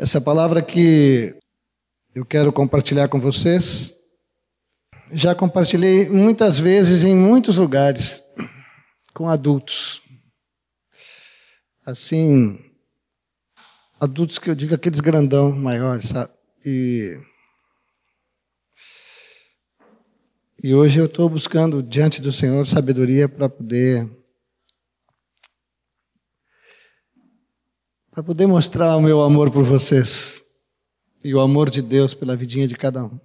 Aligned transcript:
Essa 0.00 0.20
palavra 0.20 0.62
que 0.62 1.36
eu 2.14 2.24
quero 2.24 2.52
compartilhar 2.52 3.08
com 3.08 3.18
vocês, 3.18 3.92
já 5.10 5.34
compartilhei 5.34 6.08
muitas 6.08 6.56
vezes 6.56 7.02
em 7.02 7.16
muitos 7.16 7.58
lugares 7.58 8.22
com 9.12 9.28
adultos. 9.28 10.00
Assim, 11.84 12.60
adultos 13.98 14.38
que 14.38 14.48
eu 14.48 14.54
digo 14.54 14.72
aqueles 14.72 15.00
grandão 15.00 15.50
maiores, 15.50 16.10
sabe? 16.10 16.32
E, 16.64 17.20
e 20.62 20.72
hoje 20.72 21.00
eu 21.00 21.06
estou 21.06 21.28
buscando 21.28 21.82
diante 21.82 22.22
do 22.22 22.30
Senhor 22.30 22.64
sabedoria 22.64 23.28
para 23.28 23.48
poder 23.48 24.08
para 28.18 28.24
poder 28.24 28.48
mostrar 28.48 28.96
o 28.96 29.00
meu 29.00 29.22
amor 29.22 29.48
por 29.48 29.62
vocês 29.62 30.42
e 31.22 31.32
o 31.32 31.38
amor 31.38 31.70
de 31.70 31.80
Deus 31.80 32.14
pela 32.14 32.34
vidinha 32.34 32.66
de 32.66 32.74
cada 32.74 33.04
um. 33.04 33.20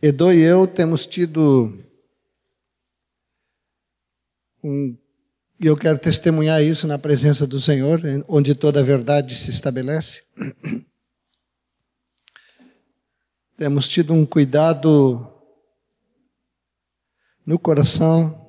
Edo 0.00 0.32
e 0.32 0.40
eu 0.40 0.66
temos 0.66 1.04
tido 1.04 1.78
um 4.62 4.96
e 5.60 5.66
eu 5.66 5.76
quero 5.76 5.98
testemunhar 5.98 6.62
isso 6.62 6.86
na 6.86 6.98
presença 6.98 7.46
do 7.46 7.60
Senhor, 7.60 8.00
onde 8.26 8.54
toda 8.54 8.80
a 8.80 8.82
verdade 8.82 9.36
se 9.36 9.50
estabelece. 9.50 10.24
Temos 13.54 13.86
tido 13.86 14.14
um 14.14 14.24
cuidado 14.24 15.30
no 17.44 17.58
coração 17.58 18.43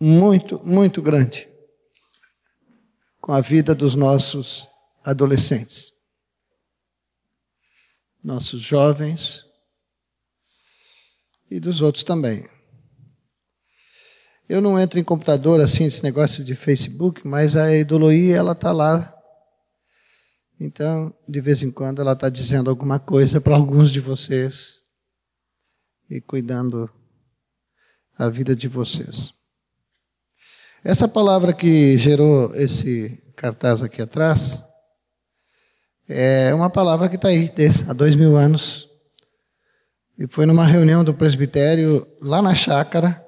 muito, 0.00 0.64
muito 0.64 1.02
grande 1.02 1.48
com 3.20 3.32
a 3.32 3.40
vida 3.40 3.74
dos 3.74 3.94
nossos 3.94 4.66
adolescentes, 5.04 5.92
nossos 8.22 8.60
jovens 8.60 9.44
e 11.50 11.58
dos 11.58 11.80
outros 11.80 12.04
também. 12.04 12.48
Eu 14.48 14.62
não 14.62 14.80
entro 14.80 14.98
em 14.98 15.04
computador 15.04 15.60
assim, 15.60 15.84
esse 15.84 16.02
negócio 16.02 16.42
de 16.42 16.54
Facebook, 16.54 17.26
mas 17.26 17.54
a 17.54 17.70
Edoloí, 17.70 18.32
ela 18.32 18.52
está 18.52 18.72
lá. 18.72 19.14
Então, 20.58 21.14
de 21.28 21.40
vez 21.40 21.62
em 21.62 21.70
quando, 21.70 22.00
ela 22.00 22.12
está 22.12 22.30
dizendo 22.30 22.70
alguma 22.70 22.98
coisa 22.98 23.40
para 23.42 23.54
alguns 23.54 23.90
de 23.90 24.00
vocês 24.00 24.82
e 26.08 26.20
cuidando 26.20 26.90
a 28.16 28.28
vida 28.30 28.56
de 28.56 28.66
vocês. 28.66 29.37
Essa 30.84 31.08
palavra 31.08 31.52
que 31.52 31.98
gerou 31.98 32.54
esse 32.54 33.20
cartaz 33.34 33.82
aqui 33.82 34.00
atrás 34.00 34.64
é 36.08 36.54
uma 36.54 36.70
palavra 36.70 37.08
que 37.08 37.16
está 37.16 37.28
aí 37.28 37.52
há 37.88 37.92
dois 37.92 38.14
mil 38.14 38.36
anos. 38.36 38.88
E 40.16 40.28
foi 40.28 40.46
numa 40.46 40.64
reunião 40.64 41.02
do 41.02 41.12
presbitério 41.12 42.06
lá 42.20 42.40
na 42.40 42.54
chácara, 42.54 43.24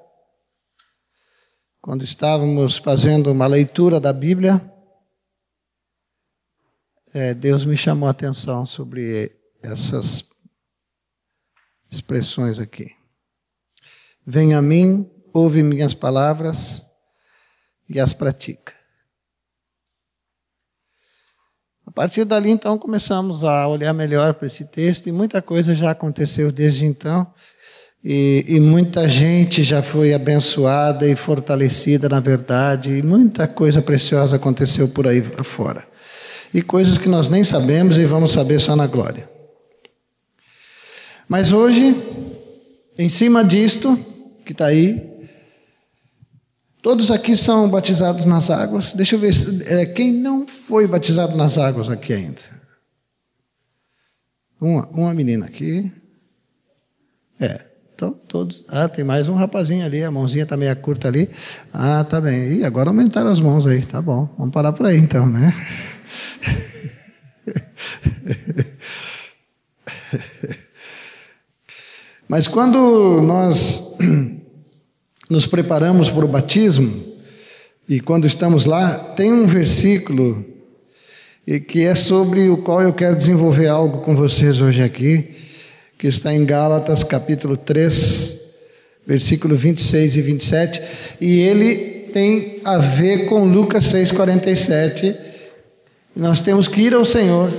quando 1.81 2.05
estávamos 2.05 2.77
fazendo 2.77 3.29
uma 3.31 3.47
leitura 3.47 3.99
da 3.99 4.13
Bíblia. 4.13 4.61
É, 7.13 7.33
Deus 7.33 7.65
me 7.65 7.75
chamou 7.75 8.07
a 8.07 8.11
atenção 8.11 8.65
sobre 8.65 9.35
essas 9.61 10.25
expressões 11.89 12.59
aqui. 12.59 12.95
Venha 14.25 14.57
a 14.57 14.61
mim, 14.61 15.11
ouve 15.33 15.61
minhas 15.61 15.93
palavras 15.93 16.89
e 17.93 17.99
as 17.99 18.13
pratica. 18.13 18.73
A 21.85 21.91
partir 21.91 22.23
dali, 22.23 22.49
então, 22.49 22.77
começamos 22.77 23.43
a 23.43 23.67
olhar 23.67 23.93
melhor 23.93 24.33
para 24.33 24.47
esse 24.47 24.63
texto 24.63 25.07
e 25.07 25.11
muita 25.11 25.41
coisa 25.41 25.75
já 25.75 25.91
aconteceu 25.91 26.49
desde 26.51 26.85
então. 26.85 27.27
E, 28.03 28.45
e, 28.47 28.59
muita 28.59 29.07
gente 29.07 29.61
já 29.63 29.83
foi 29.83 30.13
abençoada 30.13 31.05
e 31.05 31.15
fortalecida 31.15 32.09
na 32.09 32.19
verdade, 32.19 32.97
e 32.97 33.03
muita 33.03 33.47
coisa 33.47 33.79
preciosa 33.81 34.37
aconteceu 34.37 34.87
por 34.87 35.05
aí 35.05 35.21
fora. 35.43 35.85
E 36.53 36.61
coisas 36.61 36.97
que 36.97 37.09
nós 37.09 37.29
nem 37.29 37.43
sabemos 37.43 37.97
e 37.97 38.05
vamos 38.05 38.31
saber 38.31 38.59
só 38.59 38.75
na 38.75 38.87
glória. 38.87 39.29
Mas 41.27 41.51
hoje, 41.51 41.95
em 42.97 43.09
cima 43.09 43.43
disto, 43.43 43.99
que 44.45 44.53
está 44.53 44.67
aí, 44.67 45.10
Todos 46.81 47.11
aqui 47.11 47.37
são 47.37 47.69
batizados 47.69 48.25
nas 48.25 48.49
águas. 48.49 48.93
Deixa 48.93 49.15
eu 49.15 49.19
ver, 49.19 49.33
é, 49.67 49.85
quem 49.85 50.11
não 50.11 50.47
foi 50.47 50.87
batizado 50.87 51.37
nas 51.37 51.59
águas 51.59 51.89
aqui 51.89 52.11
ainda? 52.11 52.41
Uma, 54.59 54.87
uma 54.87 55.13
menina 55.13 55.45
aqui. 55.45 55.91
É, 57.39 57.61
então 57.93 58.11
todos. 58.27 58.65
Ah, 58.67 58.89
tem 58.89 59.03
mais 59.03 59.29
um 59.29 59.35
rapazinho 59.35 59.85
ali, 59.85 60.03
a 60.03 60.09
mãozinha 60.09 60.41
está 60.41 60.57
meio 60.57 60.75
curta 60.77 61.07
ali. 61.07 61.29
Ah, 61.71 62.03
tá 62.03 62.19
bem. 62.19 62.53
E 62.53 62.65
agora 62.65 62.89
aumentaram 62.89 63.29
as 63.29 63.39
mãos 63.39 63.67
aí, 63.67 63.85
tá 63.85 64.01
bom. 64.01 64.27
Vamos 64.37 64.51
parar 64.51 64.73
por 64.73 64.87
aí 64.87 64.97
então, 64.97 65.27
né? 65.27 65.53
Mas 72.27 72.47
quando 72.47 73.21
nós 73.21 73.83
nos 75.31 75.47
preparamos 75.47 76.09
para 76.09 76.25
o 76.25 76.27
batismo, 76.27 77.05
e 77.87 78.01
quando 78.01 78.27
estamos 78.27 78.65
lá, 78.65 78.93
tem 79.15 79.31
um 79.31 79.47
versículo 79.47 80.45
que 81.69 81.85
é 81.85 81.95
sobre 81.95 82.49
o 82.49 82.57
qual 82.57 82.81
eu 82.81 82.91
quero 82.91 83.15
desenvolver 83.15 83.67
algo 83.67 83.99
com 83.99 84.13
vocês 84.13 84.59
hoje 84.59 84.83
aqui, 84.83 85.33
que 85.97 86.09
está 86.09 86.33
em 86.33 86.43
Gálatas 86.45 87.01
capítulo 87.05 87.55
3, 87.55 88.39
versículo 89.07 89.55
26 89.55 90.17
e 90.17 90.21
27, 90.21 90.81
e 91.21 91.39
ele 91.39 92.09
tem 92.11 92.57
a 92.65 92.77
ver 92.77 93.27
com 93.27 93.45
Lucas 93.45 93.85
6,47. 93.85 95.15
Nós 96.13 96.41
temos 96.41 96.67
que 96.67 96.81
ir 96.81 96.93
ao 96.93 97.05
Senhor. 97.05 97.49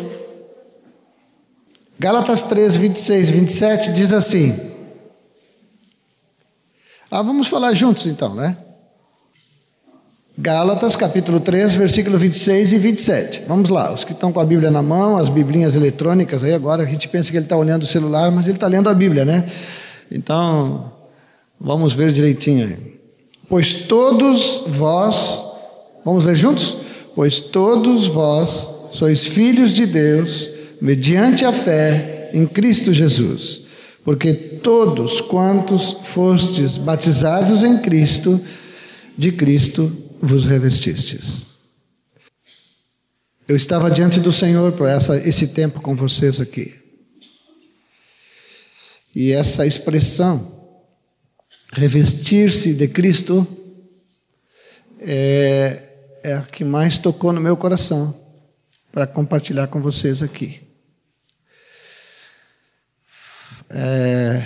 Gálatas 1.99 2.43
3, 2.43 2.77
26 2.77 3.29
e 3.31 3.33
27 3.33 3.93
diz 3.95 4.13
assim: 4.13 4.72
ah, 7.19 7.23
vamos 7.23 7.47
falar 7.47 7.75
juntos 7.75 8.07
então, 8.07 8.35
né? 8.35 8.57
Gálatas 10.39 10.97
capítulo 10.97 11.41
3, 11.41 11.75
versículo 11.75 12.17
26 12.17 12.73
e 12.73 12.79
27. 12.79 13.43
Vamos 13.47 13.69
lá, 13.69 13.93
os 13.93 14.03
que 14.03 14.13
estão 14.13 14.33
com 14.33 14.41
a 14.41 14.45
Bíblia 14.47 14.71
na 14.71 14.81
mão, 14.81 15.19
as 15.19 15.29
biblinhas 15.29 15.75
eletrônicas, 15.75 16.43
aí 16.43 16.55
agora 16.55 16.83
a 16.83 16.87
gente 16.87 17.07
pensa 17.09 17.31
que 17.31 17.37
ele 17.37 17.45
está 17.45 17.55
olhando 17.55 17.83
o 17.83 17.87
celular, 17.87 18.31
mas 18.33 18.47
ele 18.47 18.57
está 18.57 18.67
lendo 18.67 18.89
a 18.89 18.95
Bíblia, 18.95 19.27
né? 19.27 19.47
Então, 20.11 20.91
vamos 21.61 21.93
ver 21.93 22.13
direitinho 22.13 22.67
aí. 22.67 22.99
Pois 23.47 23.75
todos 23.75 24.63
vós, 24.67 25.45
vamos 26.07 26.25
ler 26.25 26.35
juntos? 26.35 26.79
Pois 27.15 27.41
todos 27.41 28.07
vós 28.07 28.69
sois 28.91 29.27
filhos 29.27 29.75
de 29.75 29.85
Deus, 29.85 30.49
mediante 30.81 31.45
a 31.45 31.53
fé 31.53 32.31
em 32.33 32.47
Cristo 32.47 32.91
Jesus. 32.91 33.62
Porque 34.05 34.33
todos 34.33 35.21
quantos 35.21 35.93
fostes 35.93 36.77
batizados 36.77 37.63
em 37.63 37.79
Cristo, 37.79 38.41
de 39.17 39.31
Cristo 39.33 39.91
vos 40.21 40.45
revestistes. 40.45 41.47
Eu 43.47 43.57
estava 43.57 43.91
diante 43.91 44.19
do 44.19 44.33
Senhor 44.33 44.73
por 44.73 44.89
essa, 44.89 45.17
esse 45.17 45.49
tempo 45.49 45.81
com 45.81 45.95
vocês 45.95 46.41
aqui. 46.41 46.75
E 49.15 49.31
essa 49.31 49.67
expressão, 49.67 50.61
revestir-se 51.73 52.73
de 52.73 52.89
Cristo, 52.89 53.47
é, 54.99 55.83
é 56.23 56.35
a 56.35 56.43
que 56.43 56.65
mais 56.65 56.97
tocou 56.99 57.33
no 57.33 57.41
meu 57.41 57.57
coração 57.57 58.19
para 58.91 59.07
compartilhar 59.07 59.67
com 59.67 59.83
vocês 59.83 60.23
aqui. 60.23 60.72
É, 63.75 64.43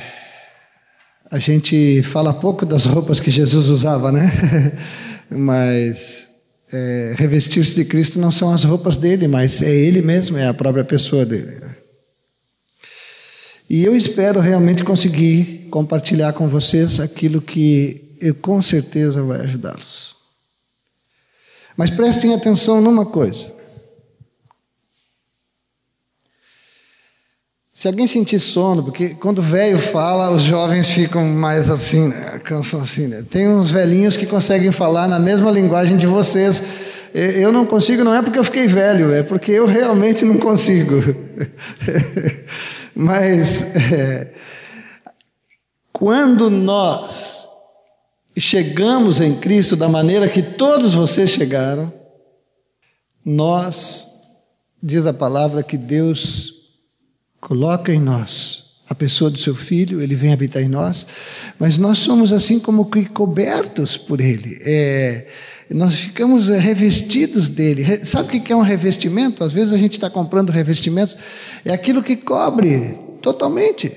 a 1.30 1.38
gente 1.38 2.02
fala 2.04 2.32
pouco 2.32 2.64
das 2.64 2.84
roupas 2.84 3.18
que 3.18 3.30
Jesus 3.30 3.68
usava, 3.68 4.12
né? 4.12 4.30
mas 5.28 6.30
é, 6.72 7.14
revestir-se 7.16 7.74
de 7.74 7.84
Cristo 7.84 8.18
não 8.20 8.30
são 8.30 8.52
as 8.52 8.64
roupas 8.64 8.96
dele, 8.96 9.26
mas 9.26 9.62
é 9.62 9.74
ele 9.74 10.02
mesmo, 10.02 10.38
é 10.38 10.46
a 10.46 10.54
própria 10.54 10.84
pessoa 10.84 11.26
dele. 11.26 11.60
E 13.68 13.84
eu 13.84 13.96
espero 13.96 14.38
realmente 14.38 14.84
conseguir 14.84 15.66
compartilhar 15.70 16.32
com 16.32 16.48
vocês 16.48 17.00
aquilo 17.00 17.40
que 17.40 18.16
eu 18.20 18.34
com 18.34 18.62
certeza 18.62 19.22
vai 19.22 19.40
ajudá-los. 19.40 20.14
Mas 21.76 21.90
prestem 21.90 22.32
atenção 22.32 22.80
numa 22.80 23.04
coisa. 23.04 23.55
Se 27.76 27.86
alguém 27.86 28.06
sentir 28.06 28.40
sono, 28.40 28.82
porque 28.82 29.10
quando 29.10 29.40
o 29.40 29.42
velho 29.42 29.78
fala, 29.78 30.30
os 30.30 30.44
jovens 30.44 30.88
ficam 30.88 31.26
mais 31.26 31.68
assim, 31.68 32.08
né? 32.08 32.40
cansam 32.42 32.80
assim. 32.80 33.06
Né? 33.06 33.22
Tem 33.28 33.46
uns 33.46 33.70
velhinhos 33.70 34.16
que 34.16 34.24
conseguem 34.24 34.72
falar 34.72 35.06
na 35.06 35.18
mesma 35.18 35.50
linguagem 35.50 35.94
de 35.94 36.06
vocês. 36.06 36.62
Eu 37.12 37.52
não 37.52 37.66
consigo, 37.66 38.02
não 38.02 38.14
é 38.14 38.22
porque 38.22 38.38
eu 38.38 38.44
fiquei 38.44 38.66
velho, 38.66 39.12
é 39.12 39.22
porque 39.22 39.52
eu 39.52 39.66
realmente 39.66 40.24
não 40.24 40.38
consigo. 40.38 40.94
Mas 42.96 43.60
é, 43.60 44.32
quando 45.92 46.48
nós 46.48 47.46
chegamos 48.38 49.20
em 49.20 49.34
Cristo 49.34 49.76
da 49.76 49.86
maneira 49.86 50.30
que 50.30 50.42
todos 50.42 50.94
vocês 50.94 51.28
chegaram, 51.28 51.92
nós, 53.22 54.06
diz 54.82 55.06
a 55.06 55.12
palavra, 55.12 55.62
que 55.62 55.76
Deus 55.76 56.55
coloca 57.46 57.94
em 57.94 58.00
nós 58.00 58.64
a 58.90 58.94
pessoa 58.94 59.30
do 59.30 59.38
seu 59.38 59.54
filho, 59.54 60.02
ele 60.02 60.16
vem 60.16 60.32
habitar 60.32 60.60
em 60.60 60.68
nós, 60.68 61.06
mas 61.60 61.78
nós 61.78 61.98
somos 61.98 62.32
assim 62.32 62.58
como 62.58 62.90
que 62.90 63.04
cobertos 63.04 63.96
por 63.96 64.20
ele. 64.20 64.58
É, 64.62 65.26
nós 65.70 65.94
ficamos 65.94 66.48
revestidos 66.48 67.48
dele. 67.48 68.04
Sabe 68.04 68.36
o 68.36 68.40
que 68.40 68.52
é 68.52 68.56
um 68.56 68.62
revestimento? 68.62 69.44
Às 69.44 69.52
vezes 69.52 69.72
a 69.72 69.78
gente 69.78 69.92
está 69.92 70.10
comprando 70.10 70.50
revestimentos, 70.50 71.16
é 71.64 71.72
aquilo 71.72 72.02
que 72.02 72.16
cobre 72.16 72.98
totalmente. 73.22 73.92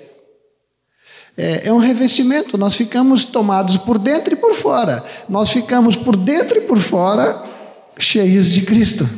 É, 1.35 1.69
é, 1.69 1.73
um 1.73 1.79
revestimento, 1.79 2.55
nós 2.55 2.75
ficamos 2.75 3.25
tomados 3.25 3.77
por 3.77 3.97
dentro 3.97 4.33
e 4.33 4.37
por 4.37 4.53
fora. 4.53 5.03
Nós 5.27 5.49
ficamos 5.49 5.95
por 5.95 6.15
dentro 6.15 6.59
e 6.59 6.61
por 6.61 6.77
fora 6.77 7.43
cheios 7.97 8.51
de 8.51 8.61
Cristo. 8.61 9.09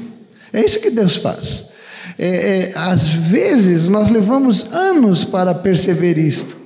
É 0.53 0.63
isso 0.63 0.79
que 0.79 0.89
Deus 0.89 1.17
faz. 1.17 1.70
É, 2.17 2.27
é, 2.27 2.73
às 2.75 3.09
vezes 3.09 3.89
nós 3.89 4.09
levamos 4.09 4.71
anos 4.71 5.23
para 5.23 5.53
perceber 5.53 6.17
isto. 6.17 6.57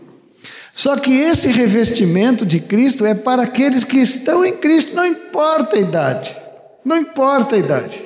Só 0.74 0.98
que 0.98 1.14
esse 1.14 1.48
revestimento 1.50 2.46
de 2.46 2.60
Cristo 2.60 3.06
é 3.06 3.16
para 3.16 3.44
aqueles 3.44 3.84
que 3.84 3.98
estão 3.98 4.46
em 4.46 4.58
Cristo, 4.58 4.94
não 4.96 5.06
importa 5.06 5.78
a 5.78 5.80
idade. 5.80 6.38
Não 6.84 6.98
importa 6.98 7.56
a 7.56 7.58
idade. 7.58 8.04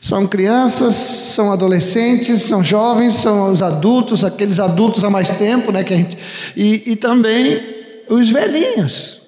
São 0.00 0.26
crianças, 0.26 0.94
são 0.94 1.52
adolescentes, 1.52 2.42
são 2.42 2.62
jovens, 2.62 3.14
são 3.14 3.52
os 3.52 3.62
adultos, 3.62 4.24
aqueles 4.24 4.58
adultos 4.58 5.04
há 5.04 5.10
mais 5.10 5.30
tempo, 5.30 5.70
né, 5.70 5.84
que 5.84 5.94
a 5.94 5.96
gente, 5.96 6.18
e, 6.56 6.92
e 6.92 6.96
também 6.96 8.04
os 8.08 8.28
velhinhos. 8.28 9.22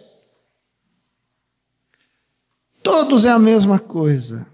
Todos 2.83 3.25
é 3.25 3.31
a 3.31 3.39
mesma 3.39 3.79
coisa. 3.79 4.47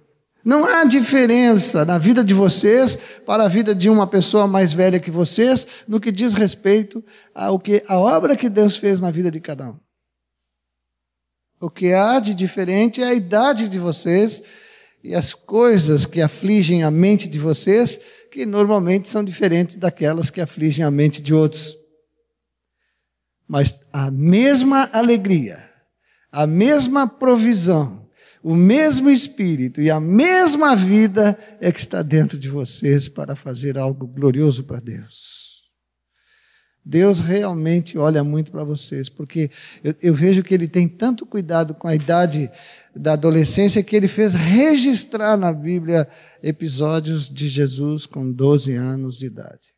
Não 0.45 0.65
há 0.65 0.85
diferença 0.85 1.85
na 1.85 1.99
vida 1.99 2.25
de 2.25 2.33
vocês 2.33 2.97
para 3.27 3.45
a 3.45 3.49
vida 3.49 3.75
de 3.75 3.91
uma 3.91 4.07
pessoa 4.07 4.47
mais 4.47 4.73
velha 4.73 4.99
que 4.99 5.11
vocês 5.11 5.67
no 5.87 6.01
que 6.01 6.11
diz 6.11 6.35
respeito 6.35 7.05
ao 7.35 7.59
que 7.59 7.85
a 7.87 7.99
obra 7.99 8.37
que 8.37 8.49
Deus 8.49 8.77
fez 8.77 9.01
na 9.01 9.11
vida 9.11 9.31
de 9.31 9.41
cada 9.41 9.69
um. 9.69 9.79
O 11.61 11.69
que 11.69 11.93
há 11.93 12.19
de 12.21 12.33
diferente 12.33 13.03
é 13.03 13.07
a 13.07 13.15
idade 13.15 13.69
de 13.69 13.79
vocês 13.79 14.43
e 15.05 15.15
as 15.15 15.35
coisas 15.35 16.07
que 16.07 16.23
afligem 16.23 16.83
a 16.83 16.91
mente 16.91 17.29
de 17.29 17.39
vocês, 17.39 18.01
que 18.31 18.47
normalmente 18.47 19.09
são 19.09 19.23
diferentes 19.23 19.77
daquelas 19.77 20.31
que 20.31 20.41
afligem 20.41 20.85
a 20.85 20.91
mente 20.91 21.23
de 21.23 21.35
outros. 21.35 21.75
Mas 23.47 23.79
a 23.93 24.11
mesma 24.11 24.89
alegria, 24.93 25.69
a 26.31 26.47
mesma 26.47 27.07
provisão, 27.07 28.00
o 28.43 28.55
mesmo 28.55 29.11
Espírito 29.11 29.81
e 29.81 29.91
a 29.91 30.01
mesma 30.01 30.75
vida 30.75 31.39
é 31.61 31.71
que 31.71 31.81
está 31.81 32.03
dentro 32.03 32.39
de 32.39 32.49
vocês 32.49 33.09
para 33.09 33.37
fazer 33.37 33.77
algo 33.77 34.07
glorioso 34.07 34.65
para 34.65 34.81
Deus. 34.81 35.51
Deus 36.85 37.21
realmente 37.21 37.99
olha 37.99 38.25
muito 38.25 38.51
para 38.51 38.65
vocês, 38.65 39.09
porque 39.11 39.51
eu, 39.85 39.95
eu, 40.01 40.15
vejo 40.15 40.43
que 40.43 40.55
Ele 40.55 40.67
tem 40.67 40.89
tanto 40.89 41.27
cuidado 41.27 41.75
com 41.75 41.87
a 41.87 41.95
idade 41.95 42.51
da 42.97 43.13
adolescência 43.13 43.83
que 43.83 43.95
Ele 43.95 44.09
fez 44.09 44.35
registrar 44.35 45.37
na 45.37 45.53
Bíblia 45.53 46.09
episódios 46.43 47.29
de 47.29 47.49
Jesus 47.49 48.07
com 48.07 48.33
12 48.33 48.73
anos 48.75 49.19
de 49.19 49.27
idade. 49.27 49.75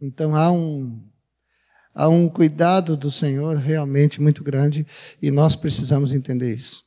Então 0.00 0.34
há 0.34 0.50
um, 0.50 1.00
há 1.94 2.08
um 2.08 2.28
cuidado 2.28 2.96
do 2.96 3.10
Senhor 3.10 3.56
realmente 3.56 4.20
muito 4.20 4.42
grande 4.42 4.84
e 5.22 5.30
nós 5.30 5.54
precisamos 5.54 6.12
entender 6.12 6.52
isso. 6.52 6.84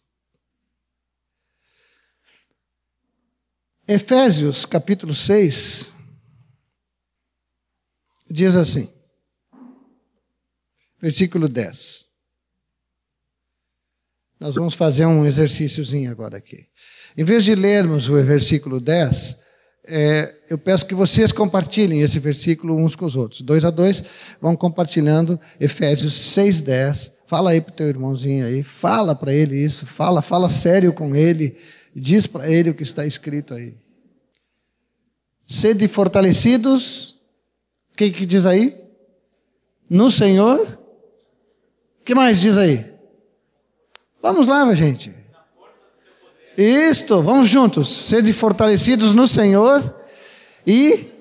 Efésios 3.87 4.65
capítulo 4.65 5.13
6 5.13 5.93
diz 8.27 8.55
assim, 8.55 8.89
versículo 10.99 11.47
10. 11.47 12.07
Nós 14.39 14.55
vamos 14.55 14.73
fazer 14.73 15.05
um 15.05 15.23
exercíciozinho 15.23 16.09
agora 16.09 16.37
aqui. 16.37 16.65
Em 17.15 17.23
vez 17.23 17.43
de 17.43 17.53
lermos 17.53 18.09
o 18.09 18.15
versículo 18.23 18.79
10, 18.79 19.37
é, 19.85 20.35
eu 20.49 20.57
peço 20.57 20.87
que 20.87 20.95
vocês 20.95 21.31
compartilhem 21.31 22.01
esse 22.01 22.17
versículo 22.17 22.75
uns 22.75 22.95
com 22.95 23.05
os 23.05 23.15
outros. 23.15 23.41
Dois 23.41 23.63
a 23.63 23.69
dois, 23.69 24.03
vão 24.41 24.55
compartilhando 24.55 25.39
Efésios 25.59 26.15
6, 26.31 26.61
10. 26.61 27.13
Fala 27.27 27.51
aí 27.51 27.61
para 27.61 27.71
o 27.71 27.75
teu 27.75 27.87
irmãozinho 27.87 28.47
aí, 28.47 28.63
fala 28.63 29.13
para 29.13 29.31
ele 29.31 29.63
isso, 29.63 29.85
fala, 29.85 30.23
fala 30.23 30.49
sério 30.49 30.91
com 30.91 31.15
ele 31.15 31.55
diz 31.95 32.27
para 32.27 32.49
ele 32.49 32.71
o 32.71 32.73
que 32.75 32.83
está 32.83 33.05
escrito 33.05 33.53
aí. 33.53 33.73
Sede 35.47 35.87
fortalecidos, 35.87 37.11
o 37.93 37.95
que, 37.95 38.11
que 38.11 38.25
diz 38.25 38.45
aí? 38.45 38.75
No 39.89 40.11
Senhor. 40.11 40.59
O 42.01 42.03
que 42.03 42.13
mais 42.13 42.41
diz 42.41 42.57
aí? 42.57 42.85
Vamos 44.21 44.47
lá, 44.47 44.73
gente. 44.73 45.13
Isto, 46.57 47.21
vamos 47.21 47.47
juntos. 47.47 47.87
Sede 47.87 48.33
fortalecidos 48.33 49.13
no 49.13 49.27
Senhor 49.27 49.95
e. 50.65 51.11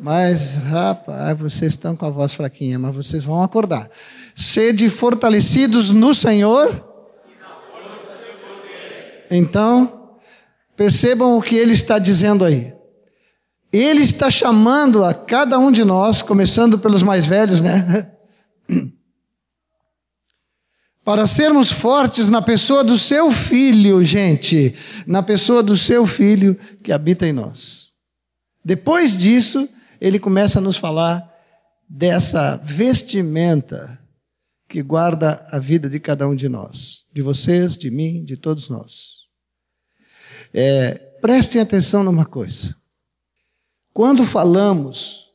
Mas, 0.00 0.56
rapaz, 0.56 1.38
vocês 1.38 1.74
estão 1.74 1.94
com 1.94 2.04
a 2.04 2.10
voz 2.10 2.34
fraquinha, 2.34 2.76
mas 2.76 2.94
vocês 2.94 3.22
vão 3.22 3.42
acordar. 3.42 3.88
Sede 4.34 4.88
fortalecidos 4.88 5.90
no 5.90 6.12
Senhor 6.12 6.91
então, 9.34 10.18
percebam 10.76 11.38
o 11.38 11.42
que 11.42 11.54
ele 11.54 11.72
está 11.72 11.98
dizendo 11.98 12.44
aí. 12.44 12.74
Ele 13.72 14.02
está 14.02 14.30
chamando 14.30 15.02
a 15.02 15.14
cada 15.14 15.58
um 15.58 15.72
de 15.72 15.82
nós, 15.82 16.20
começando 16.20 16.78
pelos 16.78 17.02
mais 17.02 17.24
velhos, 17.24 17.62
né? 17.62 18.12
Para 21.02 21.26
sermos 21.26 21.72
fortes 21.72 22.28
na 22.28 22.42
pessoa 22.42 22.84
do 22.84 22.98
seu 22.98 23.30
filho, 23.30 24.04
gente, 24.04 24.74
na 25.06 25.22
pessoa 25.22 25.62
do 25.62 25.76
seu 25.76 26.06
filho 26.06 26.56
que 26.84 26.92
habita 26.92 27.26
em 27.26 27.32
nós. 27.32 27.92
Depois 28.62 29.16
disso, 29.16 29.66
ele 30.00 30.18
começa 30.18 30.58
a 30.58 30.62
nos 30.62 30.76
falar 30.76 31.26
dessa 31.88 32.56
vestimenta 32.62 33.98
que 34.68 34.82
guarda 34.82 35.46
a 35.50 35.58
vida 35.58 35.88
de 35.88 35.98
cada 35.98 36.28
um 36.28 36.34
de 36.34 36.48
nós, 36.48 37.04
de 37.12 37.20
vocês, 37.20 37.76
de 37.76 37.90
mim, 37.90 38.24
de 38.24 38.36
todos 38.36 38.68
nós. 38.68 39.21
É, 40.54 40.94
prestem 41.20 41.60
atenção 41.60 42.02
numa 42.02 42.26
coisa. 42.26 42.74
Quando 43.92 44.24
falamos 44.24 45.30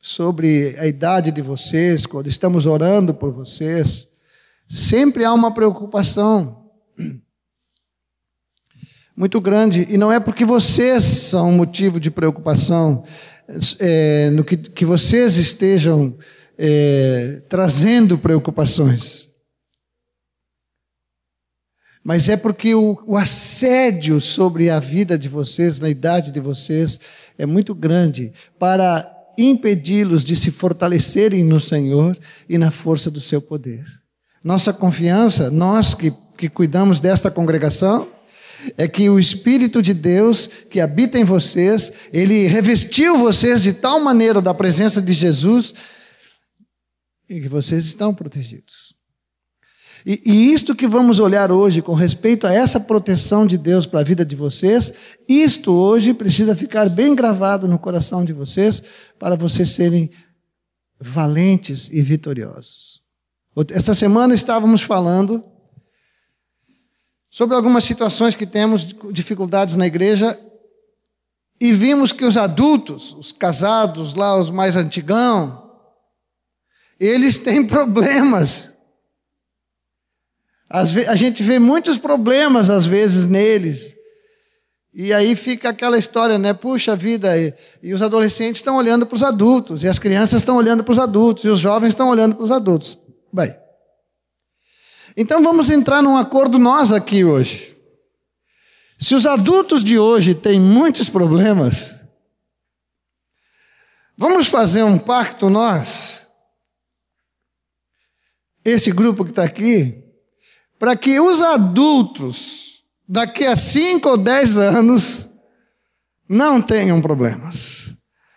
sobre 0.00 0.76
a 0.78 0.86
idade 0.86 1.32
de 1.32 1.42
vocês, 1.42 2.06
quando 2.06 2.28
estamos 2.28 2.66
orando 2.66 3.12
por 3.12 3.32
vocês, 3.32 4.08
sempre 4.68 5.24
há 5.24 5.32
uma 5.32 5.52
preocupação 5.52 6.70
muito 9.16 9.40
grande, 9.40 9.86
e 9.90 9.96
não 9.96 10.12
é 10.12 10.20
porque 10.20 10.44
vocês 10.44 11.02
são 11.02 11.50
motivo 11.52 11.98
de 11.98 12.10
preocupação, 12.10 13.04
é, 13.78 14.30
no 14.30 14.44
que, 14.44 14.56
que 14.56 14.84
vocês 14.84 15.36
estejam 15.36 16.16
é, 16.58 17.42
trazendo 17.48 18.18
preocupações 18.18 19.25
mas 22.06 22.28
é 22.28 22.36
porque 22.36 22.72
o, 22.72 22.96
o, 23.04 23.16
assédio 23.16 24.20
sobre 24.20 24.70
a 24.70 24.78
vida 24.78 25.18
de 25.18 25.28
vocês, 25.28 25.80
na 25.80 25.90
idade 25.90 26.30
de 26.30 26.38
vocês, 26.38 27.00
é 27.36 27.44
muito 27.44 27.74
grande 27.74 28.32
para 28.60 29.12
impedi-los 29.36 30.24
de 30.24 30.36
se 30.36 30.52
fortalecerem 30.52 31.42
no 31.42 31.58
Senhor 31.58 32.16
e 32.48 32.56
na 32.58 32.70
força 32.70 33.10
do 33.10 33.18
seu 33.18 33.42
poder. 33.42 33.84
Nossa 34.44 34.72
confiança, 34.72 35.50
nós 35.50 35.94
que, 35.94 36.14
que 36.38 36.48
cuidamos 36.48 37.00
desta 37.00 37.28
congregação, 37.28 38.08
é 38.78 38.86
que 38.86 39.10
o 39.10 39.18
Espírito 39.18 39.82
de 39.82 39.92
Deus 39.92 40.48
que 40.70 40.78
habita 40.78 41.18
em 41.18 41.24
vocês, 41.24 41.92
ele 42.12 42.46
revestiu 42.46 43.18
vocês 43.18 43.60
de 43.60 43.72
tal 43.72 43.98
maneira 43.98 44.40
da 44.40 44.54
presença 44.54 45.02
de 45.02 45.12
Jesus, 45.12 45.74
e 47.28 47.40
que 47.40 47.48
vocês 47.48 47.84
estão 47.84 48.14
protegidos. 48.14 48.95
E, 50.08 50.22
e 50.24 50.52
isto 50.52 50.72
que 50.72 50.86
vamos 50.86 51.18
olhar 51.18 51.50
hoje 51.50 51.82
com 51.82 51.92
respeito 51.92 52.46
a 52.46 52.52
essa 52.52 52.78
proteção 52.78 53.44
de 53.44 53.58
Deus 53.58 53.86
para 53.86 53.98
a 53.98 54.04
vida 54.04 54.24
de 54.24 54.36
vocês, 54.36 54.92
isto 55.28 55.72
hoje 55.72 56.14
precisa 56.14 56.54
ficar 56.54 56.88
bem 56.88 57.12
gravado 57.12 57.66
no 57.66 57.76
coração 57.76 58.24
de 58.24 58.32
vocês 58.32 58.80
para 59.18 59.34
vocês 59.34 59.70
serem 59.70 60.08
valentes 61.00 61.88
e 61.90 62.00
vitoriosos. 62.00 63.02
Essa 63.70 63.96
semana 63.96 64.32
estávamos 64.32 64.82
falando 64.82 65.42
sobre 67.28 67.56
algumas 67.56 67.82
situações 67.82 68.36
que 68.36 68.46
temos 68.46 68.86
dificuldades 69.12 69.74
na 69.74 69.88
igreja 69.88 70.38
e 71.60 71.72
vimos 71.72 72.12
que 72.12 72.24
os 72.24 72.36
adultos, 72.36 73.12
os 73.14 73.32
casados 73.32 74.14
lá, 74.14 74.38
os 74.38 74.50
mais 74.50 74.76
antigão, 74.76 75.68
eles 77.00 77.40
têm 77.40 77.66
problemas. 77.66 78.75
A 80.68 81.14
gente 81.14 81.42
vê 81.42 81.58
muitos 81.58 81.96
problemas 81.96 82.70
às 82.70 82.86
vezes 82.86 83.24
neles. 83.26 83.96
E 84.98 85.12
aí 85.12 85.36
fica 85.36 85.68
aquela 85.68 85.98
história, 85.98 86.38
né? 86.38 86.54
Puxa 86.54 86.96
vida, 86.96 87.36
e, 87.38 87.52
e 87.82 87.92
os 87.92 88.00
adolescentes 88.00 88.58
estão 88.58 88.76
olhando 88.76 89.06
para 89.06 89.14
os 89.14 89.22
adultos, 89.22 89.82
e 89.82 89.88
as 89.88 89.98
crianças 89.98 90.40
estão 90.40 90.56
olhando 90.56 90.82
para 90.82 90.92
os 90.92 90.98
adultos, 90.98 91.44
e 91.44 91.48
os 91.48 91.58
jovens 91.58 91.88
estão 91.88 92.08
olhando 92.08 92.34
para 92.34 92.44
os 92.44 92.50
adultos. 92.50 92.98
Bem, 93.30 93.54
então 95.14 95.42
vamos 95.42 95.68
entrar 95.68 96.02
num 96.02 96.16
acordo 96.16 96.58
nós 96.58 96.92
aqui 96.92 97.24
hoje. 97.24 97.76
Se 98.98 99.14
os 99.14 99.26
adultos 99.26 99.84
de 99.84 99.98
hoje 99.98 100.34
têm 100.34 100.58
muitos 100.58 101.10
problemas, 101.10 101.94
vamos 104.16 104.46
fazer 104.46 104.82
um 104.82 104.96
pacto 104.96 105.50
nós, 105.50 106.26
esse 108.64 108.90
grupo 108.90 109.26
que 109.26 109.30
está 109.30 109.44
aqui, 109.44 110.05
para 110.78 110.96
que 110.96 111.18
os 111.20 111.40
adultos, 111.40 112.84
daqui 113.08 113.44
a 113.46 113.56
cinco 113.56 114.10
ou 114.10 114.16
dez 114.16 114.58
anos, 114.58 115.30
não 116.28 116.60
tenham 116.60 117.00
problemas. 117.00 117.96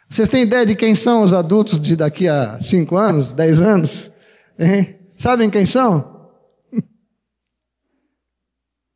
Vocês 0.10 0.30
têm 0.30 0.44
ideia 0.44 0.66
de 0.66 0.76
quem 0.76 0.96
são 0.96 1.24
os 1.24 1.34
adultos 1.34 1.80
de 1.80 1.96
daqui 1.96 2.28
a 2.28 2.60
cinco 2.60 2.98
anos, 2.98 3.34
dez 3.34 3.62
anos? 3.62 4.12
Hein? 4.58 5.00
Sabem 5.16 5.50
quem 5.50 5.66
são? 5.66 6.32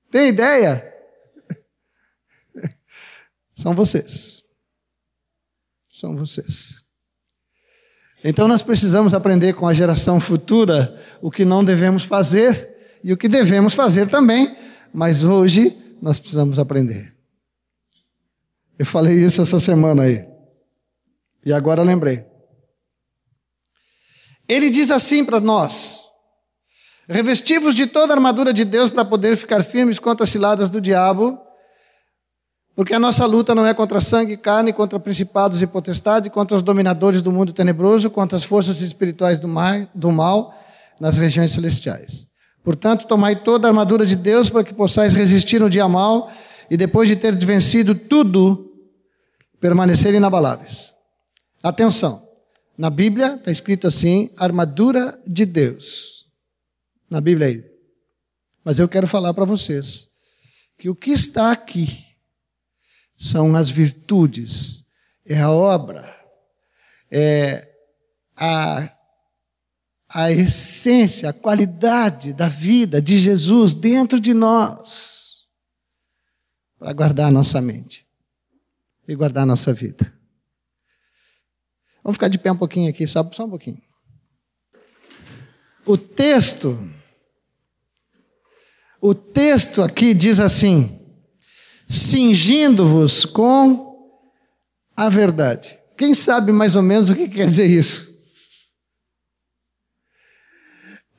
Tem 0.10 0.30
ideia? 0.30 0.92
São 3.56 3.76
vocês. 3.76 4.44
São 5.90 6.16
vocês. 6.16 6.84
Então 8.24 8.48
nós 8.48 8.64
precisamos 8.64 9.14
aprender 9.14 9.54
com 9.54 9.68
a 9.68 9.74
geração 9.74 10.20
futura 10.20 11.00
o 11.22 11.30
que 11.30 11.44
não 11.44 11.64
devemos 11.64 12.04
fazer 12.04 12.73
e 13.04 13.12
o 13.12 13.18
que 13.18 13.28
devemos 13.28 13.74
fazer 13.74 14.08
também, 14.08 14.56
mas 14.94 15.24
hoje 15.24 15.78
nós 16.02 16.20
precisamos 16.20 16.58
aprender. 16.58 17.14
Eu 18.78 18.86
falei 18.86 19.24
isso 19.24 19.42
essa 19.42 19.60
semana 19.60 20.04
aí. 20.04 20.26
E 21.46 21.52
agora 21.52 21.84
lembrei. 21.84 22.26
Ele 24.48 24.70
diz 24.70 24.90
assim 24.92 25.26
para 25.26 25.40
nós: 25.40 26.04
Revestivos 27.08 27.76
de 27.76 27.86
toda 27.86 28.14
a 28.14 28.16
armadura 28.16 28.54
de 28.54 28.64
Deus 28.64 28.90
para 28.90 29.04
poder 29.04 29.36
ficar 29.36 29.64
firmes 29.64 30.00
contra 30.00 30.24
as 30.24 30.30
ciladas 30.30 30.70
do 30.70 30.80
diabo, 30.80 31.40
porque 32.76 32.94
a 32.94 33.00
nossa 33.00 33.26
luta 33.26 33.54
não 33.54 33.66
é 33.66 33.74
contra 33.74 34.02
sangue 34.02 34.34
e 34.34 34.38
carne, 34.38 34.74
contra 34.74 35.00
principados 35.00 35.62
e 35.62 35.68
potestades, 35.68 36.32
contra 36.32 36.56
os 36.56 36.64
dominadores 36.64 37.22
do 37.22 37.32
mundo 37.32 37.54
tenebroso, 37.54 38.10
contra 38.10 38.38
as 38.38 38.44
forças 38.44 38.82
espirituais 38.82 39.40
do 39.40 39.48
mal, 39.48 39.88
do 39.94 40.12
mal 40.12 40.54
nas 41.00 41.18
regiões 41.18 41.52
celestiais. 41.52 42.28
Portanto, 42.64 43.08
tomai 43.08 43.36
toda 43.36 43.68
a 43.68 43.70
armadura 43.70 44.06
de 44.06 44.16
Deus 44.16 44.50
para 44.50 44.64
que 44.64 44.74
possais 44.74 45.14
resistir 45.14 45.60
no 45.60 45.70
dia 45.70 45.88
mal 45.88 46.32
e 46.70 46.78
depois 46.78 47.08
de 47.10 47.16
ter 47.16 47.36
vencido 47.36 47.94
tudo, 47.94 48.72
permanecer 49.60 50.14
inabaláveis. 50.14 50.94
Atenção, 51.62 52.26
na 52.78 52.90
Bíblia 52.90 53.36
está 53.36 53.52
escrito 53.52 53.88
assim: 53.88 54.30
armadura 54.38 55.20
de 55.28 55.46
Deus 55.46 56.14
na 57.14 57.22
Bíblia 57.22 57.48
aí. 57.48 57.64
Mas 58.66 58.80
eu 58.80 58.90
quero 58.90 59.08
falar 59.08 59.36
para 59.36 59.46
vocês 59.46 60.10
que 60.80 60.90
o 60.90 60.96
que 60.96 61.12
está 61.12 61.52
aqui 61.52 62.08
são 63.16 63.56
as 63.56 63.70
virtudes, 63.70 64.84
é 65.24 65.40
a 65.40 65.52
obra, 65.52 66.14
é 67.12 67.72
a, 68.36 68.90
a 70.14 70.32
essência, 70.32 71.30
a 71.30 71.34
qualidade 71.34 72.34
da 72.34 72.48
vida 72.48 73.02
de 73.02 73.18
Jesus 73.18 73.74
dentro 73.74 74.20
de 74.20 74.34
nós, 74.34 75.48
para 76.78 76.94
guardar 76.94 77.28
a 77.28 77.32
nossa 77.32 77.60
mente 77.60 78.06
e 79.08 79.16
guardar 79.16 79.44
a 79.44 79.48
nossa 79.48 79.74
vida. 79.74 80.14
Vamos 82.04 82.18
ficar 82.18 82.28
de 82.28 82.38
pé 82.38 82.52
um 82.52 82.58
pouquinho 82.58 82.90
aqui, 82.90 83.08
só, 83.08 83.28
só 83.32 83.46
um 83.46 83.50
pouquinho. 83.50 83.82
O 85.86 85.98
texto 85.98 86.78
o 89.06 89.14
texto 89.14 89.82
aqui 89.82 90.14
diz 90.14 90.40
assim: 90.40 90.98
cingindo-vos 91.90 93.26
com 93.26 94.10
a 94.96 95.10
verdade. 95.10 95.78
Quem 95.98 96.14
sabe 96.14 96.54
mais 96.54 96.78
ou 96.78 96.82
menos 96.82 97.10
o 97.10 97.16
que 97.16 97.28
quer 97.28 97.46
dizer 97.46 97.70
isso? 97.70 98.13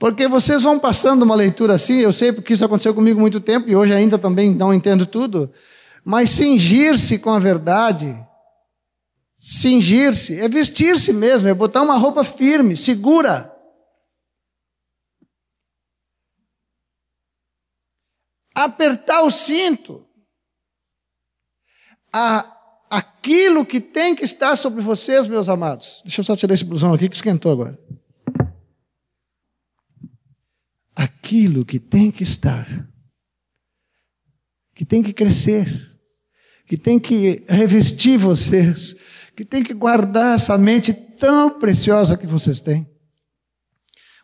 Porque 0.05 0.29
vocês 0.29 0.65
vão 0.65 0.79
passando 0.79 1.23
uma 1.23 1.35
leitura 1.35 1.77
assim, 1.77 1.95
eu 1.95 2.13
sei 2.13 2.31
porque 2.31 2.53
isso 2.53 2.63
aconteceu 2.63 2.95
comigo 2.95 3.19
muito 3.19 3.41
tempo 3.41 3.71
e 3.71 3.75
hoje 3.75 3.95
ainda 3.95 4.19
também 4.19 4.55
não 4.55 4.75
entendo 4.75 5.07
tudo, 5.07 5.51
mas 6.05 6.29
cingir-se 6.29 7.19
com 7.19 7.31
a 7.31 7.39
verdade, 7.39 8.15
cingir-se, 9.39 10.39
é 10.39 10.47
vestir-se 10.47 11.11
mesmo, 11.11 11.49
é 11.49 11.55
botar 11.55 11.81
uma 11.81 11.97
roupa 11.97 12.23
firme, 12.23 12.77
segura. 12.77 13.51
apertar 18.55 19.23
o 19.23 19.31
cinto. 19.31 20.07
A, 22.13 22.47
aquilo 22.91 23.65
que 23.65 23.81
tem 23.81 24.15
que 24.15 24.23
estar 24.23 24.55
sobre 24.55 24.83
vocês, 24.83 25.27
meus 25.27 25.49
amados. 25.49 26.03
Deixa 26.05 26.21
eu 26.21 26.25
só 26.27 26.37
tirar 26.37 26.53
esse 26.53 26.63
blusão 26.63 26.93
aqui 26.93 27.09
que 27.09 27.17
esquentou 27.17 27.51
agora. 27.51 27.79
Aquilo 30.95 31.65
que 31.65 31.79
tem 31.79 32.11
que 32.11 32.23
estar, 32.23 32.89
que 34.75 34.85
tem 34.85 35.03
que 35.03 35.13
crescer, 35.13 35.67
que 36.67 36.77
tem 36.77 36.99
que 36.99 37.45
revestir 37.49 38.19
vocês, 38.19 38.97
que 39.37 39.45
tem 39.45 39.63
que 39.63 39.75
guardar 39.75 40.37
essa 40.37 40.57
mente 40.57 40.93
tão 40.93 41.59
preciosa 41.59 42.17
que 42.17 42.27
vocês 42.27 42.61
têm. 42.61 42.89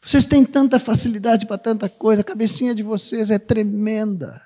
Vocês 0.02 0.24
têm 0.24 0.44
tanta 0.44 0.78
facilidade 0.78 1.46
para 1.46 1.58
tanta 1.58 1.88
coisa, 1.88 2.22
a 2.22 2.24
cabecinha 2.24 2.74
de 2.74 2.82
vocês 2.82 3.30
é 3.30 3.38
tremenda. 3.38 4.40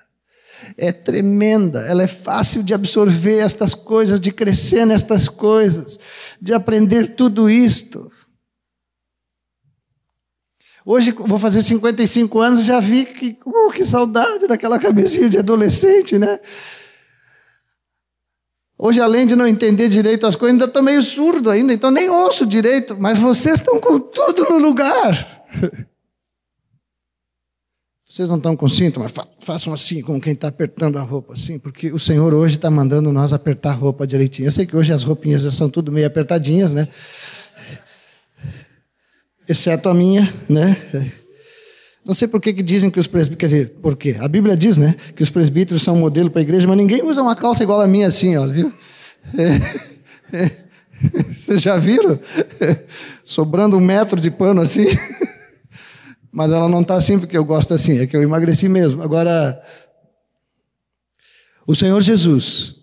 É 0.77 0.91
tremenda, 0.91 1.81
ela 1.81 2.03
é 2.03 2.07
fácil 2.07 2.63
de 2.63 2.73
absorver 2.73 3.39
estas 3.39 3.73
coisas, 3.73 4.19
de 4.19 4.31
crescer 4.31 4.85
nestas 4.85 5.27
coisas, 5.27 5.99
de 6.41 6.53
aprender 6.53 7.15
tudo 7.15 7.49
isto. 7.49 8.11
Hoje 10.85 11.11
vou 11.11 11.39
fazer 11.39 11.63
55 11.63 12.39
anos, 12.39 12.63
já 12.63 12.79
vi 12.79 13.05
que, 13.05 13.35
uh, 13.43 13.71
que 13.71 13.83
saudade 13.83 14.47
daquela 14.47 14.77
cabecinha 14.77 15.27
de 15.27 15.39
adolescente, 15.39 16.19
né? 16.19 16.39
Hoje, 18.77 19.01
além 19.01 19.25
de 19.25 19.35
não 19.35 19.47
entender 19.47 19.89
direito 19.89 20.27
as 20.27 20.35
coisas, 20.35 20.53
ainda 20.53 20.65
estou 20.65 20.83
meio 20.83 21.01
surdo 21.01 21.49
ainda, 21.49 21.73
então 21.73 21.89
nem 21.89 22.07
ouço 22.07 22.45
direito, 22.45 22.95
mas 22.99 23.17
vocês 23.17 23.55
estão 23.55 23.79
com 23.79 23.99
tudo 23.99 24.43
no 24.43 24.59
lugar. 24.59 25.47
Vocês 28.07 28.29
não 28.29 28.37
estão 28.37 28.55
com 28.55 28.69
cinto, 28.69 28.97
mas 28.97 29.11
façam 29.41 29.73
assim, 29.73 30.01
como 30.01 30.21
quem 30.21 30.31
está 30.31 30.47
apertando 30.47 30.95
a 30.95 31.01
roupa, 31.01 31.33
assim, 31.33 31.59
porque 31.59 31.91
o 31.91 31.99
Senhor 31.99 32.33
hoje 32.33 32.55
está 32.55 32.71
mandando 32.71 33.11
nós 33.11 33.33
apertar 33.33 33.71
a 33.71 33.73
roupa 33.73 34.07
direitinho. 34.07 34.47
Eu 34.47 34.53
sei 34.53 34.65
que 34.65 34.73
hoje 34.73 34.93
as 34.93 35.03
roupinhas 35.03 35.41
já 35.41 35.51
são 35.51 35.69
tudo 35.69 35.91
meio 35.91 36.07
apertadinhas, 36.07 36.73
né? 36.73 36.87
Exceto 39.47 39.89
a 39.89 39.93
minha, 39.93 40.33
né? 40.49 40.75
Não 42.05 42.13
sei 42.13 42.27
por 42.27 42.39
que, 42.39 42.53
que 42.53 42.61
dizem 42.61 42.89
que 42.89 42.99
os 42.99 43.07
presbíteros. 43.07 43.39
Quer 43.39 43.55
dizer, 43.55 43.69
por 43.81 43.95
quê? 43.95 44.15
A 44.19 44.27
Bíblia 44.27 44.55
diz, 44.55 44.77
né? 44.77 44.95
Que 45.15 45.23
os 45.23 45.29
presbíteros 45.29 45.81
são 45.81 45.95
um 45.95 45.99
modelo 45.99 46.29
para 46.29 46.41
a 46.41 46.43
igreja, 46.43 46.67
mas 46.67 46.77
ninguém 46.77 47.03
usa 47.03 47.21
uma 47.21 47.35
calça 47.35 47.63
igual 47.63 47.81
a 47.81 47.87
minha 47.87 48.07
assim, 48.07 48.37
ó, 48.37 48.45
viu? 48.47 48.71
É, 49.37 50.37
é, 50.37 50.51
vocês 51.31 51.61
já 51.61 51.77
viram? 51.77 52.19
Sobrando 53.23 53.77
um 53.77 53.81
metro 53.81 54.19
de 54.19 54.29
pano 54.29 54.61
assim. 54.61 54.85
Mas 56.31 56.51
ela 56.51 56.67
não 56.67 56.81
está 56.81 56.95
assim 56.95 57.17
porque 57.17 57.37
eu 57.37 57.45
gosto 57.45 57.73
assim, 57.73 57.97
é 57.97 58.05
que 58.05 58.15
eu 58.15 58.21
emagreci 58.21 58.67
mesmo. 58.67 59.01
Agora, 59.01 59.57
o 61.65 61.73
Senhor 61.73 62.01
Jesus 62.01 62.75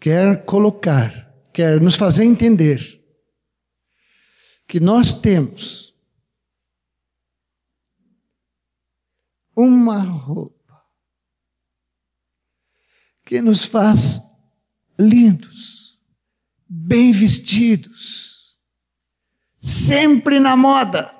quer 0.00 0.42
colocar, 0.46 1.30
quer 1.52 1.78
nos 1.82 1.96
fazer 1.96 2.24
entender 2.24 2.97
que 4.68 4.78
nós 4.78 5.14
temos 5.14 5.94
uma 9.56 9.98
roupa 9.98 10.86
que 13.24 13.40
nos 13.40 13.64
faz 13.64 14.20
lindos, 14.98 15.98
bem 16.68 17.12
vestidos, 17.12 18.58
sempre 19.58 20.38
na 20.38 20.54
moda. 20.54 21.14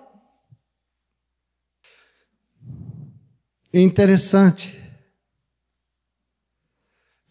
Interessante 3.73 4.79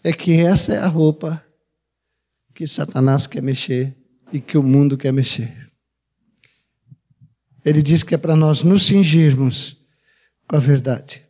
é 0.03 0.11
que 0.11 0.41
essa 0.41 0.73
é 0.73 0.79
a 0.79 0.87
roupa 0.87 1.45
que 2.55 2.67
Satanás 2.67 3.27
quer 3.27 3.43
mexer 3.43 3.95
e 4.33 4.41
que 4.41 4.57
o 4.57 4.63
mundo 4.63 4.97
quer 4.97 5.13
mexer. 5.13 5.76
Ele 7.63 7.81
diz 7.81 8.03
que 8.03 8.15
é 8.15 8.17
para 8.17 8.35
nós 8.35 8.63
nos 8.63 8.85
cingirmos 8.85 9.77
com 10.47 10.55
a 10.55 10.59
verdade. 10.59 11.25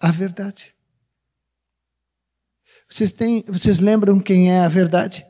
A 0.00 0.10
verdade. 0.10 0.74
Vocês, 2.88 3.10
têm, 3.12 3.44
vocês 3.48 3.80
lembram 3.80 4.20
quem 4.20 4.52
é 4.52 4.60
a 4.60 4.68
verdade? 4.68 5.26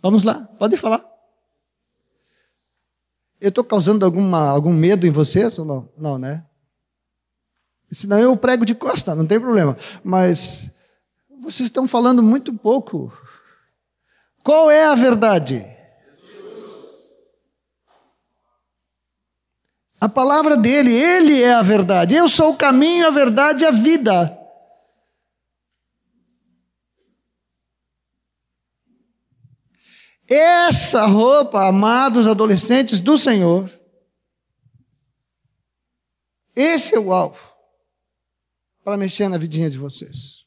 Vamos 0.00 0.24
lá, 0.24 0.44
pode 0.58 0.76
falar. 0.76 1.04
Eu 3.40 3.50
estou 3.50 3.64
causando 3.64 4.04
alguma, 4.04 4.48
algum 4.48 4.72
medo 4.72 5.06
em 5.06 5.10
vocês 5.10 5.58
ou 5.58 5.64
não? 5.64 5.92
Não, 5.96 6.18
né? 6.18 6.46
Senão 7.92 8.18
eu 8.18 8.36
prego 8.36 8.64
de 8.64 8.74
costa, 8.74 9.14
não 9.14 9.26
tem 9.26 9.38
problema. 9.38 9.76
Mas 10.02 10.72
vocês 11.40 11.68
estão 11.68 11.86
falando 11.86 12.22
muito 12.22 12.52
pouco. 12.54 13.12
Qual 14.42 14.70
é 14.70 14.86
a 14.86 14.94
verdade? 14.94 15.64
A 20.00 20.08
palavra 20.08 20.56
dele, 20.56 20.92
ele 20.92 21.42
é 21.42 21.54
a 21.54 21.62
verdade. 21.62 22.14
Eu 22.14 22.28
sou 22.28 22.52
o 22.52 22.56
caminho, 22.56 23.06
a 23.06 23.10
verdade 23.10 23.64
e 23.64 23.66
a 23.66 23.70
vida. 23.70 24.38
Essa 30.28 31.06
roupa, 31.06 31.66
amados 31.66 32.26
adolescentes 32.26 32.98
do 32.98 33.16
Senhor, 33.16 33.70
esse 36.54 36.94
é 36.94 36.98
o 36.98 37.12
alvo 37.12 37.54
para 38.82 38.96
mexer 38.96 39.28
na 39.28 39.38
vidinha 39.38 39.68
de 39.68 39.78
vocês. 39.78 40.45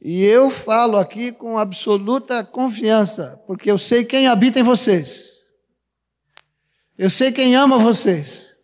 E 0.00 0.24
eu 0.24 0.50
falo 0.50 0.96
aqui 0.96 1.30
com 1.30 1.58
absoluta 1.58 2.42
confiança, 2.42 3.38
porque 3.46 3.70
eu 3.70 3.76
sei 3.76 4.04
quem 4.04 4.26
habita 4.26 4.58
em 4.58 4.62
vocês. 4.62 5.52
Eu 6.96 7.10
sei 7.10 7.30
quem 7.30 7.54
ama 7.54 7.78
vocês. 7.78 8.56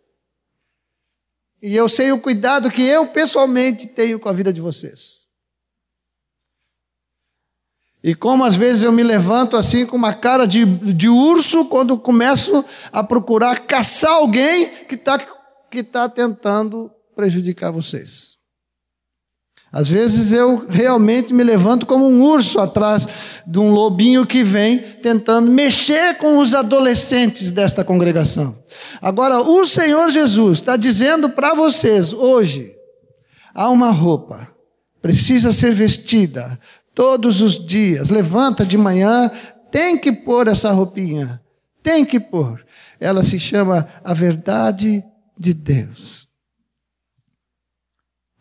E 1.61 1.75
eu 1.75 1.87
sei 1.87 2.11
o 2.11 2.21
cuidado 2.21 2.71
que 2.71 2.81
eu 2.81 3.07
pessoalmente 3.07 3.87
tenho 3.87 4.19
com 4.19 4.29
a 4.29 4.33
vida 4.33 4.51
de 4.51 4.61
vocês. 4.61 5.27
E 8.03 8.15
como 8.15 8.43
às 8.43 8.55
vezes 8.55 8.83
eu 8.83 8.91
me 8.91 9.03
levanto 9.03 9.57
assim 9.57 9.85
com 9.85 9.95
uma 9.95 10.13
cara 10.13 10.47
de, 10.47 10.65
de 10.65 11.09
urso 11.09 11.65
quando 11.65 11.99
começo 11.99 12.63
a 12.91 13.03
procurar 13.03 13.65
caçar 13.67 14.13
alguém 14.13 14.85
que 14.85 14.95
está 14.95 15.17
que 15.69 15.83
tá 15.83 16.07
tentando 16.07 16.89
prejudicar 17.15 17.71
vocês. 17.71 18.36
Às 19.71 19.89
vezes 19.89 20.31
eu 20.31 20.65
realmente 20.69 21.33
me 21.33 21.43
levanto 21.43 21.85
como 21.85 22.07
um 22.07 22.23
urso 22.23 22.59
atrás 22.59 23.07
de 23.45 23.59
um 23.59 23.69
lobinho 23.69 24.25
que 24.25 24.43
vem 24.43 24.79
tentando 24.79 25.51
mexer 25.51 26.17
com 26.17 26.37
os 26.37 26.53
adolescentes 26.53 27.51
desta 27.51 27.83
congregação. 27.83 28.57
Agora, 29.01 29.41
o 29.41 29.65
Senhor 29.65 30.09
Jesus 30.09 30.59
está 30.59 30.77
dizendo 30.77 31.29
para 31.29 31.53
vocês 31.53 32.13
hoje: 32.13 32.71
há 33.53 33.69
uma 33.69 33.91
roupa, 33.91 34.47
precisa 35.01 35.51
ser 35.51 35.73
vestida 35.73 36.57
todos 36.95 37.41
os 37.41 37.63
dias. 37.63 38.09
Levanta 38.09 38.65
de 38.65 38.77
manhã, 38.77 39.29
tem 39.69 39.97
que 39.97 40.13
pôr 40.13 40.47
essa 40.47 40.71
roupinha, 40.71 41.41
tem 41.83 42.05
que 42.05 42.21
pôr. 42.21 42.65
Ela 43.01 43.23
se 43.23 43.37
chama 43.37 43.85
a 44.01 44.13
verdade 44.13 45.03
de 45.37 45.53
Deus 45.53 46.26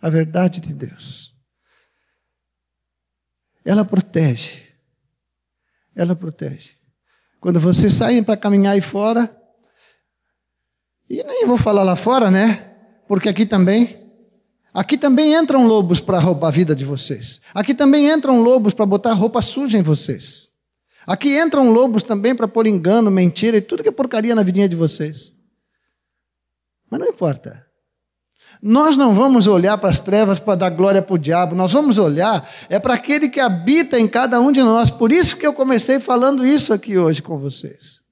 a 0.07 0.09
verdade 0.09 0.61
de 0.61 0.73
Deus. 0.73 1.35
Ela 3.65 3.85
protege. 3.85 4.63
Ela 5.97 6.15
protege. 6.15 6.77
Quando 7.41 7.59
vocês 7.59 7.93
saem 7.95 8.23
para 8.23 8.37
caminhar 8.37 8.75
aí 8.75 8.81
fora, 8.81 9.37
e 11.11 11.21
nem 11.25 11.45
vou 11.45 11.59
falar 11.59 11.83
lá 11.83 11.97
fora, 11.97 12.31
né? 12.31 12.77
Porque 13.09 13.29
aqui 13.29 13.45
também, 13.45 14.09
aqui 14.73 14.97
também 14.97 15.35
entram 15.35 15.67
lobos 15.67 16.01
para 16.01 16.21
roubar 16.21 16.49
a 16.49 16.53
vida 16.53 16.73
de 16.73 16.85
vocês. 16.85 17.41
Aqui 17.53 17.75
também 17.75 18.09
entram 18.09 18.41
lobos 18.41 18.75
para 18.75 18.87
botar 18.87 19.13
roupa 19.13 19.43
suja 19.43 19.77
em 19.77 19.83
vocês. 19.83 20.53
Aqui 21.05 21.37
entram 21.37 21.73
lobos 21.73 22.05
também 22.05 22.33
para 22.33 22.47
pôr 22.47 22.69
engano, 22.69 23.11
mentira 23.11 23.57
e 23.57 23.61
tudo 23.61 23.83
que 23.83 23.89
é 23.89 23.93
porcaria 23.93 24.37
na 24.37 24.45
vidinha 24.45 24.69
de 24.69 24.77
vocês. 24.77 25.35
Mas 26.89 27.01
não 27.01 27.09
importa. 27.09 27.66
Nós 28.63 28.97
não 28.97 29.15
vamos 29.15 29.47
olhar 29.47 29.77
para 29.79 29.91
as 29.91 30.01
trevas 30.01 30.39
para 30.39 30.55
dar 30.55 30.71
glória 30.71 31.03
para 31.03 31.15
o 31.15 31.19
diabo, 31.19 31.55
nós 31.55 31.73
vamos 31.73 31.99
olhar 31.99 32.49
é 32.69 32.79
para 32.79 32.95
aquele 32.95 33.29
que 33.29 33.41
habita 33.41 33.99
em 33.99 34.09
cada 34.09 34.41
um 34.41 34.51
de 34.51 34.63
nós. 34.63 34.91
Por 34.91 35.13
isso 35.13 35.37
que 35.37 35.47
eu 35.47 35.53
comecei 35.53 36.01
falando 36.01 36.45
isso 36.45 36.73
aqui 36.73 36.99
hoje 36.99 37.23
com 37.23 37.39
vocês. 37.39 38.07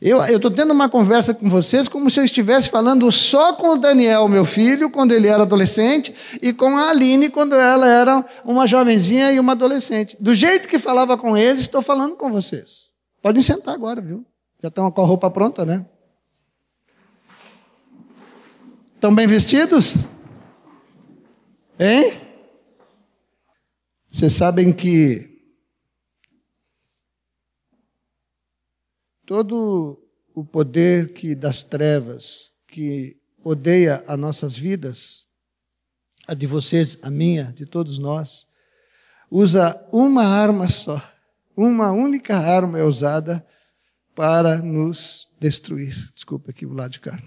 Eu 0.00 0.22
estou 0.22 0.50
tendo 0.50 0.72
uma 0.72 0.88
conversa 0.88 1.34
com 1.34 1.48
vocês 1.48 1.88
como 1.88 2.10
se 2.10 2.18
eu 2.18 2.24
estivesse 2.24 2.70
falando 2.70 3.10
só 3.12 3.52
com 3.52 3.74
o 3.74 3.76
Daniel, 3.76 4.26
meu 4.28 4.44
filho, 4.44 4.88
quando 4.88 5.12
ele 5.12 5.28
era 5.28 5.42
adolescente, 5.42 6.14
e 6.40 6.54
com 6.54 6.76
a 6.76 6.88
Aline, 6.88 7.28
quando 7.28 7.54
ela 7.54 7.86
era 7.86 8.24
uma 8.44 8.66
jovenzinha 8.66 9.30
e 9.30 9.38
uma 9.38 9.52
adolescente. 9.52 10.16
Do 10.18 10.34
jeito 10.34 10.68
que 10.68 10.78
falava 10.78 11.18
com 11.18 11.36
eles, 11.36 11.62
estou 11.62 11.82
falando 11.82 12.16
com 12.16 12.30
vocês. 12.30 12.88
Podem 13.22 13.42
sentar 13.42 13.74
agora, 13.74 14.00
viu? 14.00 14.24
Já 14.62 14.68
estão 14.68 14.90
com 14.90 15.02
a 15.02 15.06
roupa 15.06 15.30
pronta, 15.30 15.66
né? 15.66 15.84
Estão 19.04 19.14
bem 19.14 19.26
vestidos? 19.26 19.96
Hein? 21.78 22.18
Vocês 24.10 24.32
sabem 24.32 24.72
que 24.72 25.44
todo 29.26 30.02
o 30.34 30.42
poder 30.42 31.12
que 31.12 31.34
das 31.34 31.62
trevas 31.62 32.50
que 32.66 33.20
odeia 33.44 34.02
as 34.08 34.18
nossas 34.18 34.56
vidas, 34.56 35.28
a 36.26 36.32
de 36.32 36.46
vocês, 36.46 36.98
a 37.02 37.10
minha, 37.10 37.52
de 37.52 37.66
todos 37.66 37.98
nós, 37.98 38.48
usa 39.30 39.86
uma 39.92 40.24
arma 40.24 40.66
só. 40.66 40.98
Uma 41.54 41.92
única 41.92 42.38
arma 42.38 42.78
é 42.78 42.82
usada 42.82 43.46
para 44.14 44.62
nos 44.62 45.28
destruir. 45.38 45.94
Desculpa 46.14 46.52
aqui 46.52 46.64
o 46.64 46.72
lado 46.72 46.92
de 46.92 47.00
cá. 47.00 47.18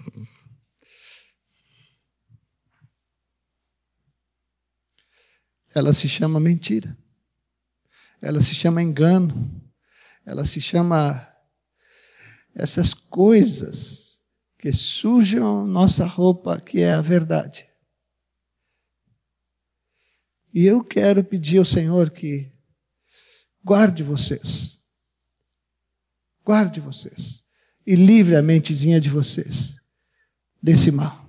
Ela 5.74 5.92
se 5.92 6.08
chama 6.08 6.40
mentira. 6.40 6.96
Ela 8.20 8.40
se 8.40 8.54
chama 8.54 8.82
engano. 8.82 9.34
Ela 10.24 10.44
se 10.44 10.60
chama 10.60 11.26
essas 12.54 12.92
coisas 12.92 14.20
que 14.58 14.72
sujam 14.72 15.66
nossa 15.66 16.04
roupa, 16.04 16.60
que 16.60 16.80
é 16.80 16.92
a 16.92 17.00
verdade. 17.00 17.68
E 20.52 20.66
eu 20.66 20.82
quero 20.82 21.22
pedir 21.22 21.58
ao 21.58 21.64
Senhor 21.64 22.10
que 22.10 22.50
guarde 23.62 24.02
vocês. 24.02 24.78
Guarde 26.44 26.80
vocês. 26.80 27.44
E 27.86 27.94
livre 27.94 28.34
a 28.34 28.42
mentezinha 28.42 29.00
de 29.00 29.08
vocês 29.08 29.76
desse 30.60 30.90
mal. 30.90 31.27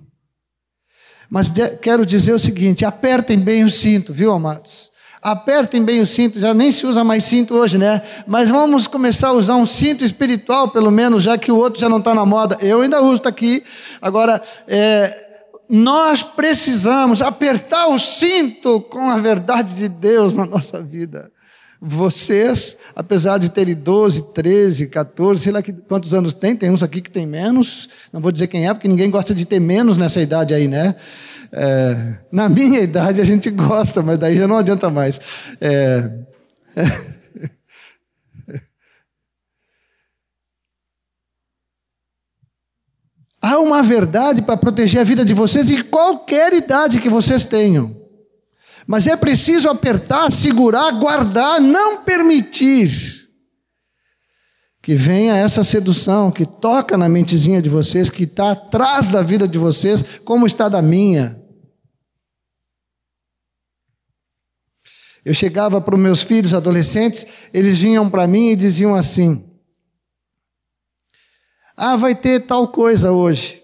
Mas 1.30 1.52
quero 1.80 2.04
dizer 2.04 2.32
o 2.32 2.38
seguinte: 2.38 2.84
apertem 2.84 3.38
bem 3.38 3.62
o 3.62 3.70
cinto, 3.70 4.12
viu, 4.12 4.32
amados? 4.32 4.90
Apertem 5.22 5.84
bem 5.84 6.00
o 6.00 6.06
cinto, 6.06 6.40
já 6.40 6.54
nem 6.54 6.72
se 6.72 6.86
usa 6.86 7.04
mais 7.04 7.24
cinto 7.24 7.54
hoje, 7.54 7.76
né? 7.76 8.02
Mas 8.26 8.48
vamos 8.48 8.86
começar 8.86 9.28
a 9.28 9.32
usar 9.32 9.54
um 9.54 9.66
cinto 9.66 10.02
espiritual, 10.02 10.68
pelo 10.68 10.90
menos, 10.90 11.22
já 11.22 11.36
que 11.36 11.52
o 11.52 11.56
outro 11.56 11.78
já 11.78 11.90
não 11.90 11.98
está 11.98 12.14
na 12.14 12.24
moda. 12.24 12.56
Eu 12.60 12.80
ainda 12.80 13.02
uso, 13.02 13.16
está 13.16 13.28
aqui. 13.28 13.62
Agora, 14.00 14.42
é, 14.66 15.28
nós 15.68 16.22
precisamos 16.22 17.20
apertar 17.20 17.88
o 17.88 17.98
cinto 17.98 18.80
com 18.80 19.10
a 19.10 19.18
verdade 19.18 19.74
de 19.74 19.88
Deus 19.88 20.34
na 20.34 20.46
nossa 20.46 20.82
vida. 20.82 21.30
Vocês, 21.82 22.76
apesar 22.94 23.38
de 23.38 23.50
terem 23.50 23.74
12, 23.74 24.34
13, 24.34 24.88
14, 24.88 25.40
sei 25.40 25.50
lá 25.50 25.62
quantos 25.88 26.12
anos 26.12 26.34
tem, 26.34 26.54
tem 26.54 26.70
uns 26.70 26.82
aqui 26.82 27.00
que 27.00 27.10
tem 27.10 27.26
menos, 27.26 27.88
não 28.12 28.20
vou 28.20 28.30
dizer 28.30 28.48
quem 28.48 28.68
é, 28.68 28.74
porque 28.74 28.86
ninguém 28.86 29.10
gosta 29.10 29.34
de 29.34 29.46
ter 29.46 29.58
menos 29.58 29.96
nessa 29.96 30.20
idade 30.20 30.52
aí, 30.52 30.68
né? 30.68 30.94
É, 31.50 32.18
na 32.30 32.50
minha 32.50 32.80
idade 32.84 33.18
a 33.20 33.24
gente 33.24 33.48
gosta, 33.50 34.02
mas 34.02 34.18
daí 34.18 34.36
já 34.36 34.46
não 34.46 34.58
adianta 34.58 34.90
mais. 34.90 35.18
É, 35.58 36.10
Há 43.42 43.58
uma 43.58 43.82
verdade 43.82 44.42
para 44.42 44.58
proteger 44.58 45.00
a 45.00 45.04
vida 45.04 45.24
de 45.24 45.32
vocês 45.32 45.70
em 45.70 45.82
qualquer 45.82 46.52
idade 46.52 47.00
que 47.00 47.08
vocês 47.08 47.46
tenham. 47.46 47.99
Mas 48.86 49.06
é 49.06 49.16
preciso 49.16 49.68
apertar, 49.68 50.30
segurar, 50.32 50.90
guardar, 50.92 51.60
não 51.60 52.02
permitir 52.02 53.20
que 54.82 54.94
venha 54.94 55.36
essa 55.36 55.62
sedução 55.62 56.30
que 56.30 56.46
toca 56.46 56.96
na 56.96 57.08
mentezinha 57.08 57.60
de 57.60 57.68
vocês, 57.68 58.08
que 58.08 58.24
está 58.24 58.52
atrás 58.52 59.08
da 59.08 59.22
vida 59.22 59.46
de 59.46 59.58
vocês, 59.58 60.02
como 60.24 60.46
está 60.46 60.68
da 60.68 60.80
minha. 60.80 61.38
Eu 65.24 65.34
chegava 65.34 65.80
para 65.80 65.94
os 65.94 66.00
meus 66.00 66.22
filhos 66.22 66.54
adolescentes, 66.54 67.26
eles 67.52 67.78
vinham 67.78 68.08
para 68.08 68.26
mim 68.26 68.48
e 68.50 68.56
diziam 68.56 68.94
assim: 68.94 69.44
ah, 71.76 71.96
vai 71.96 72.14
ter 72.14 72.46
tal 72.46 72.68
coisa 72.68 73.12
hoje. 73.12 73.62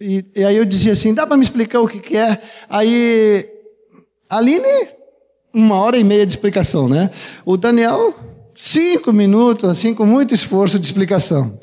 E, 0.00 0.24
e 0.36 0.44
aí 0.44 0.56
eu 0.56 0.64
dizia 0.64 0.92
assim: 0.92 1.14
dá 1.14 1.26
para 1.26 1.36
me 1.36 1.42
explicar 1.42 1.80
o 1.80 1.88
que, 1.88 2.00
que 2.00 2.16
é? 2.16 2.42
Aí, 2.68 3.46
Aline, 4.28 4.88
uma 5.52 5.76
hora 5.76 5.96
e 5.98 6.04
meia 6.04 6.24
de 6.24 6.32
explicação, 6.32 6.88
né? 6.88 7.10
O 7.44 7.56
Daniel, 7.56 8.14
cinco 8.54 9.12
minutos, 9.12 9.68
assim, 9.68 9.94
com 9.94 10.06
muito 10.06 10.34
esforço 10.34 10.78
de 10.78 10.86
explicação. 10.86 11.58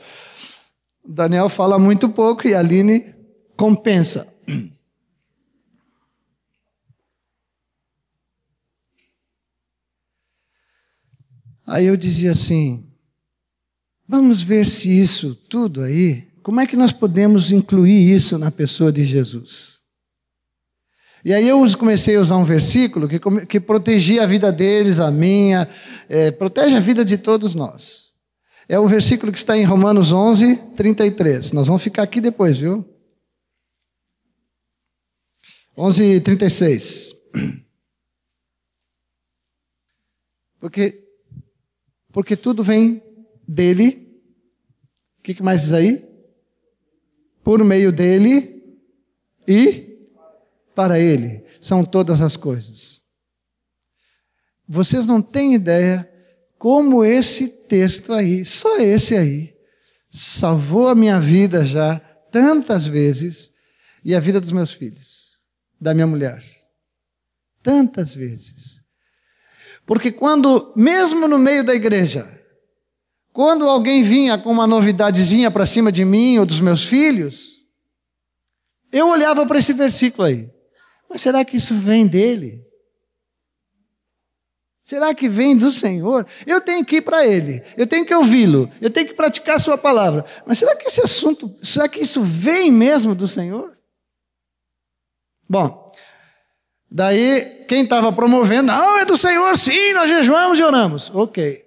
O 1.04 1.12
Daniel 1.12 1.50
fala 1.50 1.80
muito 1.80 2.08
pouco 2.10 2.47
e 2.47 2.54
a 2.54 2.60
Aline 2.60 3.13
compensa. 3.58 4.28
Aí 11.65 11.86
eu 11.86 11.95
dizia 11.95 12.34
assim: 12.34 12.86
Vamos 14.08 14.43
ver 14.43 14.65
se 14.65 14.89
isso 14.89 15.34
tudo 15.34 15.82
aí, 15.82 16.28
como 16.43 16.60
é 16.60 16.67
que 16.67 16.76
nós 16.76 16.91
podemos 16.91 17.52
incluir 17.52 18.13
isso 18.13 18.38
na 18.38 18.52
pessoa 18.52 18.91
de 18.91 19.06
Jesus? 19.06 19.81
E 21.23 21.34
aí 21.34 21.47
eu 21.47 21.63
comecei 21.77 22.15
a 22.15 22.21
usar 22.21 22.38
um 22.38 22.43
versículo 22.43 23.07
que, 23.07 23.19
que 23.45 23.60
protegia 23.60 24.23
a 24.23 24.27
vida 24.27 24.51
deles, 24.51 24.99
a 24.99 25.12
minha, 25.12 25.67
é, 26.10 26.31
protege 26.31 26.75
a 26.75 26.79
vida 26.79 27.05
de 27.05 27.17
todos 27.17 27.53
nós. 27.53 28.13
É 28.67 28.79
o 28.79 28.88
versículo 28.88 29.31
que 29.31 29.38
está 29.38 29.55
em 29.57 29.63
Romanos 29.63 30.12
11, 30.12 30.55
33. 30.75 31.51
Nós 31.51 31.67
vamos 31.67 31.84
ficar 31.84 32.03
aqui 32.03 32.19
depois, 32.19 32.57
viu? 32.57 32.86
11, 35.77 36.21
36. 36.21 37.13
Porque, 40.60 41.03
porque 42.12 42.36
tudo 42.36 42.63
vem 42.63 43.03
dele. 43.47 44.07
O 45.19 45.23
que, 45.23 45.34
que 45.34 45.43
mais 45.43 45.62
diz 45.62 45.73
aí? 45.73 46.07
Por 47.43 47.63
meio 47.63 47.91
dele 47.91 48.63
e 49.47 49.90
para 50.75 50.99
ele. 50.99 51.43
São 51.60 51.84
todas 51.84 52.21
as 52.21 52.36
coisas. 52.36 53.01
Vocês 54.67 55.05
não 55.05 55.21
têm 55.21 55.53
ideia 55.53 56.10
como 56.57 57.03
esse 57.03 57.47
texto 57.47 58.13
aí, 58.13 58.45
só 58.45 58.77
esse 58.77 59.15
aí, 59.17 59.53
salvou 60.10 60.89
a 60.89 60.95
minha 60.95 61.19
vida 61.19 61.65
já 61.65 61.99
tantas 62.31 62.86
vezes 62.86 63.51
e 64.05 64.15
a 64.15 64.19
vida 64.19 64.39
dos 64.39 64.51
meus 64.51 64.71
filhos, 64.71 65.39
da 65.79 65.93
minha 65.93 66.07
mulher. 66.07 66.43
Tantas 67.63 68.13
vezes. 68.13 68.81
Porque 69.86 70.12
quando, 70.12 70.71
mesmo 70.75 71.27
no 71.27 71.38
meio 71.38 71.65
da 71.65 71.73
igreja, 71.73 72.39
quando 73.34 73.67
alguém 73.67 74.03
vinha 74.03 74.38
com 74.38 74.51
uma 74.51 74.67
novidadezinha 74.67 75.49
para 75.49 75.65
cima 75.65 75.91
de 75.91 76.05
mim 76.05 76.38
ou 76.38 76.45
dos 76.45 76.60
meus 76.60 76.86
filhos, 76.86 77.65
eu 78.91 79.07
olhava 79.07 79.45
para 79.45 79.60
esse 79.60 79.73
versículo 79.73 80.27
aí. 80.27 80.49
Mas 81.12 81.21
será 81.21 81.43
que 81.43 81.58
isso 81.58 81.76
vem 81.76 82.08
dele? 82.08 82.65
Será 84.82 85.13
que 85.13 85.28
vem 85.28 85.58
do 85.58 85.69
Senhor? 85.69 86.26
Eu 86.47 86.62
tenho 86.62 86.86
que 86.86 86.97
ir 86.97 87.02
para 87.02 87.28
Ele, 87.28 87.62
eu 87.76 87.86
tenho 87.86 88.06
que 88.06 88.15
ouvi-lo, 88.15 88.71
eu 88.80 88.89
tenho 88.89 89.08
que 89.08 89.13
praticar 89.13 89.58
a 89.58 89.60
Sua 89.60 89.78
palavra. 89.78 90.24
Mas 90.45 90.58
será 90.58 90.74
que 90.74 90.88
esse 90.88 91.02
assunto, 91.02 91.54
será 91.62 91.89
que 91.89 92.00
isso 92.00 92.21
vem 92.24 92.71
mesmo 92.71 93.13
do 93.13 93.28
Senhor? 93.28 93.78
Bom, 95.50 95.91
daí 96.89 97.65
quem 97.67 97.84
estava 97.84 98.13
promovendo, 98.13 98.67
não, 98.67 98.97
é 99.00 99.06
do 99.06 99.17
Senhor, 99.17 99.58
sim, 99.58 99.91
nós 99.93 100.10
jejuamos 100.10 100.60
e 100.60 100.63
oramos. 100.63 101.12
Ok. 101.13 101.62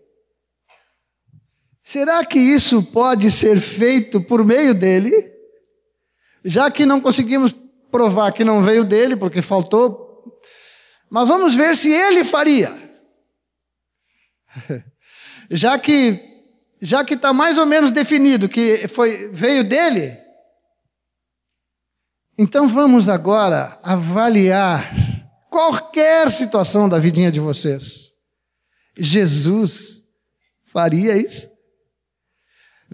Será 1.82 2.24
que 2.24 2.38
isso 2.38 2.82
pode 2.82 3.30
ser 3.30 3.60
feito 3.60 4.22
por 4.22 4.42
meio 4.42 4.74
dele? 4.74 5.30
Já 6.42 6.70
que 6.70 6.86
não 6.86 6.98
conseguimos 6.98 7.54
provar 7.94 8.32
que 8.32 8.42
não 8.42 8.60
veio 8.60 8.82
dele, 8.84 9.14
porque 9.14 9.40
faltou, 9.40 10.36
mas 11.08 11.28
vamos 11.28 11.54
ver 11.54 11.76
se 11.76 11.92
ele 11.92 12.24
faria. 12.24 12.76
Já 15.48 15.78
que 15.78 16.32
já 16.82 17.04
que 17.04 17.14
está 17.14 17.32
mais 17.32 17.56
ou 17.56 17.64
menos 17.64 17.90
definido 17.90 18.48
que 18.48 18.88
foi 18.88 19.30
veio 19.30 19.66
dele, 19.66 20.18
então 22.36 22.68
vamos 22.68 23.08
agora 23.08 23.78
avaliar 23.82 24.92
qualquer 25.48 26.30
situação 26.30 26.88
da 26.88 26.98
vidinha 26.98 27.30
de 27.30 27.40
vocês. 27.40 28.12
Jesus 28.98 30.02
faria 30.72 31.16
isso? 31.16 31.53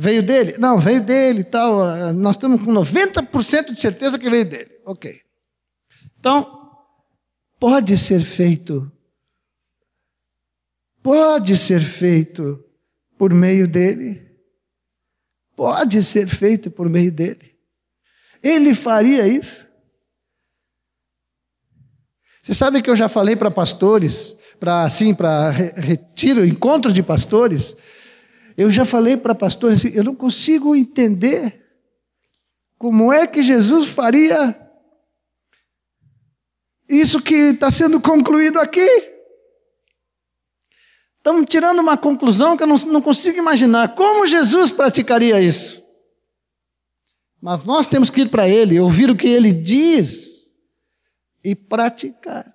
Veio 0.01 0.23
dele? 0.23 0.57
Não, 0.57 0.79
veio 0.79 1.05
dele 1.05 1.45
tal. 1.45 1.83
Ah, 1.83 2.11
nós 2.11 2.37
estamos 2.37 2.63
com 2.63 2.73
90% 2.73 3.75
de 3.75 3.79
certeza 3.79 4.19
que 4.19 4.31
veio 4.31 4.49
dele. 4.49 4.81
Ok. 4.87 5.21
Então, 6.19 6.75
pode 7.59 7.99
ser 7.99 8.23
feito. 8.23 8.91
Pode 11.03 11.55
ser 11.55 11.83
feito 11.83 12.65
por 13.19 13.35
meio 13.35 13.69
dele. 13.69 14.27
Pode 15.55 16.03
ser 16.03 16.27
feito 16.27 16.71
por 16.71 16.89
meio 16.89 17.13
dele. 17.13 17.55
Ele 18.43 18.75
faria 18.75 19.29
isso. 19.29 19.69
Você 22.41 22.55
sabe 22.55 22.81
que 22.81 22.89
eu 22.89 22.97
já 22.97 23.07
falei 23.07 23.37
para 23.37 23.51
pastores, 23.51 24.35
para 24.59 24.85
assim, 24.85 25.13
para 25.13 25.51
retiro, 25.51 26.43
encontro 26.43 26.91
de 26.91 27.03
pastores, 27.03 27.77
eu 28.61 28.71
já 28.71 28.85
falei 28.85 29.17
para 29.17 29.35
pastores, 29.35 29.81
assim, 29.81 29.97
eu 29.97 30.05
não 30.05 30.15
consigo 30.15 30.77
entender 30.77 31.67
como 32.77 33.11
é 33.11 33.27
que 33.27 33.43
Jesus 33.43 33.89
faria 33.89 34.55
isso 36.87 37.23
que 37.23 37.35
está 37.35 37.71
sendo 37.71 37.99
concluído 38.03 38.61
aqui. 38.61 38.87
Estamos 41.17 41.47
tirando 41.49 41.79
uma 41.79 41.97
conclusão 41.97 42.55
que 42.55 42.63
eu 42.63 42.67
não, 42.67 42.77
não 42.77 43.01
consigo 43.01 43.39
imaginar. 43.39 43.95
Como 43.95 44.27
Jesus 44.27 44.71
praticaria 44.71 45.41
isso? 45.41 45.83
Mas 47.41 47.65
nós 47.65 47.87
temos 47.87 48.11
que 48.11 48.21
ir 48.21 48.29
para 48.29 48.47
Ele, 48.47 48.79
ouvir 48.79 49.09
o 49.11 49.17
que 49.17 49.27
Ele 49.27 49.55
diz 49.55 50.55
e 51.43 51.55
praticar. 51.55 52.55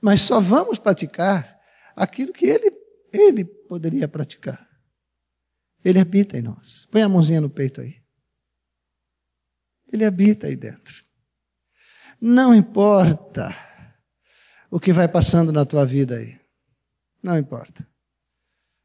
Mas 0.00 0.22
só 0.22 0.40
vamos 0.40 0.78
praticar 0.78 1.60
aquilo 1.94 2.32
que 2.32 2.46
Ele, 2.46 2.70
ele 3.12 3.44
poderia 3.44 4.08
praticar. 4.08 4.67
Ele 5.84 5.98
habita 5.98 6.36
em 6.36 6.42
nós. 6.42 6.86
Põe 6.90 7.02
a 7.02 7.08
mãozinha 7.08 7.40
no 7.40 7.50
peito 7.50 7.80
aí. 7.80 7.96
Ele 9.92 10.04
habita 10.04 10.46
aí 10.46 10.56
dentro. 10.56 11.04
Não 12.20 12.54
importa 12.54 13.54
o 14.70 14.78
que 14.78 14.92
vai 14.92 15.08
passando 15.08 15.52
na 15.52 15.64
tua 15.64 15.86
vida 15.86 16.16
aí. 16.16 16.38
Não 17.22 17.38
importa. 17.38 17.86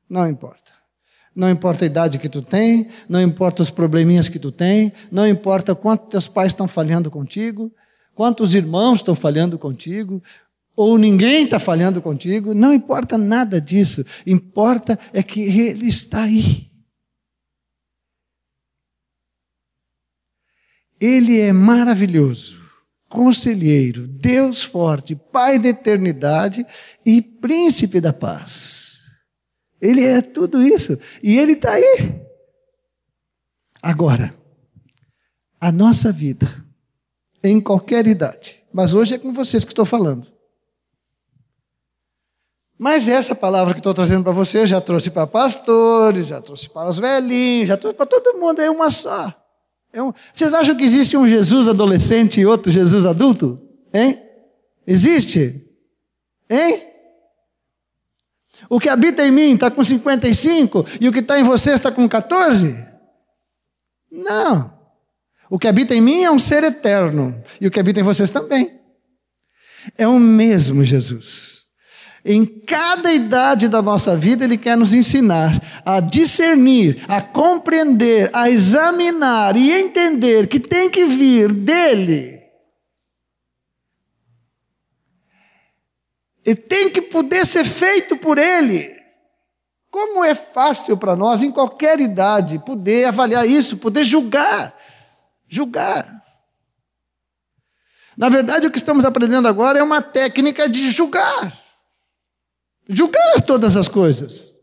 Não 0.10 0.28
importa. 0.28 0.72
Não 1.36 1.50
importa 1.50 1.84
a 1.84 1.88
idade 1.88 2.20
que 2.20 2.30
tu 2.30 2.44
tem, 2.44 2.88
não 3.10 3.20
importa 3.20 3.64
os 3.64 3.72
probleminhas 3.72 4.30
que 4.30 4.38
tu 4.38 4.52
tem, 4.52 4.94
não 5.12 5.28
importa 5.28 5.74
quanto 5.74 6.10
teus 6.10 6.28
pais 6.28 6.52
estão 6.52 6.68
falhando 6.68 7.10
contigo, 7.10 7.74
quantos 8.14 8.54
irmãos 8.54 9.00
estão 9.00 9.16
falhando 9.16 9.58
contigo, 9.58 10.22
ou 10.76 10.98
ninguém 10.98 11.46
está 11.46 11.58
falhando 11.58 12.02
contigo, 12.02 12.54
não 12.54 12.72
importa 12.72 13.18
nada 13.18 13.60
disso. 13.60 14.06
Importa 14.26 14.98
é 15.12 15.24
que 15.24 15.42
Ele 15.42 15.88
está 15.88 16.24
aí. 16.24 16.73
Ele 21.06 21.38
é 21.38 21.52
maravilhoso, 21.52 22.62
conselheiro, 23.10 24.08
Deus 24.08 24.64
forte, 24.64 25.14
Pai 25.18 25.60
da 25.60 25.68
eternidade 25.68 26.66
e 27.06 27.22
príncipe 27.22 28.00
da 28.00 28.14
paz. 28.14 29.02
Ele 29.82 30.02
é 30.02 30.22
tudo 30.22 30.64
isso 30.64 30.98
e 31.22 31.38
Ele 31.38 31.52
está 31.52 31.74
aí. 31.74 32.26
Agora, 33.82 34.34
a 35.60 35.74
nossa 35.74 36.10
vida, 36.10 36.48
em 37.44 37.60
qualquer 37.60 38.08
idade, 38.08 38.64
mas 38.72 38.94
hoje 38.94 39.16
é 39.16 39.20
com 39.20 39.34
vocês 39.34 39.66
que 39.66 39.74
estou 39.74 39.86
falando. 39.86 40.26
Mas 42.80 43.10
essa 43.10 43.36
palavra 43.36 43.74
que 43.74 43.82
estou 43.82 43.94
trazendo 43.94 44.24
para 44.24 44.32
você 44.32 44.66
já 44.66 44.80
trouxe 44.80 45.12
para 45.12 45.28
pastores, 45.28 46.28
já 46.28 46.40
trouxe 46.40 46.70
para 46.70 46.90
os 46.90 46.98
velhinhos, 46.98 47.68
já 47.68 47.76
trouxe 47.76 47.98
para 47.98 48.06
todo 48.06 48.40
mundo, 48.40 48.62
é 48.62 48.72
uma 48.72 48.90
só. 48.90 49.43
É. 49.94 50.00
Vocês 50.34 50.54
acham 50.54 50.76
que 50.76 50.84
existe 50.84 51.16
um 51.16 51.28
Jesus 51.28 51.68
adolescente 51.68 52.42
e 52.42 52.46
outro 52.46 52.72
Jesus 52.72 53.06
adulto? 53.06 53.62
Hein? 53.94 54.20
Existe? 54.88 55.66
Hein? 56.50 56.82
O 58.70 58.80
que 58.80 58.90
habita 58.90 59.26
em 59.26 59.32
mim 59.32 59.54
está 59.54 59.70
com 59.70 59.84
55 59.84 60.86
e 61.00 61.08
o 61.08 61.14
que 61.14 61.20
está 61.20 61.40
em 61.40 61.44
você 61.44 61.74
está 61.74 61.92
com 61.92 62.10
14? 62.10 62.86
Não. 64.12 64.74
O 65.50 65.60
que 65.60 65.68
habita 65.68 65.94
em 65.94 66.02
mim 66.02 66.24
é 66.24 66.32
um 66.32 66.40
ser 66.40 66.64
eterno 66.64 67.40
e 67.62 67.68
o 67.68 67.72
que 67.72 67.80
habita 67.80 68.00
em 68.00 68.04
vocês 68.04 68.32
também. 68.32 68.80
É 69.98 70.08
o 70.08 70.20
mesmo 70.20 70.84
Jesus. 70.84 71.63
Em 72.26 72.46
cada 72.46 73.12
idade 73.12 73.68
da 73.68 73.82
nossa 73.82 74.16
vida, 74.16 74.46
Ele 74.46 74.58
quer 74.58 74.78
nos 74.78 74.94
ensinar 74.94 75.62
a 75.86 76.00
discernir, 76.00 77.04
a 77.06 77.22
compreender, 77.22 78.30
a 78.34 78.50
examinar 78.50 79.58
e 79.58 79.72
entender 79.72 80.48
que 80.48 80.58
tem 80.58 80.90
que 80.90 81.06
vir 81.06 81.52
dEle. 81.52 82.42
E 86.46 86.56
tem 86.56 86.90
que 86.90 87.02
poder 87.02 87.46
ser 87.46 87.66
feito 87.66 88.16
por 88.16 88.38
Ele. 88.38 88.90
Como 89.92 90.24
é 90.24 90.34
fácil 90.34 90.96
para 90.96 91.18
nós, 91.18 91.44
em 91.44 91.52
qualquer 91.52 92.00
idade, 92.00 92.58
poder 92.60 93.06
avaliar 93.06 93.46
isso, 93.46 93.78
poder 93.78 94.06
julgar. 94.06 94.74
Julgar. 95.46 96.24
Na 98.16 98.30
verdade, 98.30 98.66
o 98.66 98.72
que 98.72 98.78
estamos 98.78 99.04
aprendendo 99.04 99.48
agora 99.48 99.80
é 99.80 99.84
uma 99.84 100.02
técnica 100.02 100.70
de 100.70 100.90
julgar 100.90 101.63
julgar 102.88 103.42
todas 103.42 103.76
as 103.76 103.88
coisas. 103.88 104.58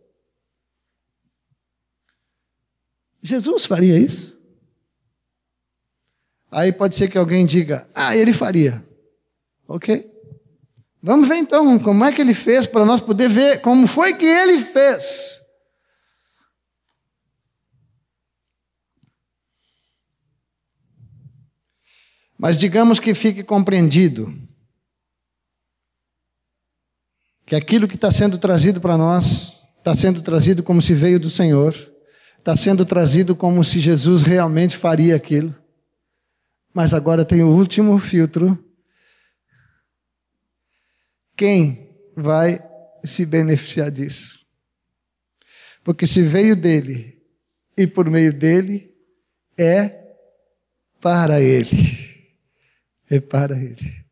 Jesus 3.22 3.66
faria 3.66 3.98
isso? 3.98 4.40
Aí 6.50 6.72
pode 6.72 6.96
ser 6.96 7.08
que 7.08 7.18
alguém 7.18 7.46
diga: 7.46 7.88
Ah, 7.94 8.16
ele 8.16 8.32
faria. 8.32 8.84
Ok. 9.68 10.10
Vamos 11.02 11.28
ver 11.28 11.36
então 11.36 11.78
como 11.78 12.04
é 12.04 12.12
que 12.12 12.20
ele 12.20 12.34
fez 12.34 12.66
para 12.66 12.84
nós 12.84 13.00
poder 13.00 13.28
ver 13.28 13.60
como 13.60 13.86
foi 13.86 14.14
que 14.14 14.26
ele 14.26 14.58
fez. 14.58 15.40
Mas 22.36 22.56
digamos 22.56 22.98
que 22.98 23.14
fique 23.14 23.42
compreendido 23.42 24.34
que 27.50 27.56
aquilo 27.56 27.88
que 27.88 27.96
está 27.96 28.12
sendo 28.12 28.38
trazido 28.38 28.80
para 28.80 28.96
nós 28.96 29.60
está 29.76 29.92
sendo 29.96 30.22
trazido 30.22 30.62
como 30.62 30.80
se 30.80 30.94
veio 30.94 31.18
do 31.18 31.28
Senhor, 31.28 31.74
está 32.38 32.56
sendo 32.56 32.84
trazido 32.84 33.34
como 33.34 33.64
se 33.64 33.80
Jesus 33.80 34.22
realmente 34.22 34.76
faria 34.76 35.16
aquilo. 35.16 35.52
Mas 36.72 36.94
agora 36.94 37.24
tem 37.24 37.42
o 37.42 37.48
último 37.48 37.98
filtro. 37.98 38.56
Quem 41.36 41.90
vai 42.16 42.64
se 43.02 43.26
beneficiar 43.26 43.90
disso? 43.90 44.46
Porque 45.82 46.06
se 46.06 46.22
veio 46.22 46.54
dele 46.54 47.20
e 47.76 47.84
por 47.84 48.08
meio 48.08 48.32
dele, 48.32 48.94
é 49.58 50.14
para 51.00 51.40
ele. 51.40 51.98
É 53.12 53.18
para 53.18 53.56
ele. 53.60 54.04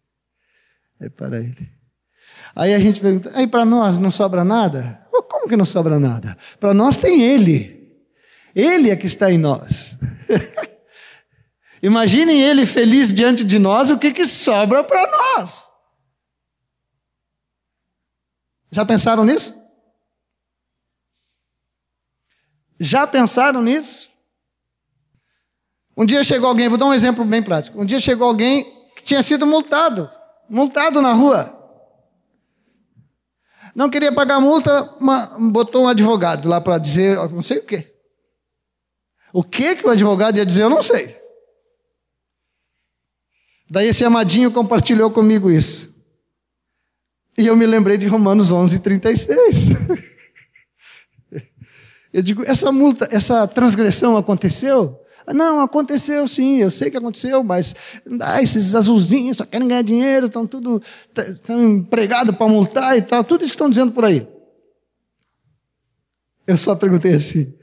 É 0.98 1.08
para 1.08 1.38
ele. 1.38 1.77
Aí 2.58 2.74
a 2.74 2.78
gente 2.80 3.00
pergunta, 3.00 3.30
aí 3.36 3.46
para 3.46 3.64
nós 3.64 3.98
não 3.98 4.10
sobra 4.10 4.42
nada? 4.42 5.06
Como 5.30 5.48
que 5.48 5.56
não 5.56 5.64
sobra 5.64 5.96
nada? 6.00 6.36
Para 6.58 6.74
nós 6.74 6.96
tem 6.96 7.22
Ele. 7.22 7.96
Ele 8.52 8.90
é 8.90 8.96
que 8.96 9.06
está 9.06 9.30
em 9.30 9.38
nós. 9.38 9.96
Imaginem 11.80 12.42
Ele 12.42 12.66
feliz 12.66 13.14
diante 13.14 13.44
de 13.44 13.60
nós, 13.60 13.90
o 13.90 13.98
que, 13.98 14.12
que 14.12 14.26
sobra 14.26 14.82
para 14.82 15.08
nós? 15.08 15.70
Já 18.72 18.84
pensaram 18.84 19.24
nisso? 19.24 19.56
Já 22.80 23.06
pensaram 23.06 23.62
nisso? 23.62 24.10
Um 25.96 26.04
dia 26.04 26.24
chegou 26.24 26.48
alguém, 26.48 26.68
vou 26.68 26.76
dar 26.76 26.86
um 26.86 26.94
exemplo 26.94 27.24
bem 27.24 27.40
prático. 27.40 27.80
Um 27.80 27.86
dia 27.86 28.00
chegou 28.00 28.26
alguém 28.26 28.64
que 28.96 29.04
tinha 29.04 29.22
sido 29.22 29.46
multado, 29.46 30.10
multado 30.50 31.00
na 31.00 31.12
rua. 31.12 31.57
Não 33.74 33.90
queria 33.90 34.12
pagar 34.12 34.36
a 34.36 34.40
multa, 34.40 34.96
botou 35.50 35.84
um 35.84 35.88
advogado 35.88 36.48
lá 36.48 36.60
para 36.60 36.78
dizer, 36.78 37.16
não 37.30 37.42
sei 37.42 37.58
o 37.58 37.64
quê. 37.64 37.94
O 39.32 39.42
que 39.42 39.76
que 39.76 39.86
o 39.86 39.90
advogado 39.90 40.36
ia 40.36 40.46
dizer, 40.46 40.62
eu 40.62 40.70
não 40.70 40.82
sei. 40.82 41.16
Daí 43.70 43.88
esse 43.88 44.04
amadinho 44.04 44.50
compartilhou 44.50 45.10
comigo 45.10 45.50
isso. 45.50 45.94
E 47.36 47.46
eu 47.46 47.56
me 47.56 47.66
lembrei 47.66 47.96
de 47.96 48.06
Romanos 48.06 48.50
11, 48.50 48.78
36. 48.80 49.68
Eu 52.10 52.22
digo, 52.22 52.42
essa 52.44 52.72
multa, 52.72 53.06
essa 53.12 53.46
transgressão 53.46 54.16
aconteceu? 54.16 54.98
Não, 55.34 55.60
aconteceu 55.60 56.26
sim, 56.26 56.58
eu 56.58 56.70
sei 56.70 56.90
que 56.90 56.96
aconteceu, 56.96 57.44
mas 57.44 57.74
ah, 58.22 58.42
esses 58.42 58.74
azulzinhos 58.74 59.36
só 59.36 59.44
querem 59.44 59.68
ganhar 59.68 59.82
dinheiro, 59.82 60.26
estão 60.26 60.46
tudo 60.46 60.82
estão 61.16 61.68
empregados 61.68 62.36
para 62.36 62.48
multar 62.48 62.96
e 62.96 63.02
tal, 63.02 63.22
tudo 63.22 63.44
isso 63.44 63.52
que 63.52 63.56
estão 63.56 63.68
dizendo 63.68 63.92
por 63.92 64.04
aí. 64.04 64.26
Eu 66.46 66.56
só 66.56 66.74
perguntei 66.74 67.14
assim: 67.14 67.54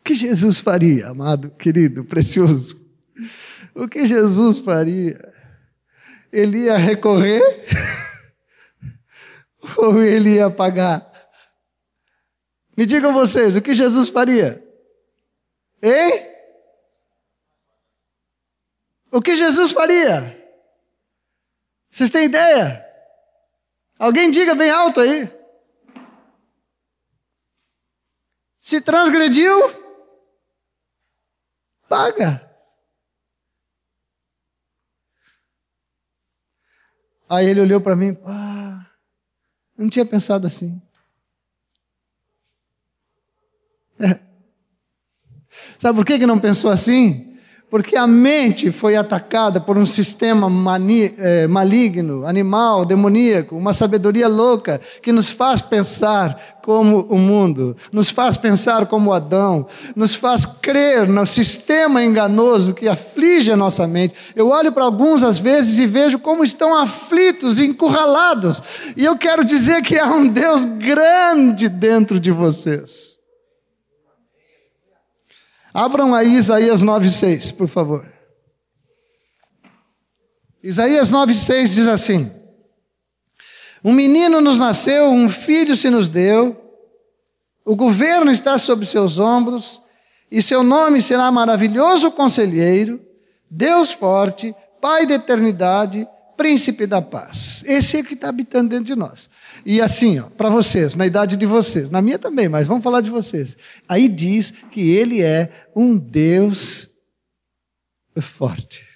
o 0.00 0.04
que 0.04 0.14
Jesus 0.14 0.58
faria, 0.58 1.08
amado, 1.08 1.50
querido, 1.50 2.04
precioso? 2.04 2.80
O 3.74 3.86
que 3.86 4.06
Jesus 4.06 4.58
faria? 4.58 5.32
Ele 6.32 6.64
ia 6.64 6.76
recorrer? 6.76 7.42
Ou 9.76 10.02
ele 10.02 10.36
ia 10.36 10.50
pagar? 10.50 11.08
Me 12.76 12.86
digam 12.86 13.12
vocês, 13.12 13.54
o 13.54 13.60
que 13.60 13.74
Jesus 13.74 14.08
faria? 14.08 14.64
Hein? 15.82 16.30
O 19.10 19.20
que 19.20 19.36
Jesus 19.36 19.72
faria? 19.72 20.36
Vocês 21.90 22.10
têm 22.10 22.24
ideia? 22.24 22.86
Alguém 23.98 24.30
diga 24.30 24.54
bem 24.54 24.70
alto 24.70 25.00
aí. 25.00 25.28
Se 28.60 28.80
transgrediu, 28.80 29.52
paga. 31.88 32.48
Aí 37.28 37.46
ele 37.46 37.60
olhou 37.60 37.80
para 37.80 37.96
mim, 37.96 38.16
ah, 38.24 38.86
não 39.76 39.88
tinha 39.88 40.04
pensado 40.04 40.46
assim. 40.46 40.80
É. 43.98 44.18
Sabe 45.78 45.96
por 45.96 46.04
que, 46.04 46.18
que 46.18 46.26
não 46.26 46.38
pensou 46.38 46.70
assim? 46.70 47.29
Porque 47.70 47.96
a 47.96 48.06
mente 48.06 48.72
foi 48.72 48.96
atacada 48.96 49.60
por 49.60 49.78
um 49.78 49.86
sistema 49.86 50.50
mani, 50.50 51.14
é, 51.16 51.46
maligno, 51.46 52.26
animal, 52.26 52.84
demoníaco, 52.84 53.56
uma 53.56 53.72
sabedoria 53.72 54.26
louca 54.26 54.80
que 55.00 55.12
nos 55.12 55.28
faz 55.28 55.62
pensar 55.62 56.58
como 56.62 57.06
o 57.08 57.16
mundo, 57.16 57.76
nos 57.92 58.10
faz 58.10 58.36
pensar 58.36 58.86
como 58.86 59.12
Adão, 59.12 59.66
nos 59.94 60.14
faz 60.14 60.44
crer 60.44 61.08
no 61.08 61.26
sistema 61.26 62.02
enganoso 62.02 62.74
que 62.74 62.88
aflige 62.88 63.52
a 63.52 63.56
nossa 63.56 63.86
mente. 63.86 64.14
Eu 64.34 64.48
olho 64.48 64.72
para 64.72 64.84
alguns 64.84 65.22
às 65.22 65.38
vezes 65.38 65.78
e 65.78 65.86
vejo 65.86 66.18
como 66.18 66.42
estão 66.42 66.76
aflitos, 66.76 67.58
encurralados, 67.58 68.62
e 68.96 69.04
eu 69.04 69.16
quero 69.16 69.44
dizer 69.44 69.82
que 69.82 69.96
há 69.96 70.12
um 70.12 70.26
Deus 70.26 70.64
grande 70.64 71.68
dentro 71.68 72.18
de 72.18 72.32
vocês. 72.32 73.09
Abram 75.72 76.14
aí 76.14 76.36
Isaías 76.36 76.82
9,6, 76.82 77.54
por 77.54 77.68
favor. 77.68 78.06
Isaías 80.62 81.10
9,6 81.10 81.62
diz 81.74 81.86
assim: 81.86 82.30
Um 83.84 83.92
menino 83.92 84.40
nos 84.40 84.58
nasceu, 84.58 85.10
um 85.10 85.28
filho 85.28 85.76
se 85.76 85.88
nos 85.88 86.08
deu, 86.08 86.60
o 87.64 87.76
governo 87.76 88.30
está 88.30 88.58
sobre 88.58 88.84
seus 88.84 89.18
ombros, 89.18 89.82
e 90.30 90.42
seu 90.42 90.62
nome 90.62 91.00
será 91.00 91.30
maravilhoso 91.30 92.10
conselheiro, 92.10 93.00
Deus 93.50 93.92
forte, 93.92 94.54
Pai 94.80 95.04
da 95.04 95.14
eternidade, 95.14 96.08
príncipe 96.38 96.86
da 96.86 97.02
paz. 97.02 97.62
Esse 97.66 97.98
é 97.98 98.02
que 98.02 98.14
está 98.14 98.30
habitando 98.30 98.70
dentro 98.70 98.86
de 98.86 98.96
nós. 98.96 99.28
E 99.64 99.80
assim, 99.80 100.22
para 100.36 100.48
vocês, 100.48 100.94
na 100.94 101.06
idade 101.06 101.36
de 101.36 101.46
vocês, 101.46 101.90
na 101.90 102.00
minha 102.00 102.18
também, 102.18 102.48
mas 102.48 102.66
vamos 102.66 102.82
falar 102.82 103.00
de 103.00 103.10
vocês. 103.10 103.56
Aí 103.88 104.08
diz 104.08 104.50
que 104.50 104.90
ele 104.90 105.22
é 105.22 105.68
um 105.74 105.96
Deus 105.96 106.90
forte. 108.20 108.86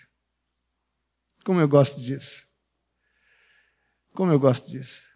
Como 1.45 1.61
eu 1.61 1.69
gosto 1.69 2.01
disso. 2.01 2.47
Como 4.15 4.33
eu 4.33 4.39
gosto 4.39 4.71
disso. 4.71 5.15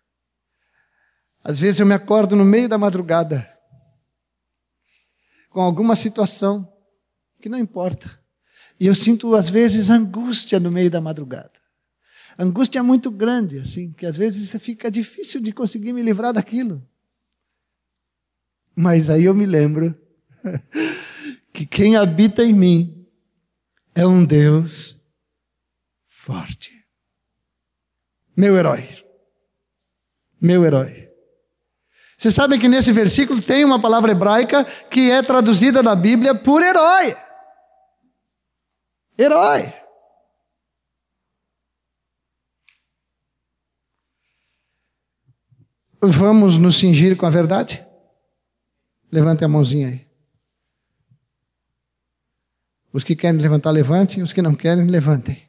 Às 1.42 1.58
vezes 1.58 1.80
eu 1.80 1.86
me 1.86 1.94
acordo 1.94 2.36
no 2.36 2.44
meio 2.44 2.68
da 2.68 2.76
madrugada 2.76 3.48
com 5.48 5.60
alguma 5.62 5.96
situação 5.96 6.70
que 7.40 7.48
não 7.48 7.58
importa. 7.58 8.20
E 8.78 8.86
eu 8.86 8.94
sinto, 8.94 9.34
às 9.34 9.48
vezes, 9.48 9.90
angústia 9.90 10.60
no 10.60 10.70
meio 10.70 10.90
da 10.90 11.00
madrugada. 11.00 11.58
Angústia 12.38 12.84
muito 12.84 13.10
grande, 13.10 13.58
assim, 13.58 13.90
que 13.90 14.06
às 14.06 14.16
vezes 14.16 14.54
fica 14.62 14.88
difícil 14.88 15.40
de 15.40 15.50
conseguir 15.50 15.92
me 15.92 16.02
livrar 16.02 16.32
daquilo. 16.32 16.86
Mas 18.76 19.10
aí 19.10 19.24
eu 19.24 19.34
me 19.34 19.44
lembro 19.44 19.92
que 21.52 21.66
quem 21.66 21.96
habita 21.96 22.44
em 22.44 22.54
mim 22.54 23.04
é 23.92 24.06
um 24.06 24.24
Deus 24.24 25.04
forte. 26.06 26.86
Meu 28.36 28.56
herói. 28.56 28.86
Meu 30.40 30.64
herói. 30.64 31.10
Vocês 32.16 32.34
sabem 32.34 32.60
que 32.60 32.68
nesse 32.68 32.92
versículo 32.92 33.42
tem 33.42 33.64
uma 33.64 33.80
palavra 33.80 34.12
hebraica 34.12 34.64
que 34.64 35.10
é 35.10 35.22
traduzida 35.22 35.82
na 35.82 35.96
Bíblia 35.96 36.36
por 36.36 36.62
herói. 36.62 37.16
Herói. 39.18 39.77
Vamos 46.00 46.58
nos 46.58 46.76
cingir 46.76 47.16
com 47.16 47.26
a 47.26 47.30
verdade? 47.30 47.84
Levante 49.10 49.44
a 49.44 49.48
mãozinha 49.48 49.88
aí. 49.88 50.06
Os 52.92 53.04
que 53.04 53.16
querem 53.16 53.40
levantar, 53.40 53.70
levantem. 53.70 54.22
Os 54.22 54.32
que 54.32 54.42
não 54.42 54.54
querem, 54.54 54.86
levantem. 54.86 55.42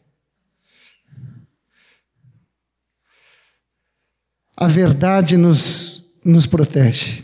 A 4.55 4.67
verdade 4.67 5.37
nos, 5.37 6.11
nos 6.23 6.45
protege. 6.45 7.23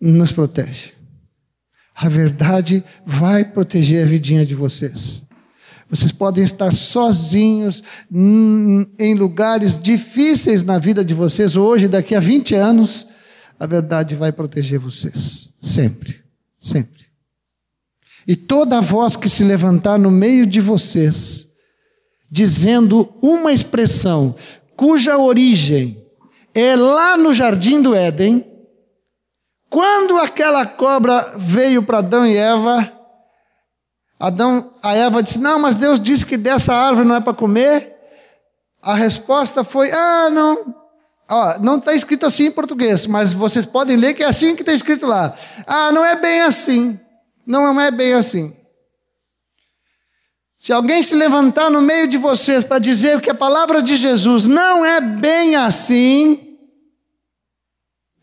Nos 0.00 0.30
protege. 0.30 0.92
A 1.94 2.08
verdade 2.08 2.84
vai 3.04 3.44
proteger 3.44 4.04
a 4.04 4.08
vidinha 4.08 4.46
de 4.46 4.54
vocês. 4.54 5.26
Vocês 5.92 6.10
podem 6.10 6.42
estar 6.42 6.72
sozinhos 6.72 7.82
em 8.10 9.14
lugares 9.14 9.78
difíceis 9.78 10.62
na 10.62 10.78
vida 10.78 11.04
de 11.04 11.12
vocês 11.12 11.54
hoje, 11.54 11.86
daqui 11.86 12.14
a 12.14 12.20
20 12.20 12.54
anos, 12.54 13.06
a 13.60 13.66
verdade 13.66 14.14
vai 14.14 14.32
proteger 14.32 14.78
vocês. 14.78 15.52
Sempre. 15.60 16.24
Sempre. 16.58 17.02
E 18.26 18.34
toda 18.34 18.80
voz 18.80 19.16
que 19.16 19.28
se 19.28 19.44
levantar 19.44 19.98
no 19.98 20.10
meio 20.10 20.46
de 20.46 20.62
vocês, 20.62 21.46
dizendo 22.30 23.12
uma 23.20 23.52
expressão 23.52 24.34
cuja 24.74 25.18
origem 25.18 26.02
é 26.54 26.74
lá 26.74 27.18
no 27.18 27.34
jardim 27.34 27.82
do 27.82 27.94
Éden, 27.94 28.46
quando 29.68 30.16
aquela 30.16 30.64
cobra 30.64 31.34
veio 31.36 31.82
para 31.82 31.98
Adão 31.98 32.26
e 32.26 32.34
Eva, 32.34 33.01
Adão, 34.22 34.72
a 34.80 34.94
Eva 34.94 35.20
disse: 35.20 35.40
Não, 35.40 35.58
mas 35.58 35.74
Deus 35.74 35.98
disse 35.98 36.24
que 36.24 36.36
dessa 36.36 36.72
árvore 36.72 37.08
não 37.08 37.16
é 37.16 37.20
para 37.20 37.34
comer. 37.34 37.92
A 38.80 38.94
resposta 38.94 39.64
foi: 39.64 39.90
Ah, 39.90 40.30
não. 40.30 40.76
Ó, 41.28 41.58
não 41.58 41.78
está 41.78 41.92
escrito 41.92 42.24
assim 42.24 42.46
em 42.46 42.50
português, 42.52 43.04
mas 43.04 43.32
vocês 43.32 43.66
podem 43.66 43.96
ler 43.96 44.14
que 44.14 44.22
é 44.22 44.26
assim 44.26 44.54
que 44.54 44.62
está 44.62 44.72
escrito 44.72 45.08
lá. 45.08 45.36
Ah, 45.66 45.90
não 45.90 46.04
é 46.04 46.14
bem 46.14 46.40
assim. 46.42 47.00
Não 47.44 47.80
é 47.80 47.90
bem 47.90 48.12
assim. 48.12 48.54
Se 50.56 50.72
alguém 50.72 51.02
se 51.02 51.16
levantar 51.16 51.68
no 51.68 51.82
meio 51.82 52.06
de 52.06 52.16
vocês 52.16 52.62
para 52.62 52.78
dizer 52.78 53.20
que 53.20 53.28
a 53.28 53.34
palavra 53.34 53.82
de 53.82 53.96
Jesus 53.96 54.46
não 54.46 54.86
é 54.86 55.00
bem 55.00 55.56
assim, 55.56 56.58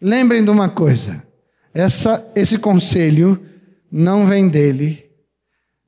lembrem 0.02 0.46
de 0.46 0.50
uma 0.50 0.70
coisa: 0.70 1.28
essa, 1.74 2.32
esse 2.38 2.58
conselho 2.58 3.46
não 3.92 4.26
vem 4.26 4.48
dele, 4.48 5.09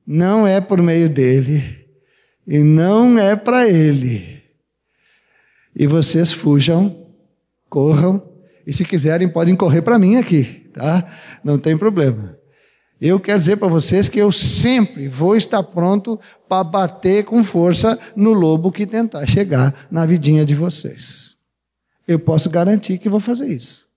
não 0.06 0.46
é 0.46 0.60
por 0.60 0.80
meio 0.80 1.08
dele 1.08 1.86
e 2.46 2.58
não 2.58 3.18
é 3.18 3.36
para 3.36 3.68
ele. 3.68 4.42
E 5.74 5.86
vocês 5.86 6.32
fujam, 6.32 7.06
corram, 7.68 8.22
e 8.66 8.72
se 8.72 8.84
quiserem 8.84 9.28
podem 9.28 9.56
correr 9.56 9.82
para 9.82 9.98
mim 9.98 10.16
aqui, 10.16 10.70
tá? 10.74 11.04
Não 11.42 11.58
tem 11.58 11.76
problema. 11.76 12.36
Eu 13.00 13.18
quero 13.18 13.38
dizer 13.38 13.56
para 13.56 13.66
vocês 13.66 14.08
que 14.08 14.18
eu 14.20 14.30
sempre 14.30 15.08
vou 15.08 15.34
estar 15.34 15.62
pronto 15.62 16.20
para 16.48 16.62
bater 16.62 17.24
com 17.24 17.42
força 17.42 17.98
no 18.14 18.32
lobo 18.32 18.70
que 18.70 18.86
tentar 18.86 19.26
chegar 19.26 19.88
na 19.90 20.06
vidinha 20.06 20.44
de 20.44 20.54
vocês. 20.54 21.36
Eu 22.06 22.18
posso 22.18 22.48
garantir 22.48 22.98
que 22.98 23.08
vou 23.08 23.18
fazer 23.18 23.48
isso. 23.48 23.91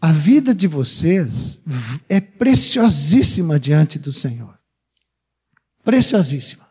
A 0.00 0.12
vida 0.12 0.54
de 0.54 0.66
vocês 0.66 1.60
é 2.08 2.20
preciosíssima 2.20 3.60
diante 3.60 3.98
do 3.98 4.12
Senhor. 4.12 4.58
Preciosíssima. 5.84 6.66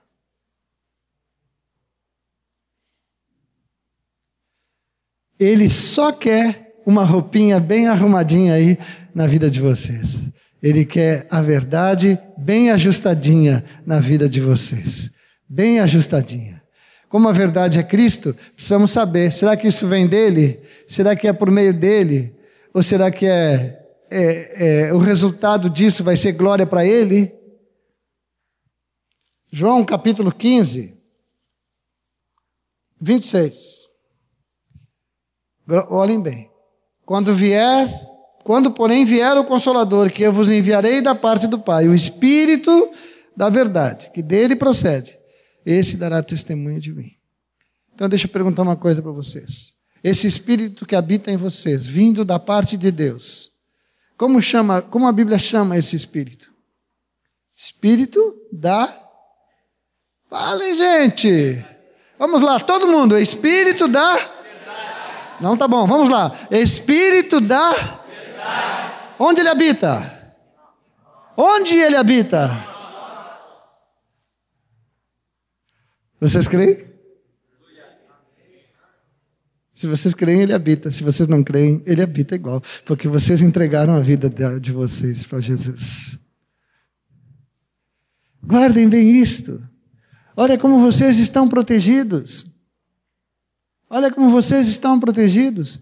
Ele 5.39 5.69
só 5.69 6.11
quer 6.11 6.81
uma 6.85 7.03
roupinha 7.03 7.59
bem 7.59 7.87
arrumadinha 7.87 8.55
aí 8.55 8.77
na 9.13 9.27
vida 9.27 9.49
de 9.49 9.61
vocês. 9.61 10.31
Ele 10.61 10.83
quer 10.83 11.27
a 11.29 11.41
verdade 11.41 12.19
bem 12.37 12.71
ajustadinha 12.71 13.63
na 13.85 13.99
vida 13.99 14.27
de 14.27 14.41
vocês. 14.41 15.11
Bem 15.47 15.79
ajustadinha. 15.79 16.61
Como 17.07 17.29
a 17.29 17.31
verdade 17.31 17.79
é 17.79 17.83
Cristo, 17.83 18.35
precisamos 18.55 18.91
saber: 18.91 19.31
será 19.31 19.55
que 19.55 19.67
isso 19.67 19.87
vem 19.87 20.07
dele? 20.07 20.59
Será 20.87 21.15
que 21.15 21.27
é 21.27 21.33
por 21.33 21.49
meio 21.49 21.73
dele? 21.73 22.35
Ou 22.73 22.83
será 22.83 23.11
que 23.11 23.25
é, 23.25 23.85
é, 24.11 24.87
é 24.87 24.93
o 24.93 24.97
resultado 24.97 25.69
disso 25.69 26.03
vai 26.03 26.15
ser 26.15 26.33
glória 26.33 26.65
para 26.65 26.85
ele? 26.85 27.33
João 29.51 29.83
capítulo 29.83 30.31
15, 30.31 30.95
26. 33.01 33.87
Olhem 35.89 36.21
bem. 36.21 36.49
Quando 37.05 37.33
vier 37.33 37.87
quando, 38.49 38.71
porém, 38.71 39.05
vier 39.05 39.37
o 39.37 39.45
Consolador, 39.45 40.09
que 40.11 40.23
eu 40.23 40.33
vos 40.33 40.49
enviarei 40.49 41.03
da 41.03 41.13
parte 41.13 41.45
do 41.45 41.59
Pai, 41.59 41.87
o 41.87 41.93
Espírito 41.93 42.91
da 43.37 43.47
verdade, 43.47 44.09
que 44.11 44.23
dele 44.23 44.55
procede, 44.55 45.15
esse 45.63 45.97
dará 45.97 46.23
testemunho 46.23 46.79
de 46.79 46.91
mim. 46.91 47.11
Então, 47.93 48.09
deixa 48.09 48.25
eu 48.25 48.31
perguntar 48.31 48.63
uma 48.63 48.75
coisa 48.75 49.03
para 49.03 49.11
vocês. 49.11 49.75
Esse 50.03 50.27
Espírito 50.27 50.85
que 50.85 50.95
habita 50.95 51.31
em 51.31 51.37
vocês, 51.37 51.85
vindo 51.85 52.23
da 52.23 52.39
parte 52.39 52.77
de 52.77 52.91
Deus, 52.91 53.51
como 54.17 54.41
chama, 54.41 54.81
como 54.81 55.07
a 55.07 55.11
Bíblia 55.11 55.37
chama 55.37 55.77
esse 55.77 55.95
Espírito? 55.95 56.51
Espírito 57.55 58.47
da. 58.51 58.97
Falem, 60.29 60.75
gente! 60.75 61.65
Vamos 62.17 62.41
lá, 62.41 62.59
todo 62.59 62.87
mundo, 62.87 63.17
Espírito 63.17 63.87
da. 63.87 64.37
Não, 65.39 65.55
tá 65.55 65.67
bom, 65.67 65.87
vamos 65.87 66.09
lá. 66.09 66.37
Espírito 66.51 67.39
da 67.39 67.99
Onde 69.21 69.41
ele 69.41 69.49
habita? 69.49 70.35
Onde 71.35 71.75
ele 71.75 71.97
habita? 71.97 72.65
Vocês 76.21 76.47
creem? 76.47 76.88
Se 79.79 79.87
vocês 79.87 80.13
creem, 80.13 80.41
ele 80.41 80.51
habita. 80.51 80.91
Se 80.91 81.01
vocês 81.03 81.29
não 81.29 81.41
creem, 81.41 81.81
ele 81.85 82.01
habita 82.01 82.35
igual. 82.35 82.61
Porque 82.83 83.07
vocês 83.07 83.41
entregaram 83.41 83.95
a 83.95 84.01
vida 84.01 84.29
de 84.59 84.73
vocês 84.73 85.23
para 85.23 85.39
Jesus. 85.39 86.19
Guardem 88.43 88.89
bem 88.89 89.21
isto. 89.21 89.63
Olha 90.35 90.57
como 90.57 90.81
vocês 90.81 91.17
estão 91.17 91.47
protegidos. 91.47 92.45
Olha 93.89 94.11
como 94.11 94.29
vocês 94.31 94.67
estão 94.67 94.99
protegidos. 94.99 95.79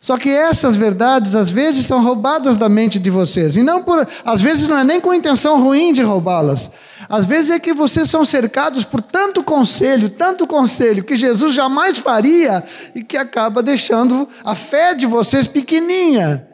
Só 0.00 0.16
que 0.16 0.28
essas 0.28 0.76
verdades 0.76 1.34
às 1.34 1.50
vezes 1.50 1.86
são 1.86 2.04
roubadas 2.04 2.56
da 2.56 2.68
mente 2.68 2.98
de 2.98 3.10
vocês. 3.10 3.56
E 3.56 3.62
não 3.62 3.82
por, 3.82 4.06
às 4.24 4.40
vezes 4.40 4.68
não 4.68 4.78
é 4.78 4.84
nem 4.84 5.00
com 5.00 5.12
intenção 5.12 5.62
ruim 5.62 5.92
de 5.92 6.02
roubá-las. 6.02 6.70
Às 7.08 7.24
vezes 7.24 7.50
é 7.50 7.58
que 7.58 7.72
vocês 7.72 8.08
são 8.08 8.24
cercados 8.24 8.84
por 8.84 9.00
tanto 9.00 9.42
conselho, 9.42 10.08
tanto 10.08 10.46
conselho 10.46 11.04
que 11.04 11.16
Jesus 11.16 11.54
jamais 11.54 11.98
faria 11.98 12.62
e 12.94 13.02
que 13.02 13.16
acaba 13.16 13.62
deixando 13.62 14.28
a 14.44 14.54
fé 14.54 14.94
de 14.94 15.06
vocês 15.06 15.46
pequeninha. 15.46 16.46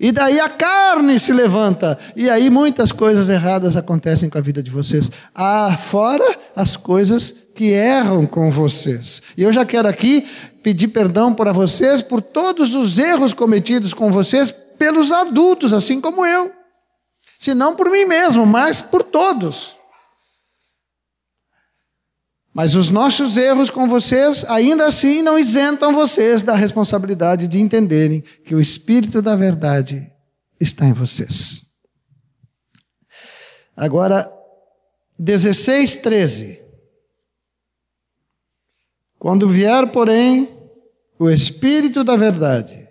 E 0.00 0.12
daí 0.12 0.38
a 0.38 0.48
carne 0.48 1.18
se 1.18 1.32
levanta. 1.32 1.98
E 2.14 2.30
aí 2.30 2.48
muitas 2.48 2.92
coisas 2.92 3.28
erradas 3.28 3.76
acontecem 3.76 4.30
com 4.30 4.38
a 4.38 4.40
vida 4.42 4.62
de 4.62 4.70
vocês. 4.70 5.10
Ah, 5.34 5.76
fora 5.76 6.24
as 6.54 6.76
coisas 6.76 7.34
que 7.58 7.72
erram 7.72 8.24
com 8.24 8.48
vocês. 8.52 9.20
E 9.36 9.42
eu 9.42 9.52
já 9.52 9.66
quero 9.66 9.88
aqui 9.88 10.20
pedir 10.62 10.86
perdão 10.86 11.34
para 11.34 11.50
vocês 11.50 12.00
por 12.00 12.22
todos 12.22 12.76
os 12.76 13.00
erros 13.00 13.34
cometidos 13.34 13.92
com 13.92 14.12
vocês 14.12 14.54
pelos 14.78 15.10
adultos, 15.10 15.74
assim 15.74 16.00
como 16.00 16.24
eu. 16.24 16.52
Se 17.36 17.54
não 17.54 17.74
por 17.74 17.90
mim 17.90 18.04
mesmo, 18.04 18.46
mas 18.46 18.80
por 18.80 19.02
todos. 19.02 19.76
Mas 22.54 22.76
os 22.76 22.90
nossos 22.90 23.36
erros 23.36 23.70
com 23.70 23.88
vocês, 23.88 24.44
ainda 24.44 24.86
assim, 24.86 25.20
não 25.20 25.36
isentam 25.36 25.92
vocês 25.92 26.44
da 26.44 26.54
responsabilidade 26.54 27.48
de 27.48 27.58
entenderem 27.58 28.22
que 28.44 28.54
o 28.54 28.60
Espírito 28.60 29.20
da 29.20 29.34
Verdade 29.34 30.08
está 30.60 30.86
em 30.86 30.92
vocês. 30.92 31.64
Agora, 33.76 34.32
16, 35.18 35.96
13. 35.96 36.67
Quando 39.18 39.48
vier, 39.48 39.90
porém, 39.90 40.48
o 41.18 41.28
Espírito 41.28 42.04
da 42.04 42.16
Verdade, 42.16 42.88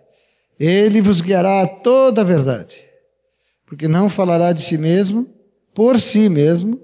ele 0.59 1.01
vos 1.01 1.21
guiará 1.21 1.61
a 1.61 1.67
toda 1.67 2.21
a 2.21 2.25
verdade, 2.25 2.77
porque 3.65 3.87
não 3.87 4.09
falará 4.09 4.51
de 4.51 4.61
si 4.61 4.77
mesmo, 4.77 5.27
por 5.73 6.01
si 6.01 6.27
mesmo, 6.27 6.81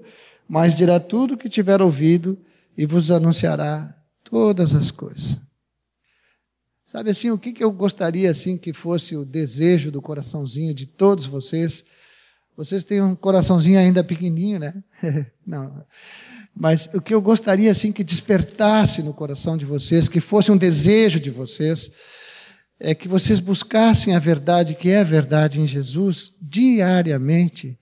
mas 0.48 0.74
dirá 0.74 1.00
tudo 1.00 1.34
o 1.34 1.36
que 1.36 1.48
tiver 1.48 1.82
ouvido 1.82 2.38
e 2.76 2.86
vos 2.86 3.10
anunciará 3.10 3.94
todas 4.22 4.74
as 4.74 4.90
coisas. 4.90 5.40
Sabe 6.84 7.10
assim, 7.10 7.30
o 7.30 7.38
que, 7.38 7.52
que 7.52 7.64
eu 7.64 7.72
gostaria 7.72 8.30
assim 8.30 8.56
que 8.56 8.72
fosse 8.72 9.16
o 9.16 9.24
desejo 9.24 9.90
do 9.90 10.00
coraçãozinho 10.00 10.72
de 10.72 10.86
todos 10.86 11.26
vocês? 11.26 11.84
Vocês 12.56 12.84
têm 12.84 13.02
um 13.02 13.16
coraçãozinho 13.16 13.78
ainda 13.78 14.04
pequenininho, 14.04 14.60
né? 14.60 14.74
Não. 15.44 15.84
Mas 16.56 16.88
o 16.94 17.00
que 17.00 17.12
eu 17.12 17.20
gostaria 17.20 17.70
assim 17.70 17.90
que 17.90 18.04
despertasse 18.04 19.02
no 19.02 19.12
coração 19.12 19.56
de 19.56 19.64
vocês, 19.64 20.08
que 20.08 20.20
fosse 20.20 20.52
um 20.52 20.56
desejo 20.56 21.18
de 21.18 21.30
vocês, 21.30 21.90
é 22.78 22.94
que 22.94 23.08
vocês 23.08 23.40
buscassem 23.40 24.14
a 24.14 24.18
verdade 24.18 24.74
que 24.74 24.90
é 24.90 25.00
a 25.00 25.04
verdade 25.04 25.60
em 25.60 25.66
Jesus 25.66 26.32
diariamente, 26.40 27.78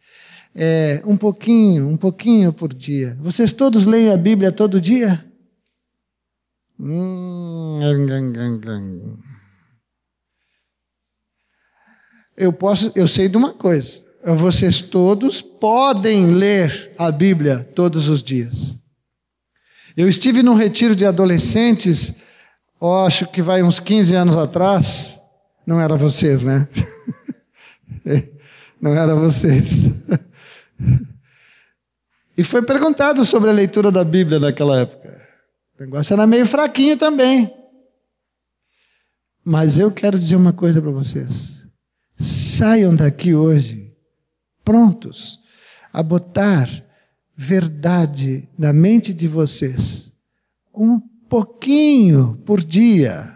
é, 0.55 1.03
um 1.05 1.16
pouquinho, 1.16 1.89
um 1.89 1.97
pouquinho 1.97 2.53
por 2.53 2.73
dia. 2.73 3.16
Vocês 3.20 3.53
todos 3.53 3.85
leem 3.87 4.11
a 4.11 4.16
Bíblia 4.16 4.53
todo 4.53 4.81
dia? 4.81 5.25
Hum, 6.79 7.81
eu 12.37 12.53
posso, 12.53 12.91
eu 12.95 13.07
sei 13.07 13.29
de 13.29 13.37
uma 13.37 13.53
coisa. 13.53 14.05
Vocês 14.25 14.81
todos 14.81 15.41
podem 15.41 16.35
ler 16.35 16.93
a 16.99 17.11
Bíblia 17.11 17.68
todos 17.75 18.09
os 18.09 18.23
dias. 18.23 18.79
Eu 19.97 20.09
estive 20.09 20.43
num 20.43 20.55
retiro 20.55 20.95
de 20.97 21.05
adolescentes 21.05 22.14
oh, 22.83 23.07
acho 23.07 23.29
que 23.29 23.41
vai 23.41 23.62
uns 23.62 23.79
15 23.79 24.12
anos 24.16 24.37
atrás, 24.37 25.20
não 25.64 25.81
era 25.81 25.95
vocês, 25.95 26.43
né? 26.43 26.66
não 28.83 28.93
era 28.93 29.14
vocês. 29.14 30.05
e 32.37 32.43
foi 32.43 32.61
perguntado 32.62 33.25
sobre 33.25 33.51
a 33.51 33.53
leitura 33.53 33.93
da 33.93 34.03
Bíblia 34.03 34.41
naquela 34.41 34.81
época. 34.81 35.23
O 35.79 35.85
negócio 35.85 36.12
era 36.12 36.27
meio 36.27 36.45
fraquinho 36.45 36.99
também. 36.99 37.55
Mas 39.45 39.79
eu 39.79 39.91
quero 39.93 40.18
dizer 40.18 40.35
uma 40.35 40.53
coisa 40.53 40.83
para 40.83 40.91
vocês. 40.91 41.68
Saiam 42.16 42.97
daqui 42.97 43.33
hoje 43.33 43.82
prontos 44.64 45.40
a 45.92 46.02
botar 46.02 46.68
verdade 47.36 48.48
na 48.58 48.72
mente 48.72 49.12
de 49.12 49.28
vocês. 49.28 50.12
Um 50.74 50.98
pouquinho 51.28 52.40
por 52.44 52.62
dia. 52.62 53.34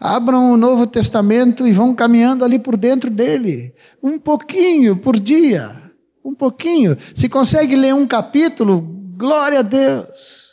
Abram 0.00 0.52
o 0.52 0.56
Novo 0.56 0.86
Testamento 0.86 1.66
e 1.66 1.72
vão 1.72 1.94
caminhando 1.94 2.44
ali 2.44 2.58
por 2.58 2.76
dentro 2.76 3.10
dele. 3.10 3.74
Um 4.02 4.18
pouquinho 4.18 5.00
por 5.00 5.18
dia. 5.18 5.92
Um 6.24 6.34
pouquinho. 6.34 6.96
Se 7.14 7.28
consegue 7.28 7.74
ler 7.74 7.94
um 7.94 8.06
capítulo, 8.06 8.80
glória 9.16 9.60
a 9.60 9.62
Deus. 9.62 10.48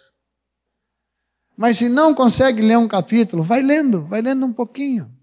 Mas 1.55 1.77
se 1.77 1.87
não 1.87 2.13
consegue 2.13 2.61
ler 2.61 2.77
um 2.77 2.87
capítulo, 2.87 3.41
vai 3.41 3.61
lendo, 3.61 4.05
vai 4.05 4.21
lendo 4.21 4.45
um 4.45 4.53
pouquinho. 4.53 5.14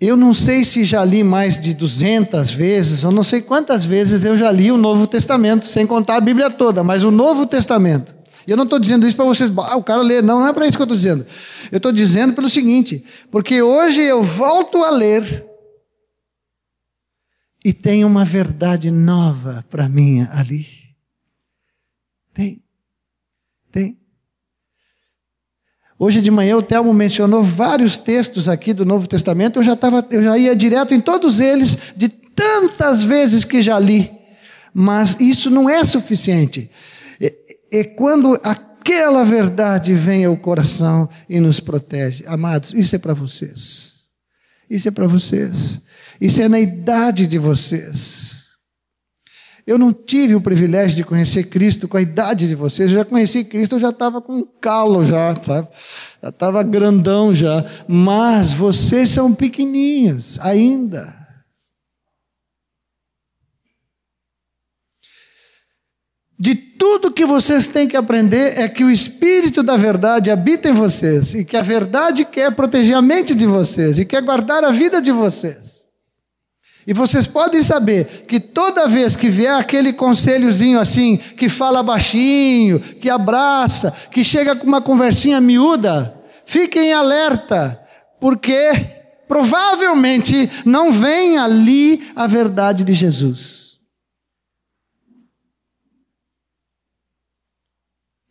Eu 0.00 0.16
não 0.16 0.34
sei 0.34 0.64
se 0.64 0.84
já 0.84 1.04
li 1.04 1.22
mais 1.22 1.58
de 1.58 1.72
200 1.72 2.50
vezes, 2.50 3.02
eu 3.02 3.12
não 3.12 3.24
sei 3.24 3.40
quantas 3.40 3.84
vezes 3.84 4.24
eu 4.24 4.36
já 4.36 4.50
li 4.50 4.70
o 4.70 4.76
Novo 4.76 5.06
Testamento, 5.06 5.66
sem 5.66 5.86
contar 5.86 6.16
a 6.16 6.20
Bíblia 6.20 6.50
toda, 6.50 6.82
mas 6.82 7.04
o 7.04 7.10
Novo 7.10 7.46
Testamento. 7.46 8.14
E 8.46 8.50
eu 8.50 8.56
não 8.56 8.64
estou 8.64 8.78
dizendo 8.78 9.06
isso 9.06 9.16
para 9.16 9.24
vocês, 9.24 9.50
ah, 9.56 9.76
o 9.76 9.82
cara 9.82 10.02
lê. 10.02 10.20
Não, 10.20 10.40
não 10.40 10.48
é 10.48 10.52
para 10.52 10.66
isso 10.66 10.76
que 10.76 10.82
eu 10.82 10.84
estou 10.84 10.96
dizendo. 10.96 11.24
Eu 11.72 11.78
estou 11.78 11.92
dizendo 11.92 12.34
pelo 12.34 12.50
seguinte, 12.50 13.04
porque 13.30 13.62
hoje 13.62 14.00
eu 14.00 14.22
volto 14.22 14.84
a 14.84 14.90
ler 14.90 15.46
e 17.64 17.72
tem 17.72 18.04
uma 18.04 18.24
verdade 18.24 18.90
nova 18.90 19.64
para 19.70 19.88
mim 19.88 20.26
ali. 20.30 20.66
Tem. 22.34 22.62
Tem. 23.72 23.98
Hoje 26.04 26.20
de 26.20 26.30
manhã 26.30 26.54
o 26.58 26.62
Telmo 26.62 26.92
mencionou 26.92 27.42
vários 27.42 27.96
textos 27.96 28.46
aqui 28.46 28.74
do 28.74 28.84
Novo 28.84 29.06
Testamento, 29.06 29.58
eu 29.58 29.64
já, 29.64 29.74
tava, 29.74 30.06
eu 30.10 30.22
já 30.22 30.36
ia 30.36 30.54
direto 30.54 30.92
em 30.92 31.00
todos 31.00 31.40
eles, 31.40 31.78
de 31.96 32.10
tantas 32.10 33.02
vezes 33.02 33.42
que 33.42 33.62
já 33.62 33.78
li. 33.78 34.10
Mas 34.74 35.16
isso 35.18 35.48
não 35.48 35.66
é 35.66 35.82
suficiente. 35.82 36.70
É, 37.18 37.32
é 37.72 37.84
quando 37.84 38.38
aquela 38.44 39.24
verdade 39.24 39.94
vem 39.94 40.26
ao 40.26 40.36
coração 40.36 41.08
e 41.26 41.40
nos 41.40 41.58
protege. 41.58 42.22
Amados, 42.26 42.74
isso 42.74 42.94
é 42.94 42.98
para 42.98 43.14
vocês. 43.14 44.02
Isso 44.68 44.86
é 44.86 44.90
para 44.90 45.06
vocês. 45.06 45.80
Isso 46.20 46.42
é 46.42 46.50
na 46.50 46.60
idade 46.60 47.26
de 47.26 47.38
vocês. 47.38 48.33
Eu 49.66 49.78
não 49.78 49.92
tive 49.92 50.34
o 50.34 50.40
privilégio 50.40 50.96
de 50.96 51.04
conhecer 51.04 51.44
Cristo 51.44 51.88
com 51.88 51.96
a 51.96 52.02
idade 52.02 52.46
de 52.46 52.54
vocês. 52.54 52.90
Eu 52.90 52.98
já 52.98 53.04
conheci 53.04 53.44
Cristo, 53.44 53.76
eu 53.76 53.80
já 53.80 53.88
estava 53.88 54.20
com 54.20 54.42
calo 54.60 55.02
já, 55.04 55.34
sabe? 55.42 55.68
Já 56.22 56.28
estava 56.28 56.62
grandão 56.62 57.34
já. 57.34 57.64
Mas 57.88 58.52
vocês 58.52 59.08
são 59.08 59.32
pequeninhos 59.32 60.38
ainda. 60.40 61.24
De 66.38 66.54
tudo 66.54 67.10
que 67.10 67.24
vocês 67.24 67.66
têm 67.66 67.88
que 67.88 67.96
aprender 67.96 68.60
é 68.60 68.68
que 68.68 68.84
o 68.84 68.90
Espírito 68.90 69.62
da 69.62 69.78
verdade 69.78 70.30
habita 70.30 70.68
em 70.68 70.72
vocês 70.72 71.32
e 71.32 71.42
que 71.42 71.56
a 71.56 71.62
verdade 71.62 72.26
quer 72.26 72.54
proteger 72.54 72.96
a 72.96 73.00
mente 73.00 73.34
de 73.34 73.46
vocês 73.46 73.98
e 73.98 74.04
quer 74.04 74.20
guardar 74.20 74.62
a 74.62 74.70
vida 74.70 75.00
de 75.00 75.10
vocês. 75.10 75.73
E 76.86 76.92
vocês 76.92 77.26
podem 77.26 77.62
saber 77.62 78.24
que 78.26 78.38
toda 78.38 78.86
vez 78.86 79.16
que 79.16 79.30
vier 79.30 79.54
aquele 79.54 79.92
conselhozinho 79.92 80.78
assim, 80.78 81.16
que 81.16 81.48
fala 81.48 81.82
baixinho, 81.82 82.78
que 82.78 83.08
abraça, 83.08 83.92
que 84.10 84.22
chega 84.22 84.54
com 84.54 84.66
uma 84.66 84.82
conversinha 84.82 85.40
miúda, 85.40 86.14
fiquem 86.44 86.92
alerta, 86.92 87.80
porque 88.20 88.70
provavelmente 89.26 90.50
não 90.64 90.92
vem 90.92 91.38
ali 91.38 92.06
a 92.14 92.26
verdade 92.26 92.84
de 92.84 92.92
Jesus. 92.92 93.64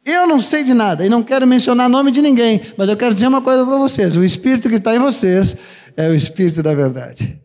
Eu 0.06 0.28
não 0.28 0.41
sei 0.41 0.64
de 0.64 0.74
nada 0.74 1.06
e 1.06 1.10
não 1.10 1.24
quero 1.24 1.47
mencionar 1.47 1.89
nome 1.89 2.12
de 2.12 2.22
ninguém, 2.22 2.62
mas 2.78 2.89
eu 2.89 2.97
quero 2.97 3.14
dizer 3.14 3.28
uma 3.28 3.41
coisa 3.41 3.66
para 3.66 3.78
vocês: 3.78 4.18
o 4.18 4.24
Espírito 4.24 4.70
que 4.70 4.76
está 4.76 4.95
em 4.95 4.99
vocês 4.99 5.56
é 5.95 6.10
o 6.10 6.14
Espírito 6.14 6.62
da 6.62 6.76
verdade. 6.76 7.43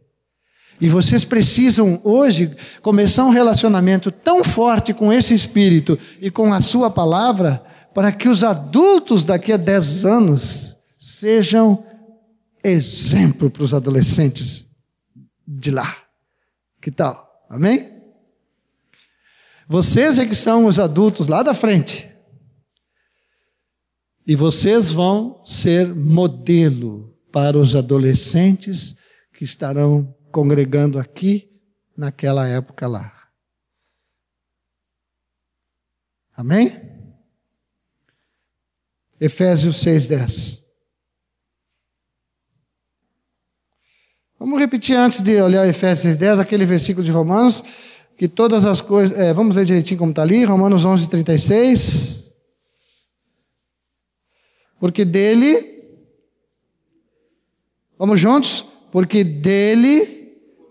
E 0.81 0.89
vocês 0.89 1.25
precisam 1.25 2.01
hoje 2.05 2.57
começar 2.83 3.25
um 3.25 3.31
relacionamento 3.31 4.11
tão 4.11 4.45
forte 4.45 4.95
com 4.95 5.13
esse 5.13 5.35
Espírito 5.35 5.99
e 6.21 6.31
com 6.31 6.53
a 6.53 6.61
Sua 6.61 6.89
palavra, 6.91 7.63
para 7.93 8.13
que 8.13 8.29
os 8.29 8.45
adultos 8.45 9.25
daqui 9.25 9.53
a 9.53 9.57
10 9.57 10.05
anos 10.05 10.77
sejam 10.99 11.85
exemplo 12.63 13.51
para 13.51 13.63
os 13.63 13.75
adolescentes 13.75 14.67
de 15.47 15.71
lá. 15.71 15.97
Que 16.81 16.91
tal? 16.91 17.29
Amém? 17.51 17.99
Vocês 19.69 20.19
é 20.19 20.27
que 20.27 20.35
são 20.35 20.67
os 20.67 20.79
adultos 20.79 21.29
lá 21.29 21.43
da 21.43 21.55
frente. 21.55 22.09
E 24.27 24.37
vocês 24.37 24.93
vão 24.93 25.43
ser 25.45 25.95
modelo 25.95 27.15
para 27.33 27.59
os 27.59 27.75
adolescentes 27.75 28.95
que 29.33 29.45
estarão 29.45 30.15
congregando 30.31 30.99
aqui 30.99 31.49
naquela 31.97 32.47
época 32.47 32.87
lá. 32.87 33.13
Amém? 36.37 36.81
Efésios 39.21 39.85
6,10. 39.85 40.63
Vamos 44.39 44.61
repetir 44.61 44.97
antes 44.97 45.21
de 45.21 45.43
olhar 45.43 45.67
Efésios 45.67 46.17
6,10, 46.17 46.39
aquele 46.39 46.65
versículo 46.65 47.05
de 47.05 47.11
Romanos, 47.11 47.65
que 48.17 48.29
todas 48.29 48.65
as 48.65 48.81
coisas. 48.81 49.19
É, 49.19 49.35
vamos 49.35 49.57
ler 49.57 49.65
direitinho 49.65 49.99
como 49.99 50.11
está 50.11 50.23
ali, 50.23 50.45
Romanos 50.45 50.87
11,36. 50.87 52.33
Porque 54.79 55.05
dele. 55.05 55.77
Vamos 57.99 58.21
juntos? 58.21 58.65
Porque 58.93 59.25
dele 59.25 60.18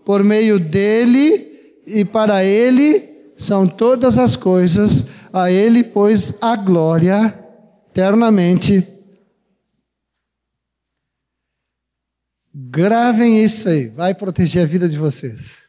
por 0.08 0.24
meio 0.24 0.58
dele 0.58 1.82
e 1.86 2.02
para 2.02 2.42
ele 2.42 3.34
são 3.36 3.68
todas 3.68 4.16
as 4.16 4.36
coisas, 4.36 5.04
a 5.30 5.52
Ele, 5.52 5.84
pois, 5.84 6.32
a 6.40 6.56
glória 6.56 7.38
eternamente. 7.90 8.88
Gravem 12.54 13.44
isso 13.44 13.68
aí, 13.68 13.88
vai 13.88 14.14
proteger 14.14 14.62
a 14.62 14.66
vida 14.66 14.88
de 14.88 14.96
vocês. 14.96 15.64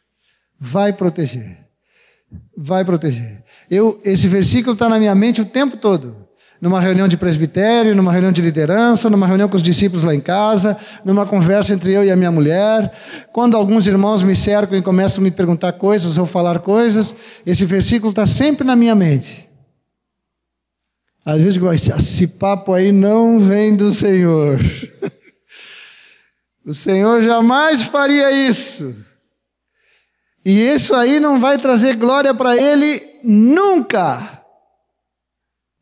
Vai 0.57 0.93
proteger. 0.93 1.57
Vai 2.55 2.85
proteger. 2.85 3.43
Eu, 3.69 3.99
esse 4.05 4.25
versículo 4.29 4.71
está 4.71 4.87
na 4.87 4.99
minha 4.99 5.13
mente 5.13 5.41
o 5.41 5.45
tempo 5.45 5.75
todo 5.75 6.28
numa 6.61 6.81
reunião 6.81 7.07
de 7.07 7.15
presbitério, 7.15 7.95
numa 7.95 8.11
reunião 8.11 8.31
de 8.31 8.41
liderança, 8.41 9.09
numa 9.09 9.25
reunião 9.25 9.47
com 9.47 9.55
os 9.55 9.63
discípulos 9.63 10.03
lá 10.03 10.13
em 10.13 10.19
casa, 10.19 10.77
numa 11.05 11.25
conversa 11.25 11.73
entre 11.73 11.93
eu 11.93 12.03
e 12.03 12.11
a 12.11 12.15
minha 12.15 12.31
mulher. 12.31 12.91
Quando 13.31 13.55
alguns 13.55 13.87
irmãos 13.87 14.23
me 14.23 14.35
cercam 14.35 14.77
e 14.77 14.81
começam 14.81 15.21
a 15.21 15.23
me 15.23 15.31
perguntar 15.31 15.73
coisas 15.73 16.17
ou 16.17 16.25
falar 16.25 16.59
coisas, 16.59 17.15
esse 17.45 17.65
versículo 17.65 18.09
está 18.09 18.25
sempre 18.25 18.65
na 18.65 18.75
minha 18.75 18.93
mente. 18.93 19.49
Às 21.25 21.37
vezes 21.37 21.55
eu 21.55 21.61
digo, 21.61 21.73
esse 21.73 22.27
papo 22.27 22.73
aí 22.73 22.91
não 22.91 23.39
vem 23.39 23.75
do 23.75 23.93
Senhor. 23.93 24.59
o 26.65 26.73
Senhor 26.73 27.21
jamais 27.21 27.83
faria 27.83 28.31
isso. 28.31 28.95
E 30.43 30.59
isso 30.59 30.95
aí 30.95 31.19
não 31.19 31.39
vai 31.39 31.57
trazer 31.57 31.95
glória 31.95 32.33
para 32.33 32.57
Ele 32.57 33.01
nunca. 33.23 34.38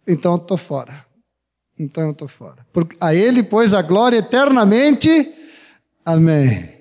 Então 0.07 0.33
eu 0.33 0.37
estou 0.37 0.57
fora. 0.57 1.05
Então 1.77 2.05
eu 2.05 2.11
estou 2.11 2.27
fora. 2.27 2.65
Porque 2.71 2.95
a 2.99 3.13
Ele, 3.13 3.43
pois, 3.43 3.73
a 3.73 3.81
glória 3.81 4.17
eternamente. 4.17 5.33
Amém. 6.05 6.73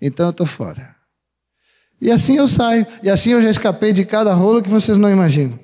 Então 0.00 0.26
eu 0.26 0.30
estou 0.30 0.46
fora. 0.46 0.96
E 2.00 2.10
assim 2.10 2.36
eu 2.36 2.48
saio. 2.48 2.86
E 3.02 3.08
assim 3.08 3.30
eu 3.30 3.40
já 3.40 3.50
escapei 3.50 3.92
de 3.92 4.04
cada 4.04 4.34
rolo 4.34 4.62
que 4.62 4.68
vocês 4.68 4.98
não 4.98 5.10
imaginam. 5.10 5.58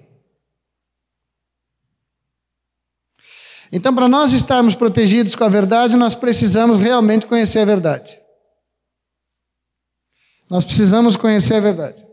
Então, 3.72 3.92
para 3.92 4.08
nós 4.08 4.32
estarmos 4.32 4.76
protegidos 4.76 5.34
com 5.34 5.42
a 5.42 5.48
verdade, 5.48 5.96
nós 5.96 6.14
precisamos 6.14 6.78
realmente 6.78 7.26
conhecer 7.26 7.58
a 7.58 7.64
verdade. 7.64 8.16
Nós 10.48 10.64
precisamos 10.64 11.16
conhecer 11.16 11.54
a 11.54 11.60
verdade. 11.60 12.06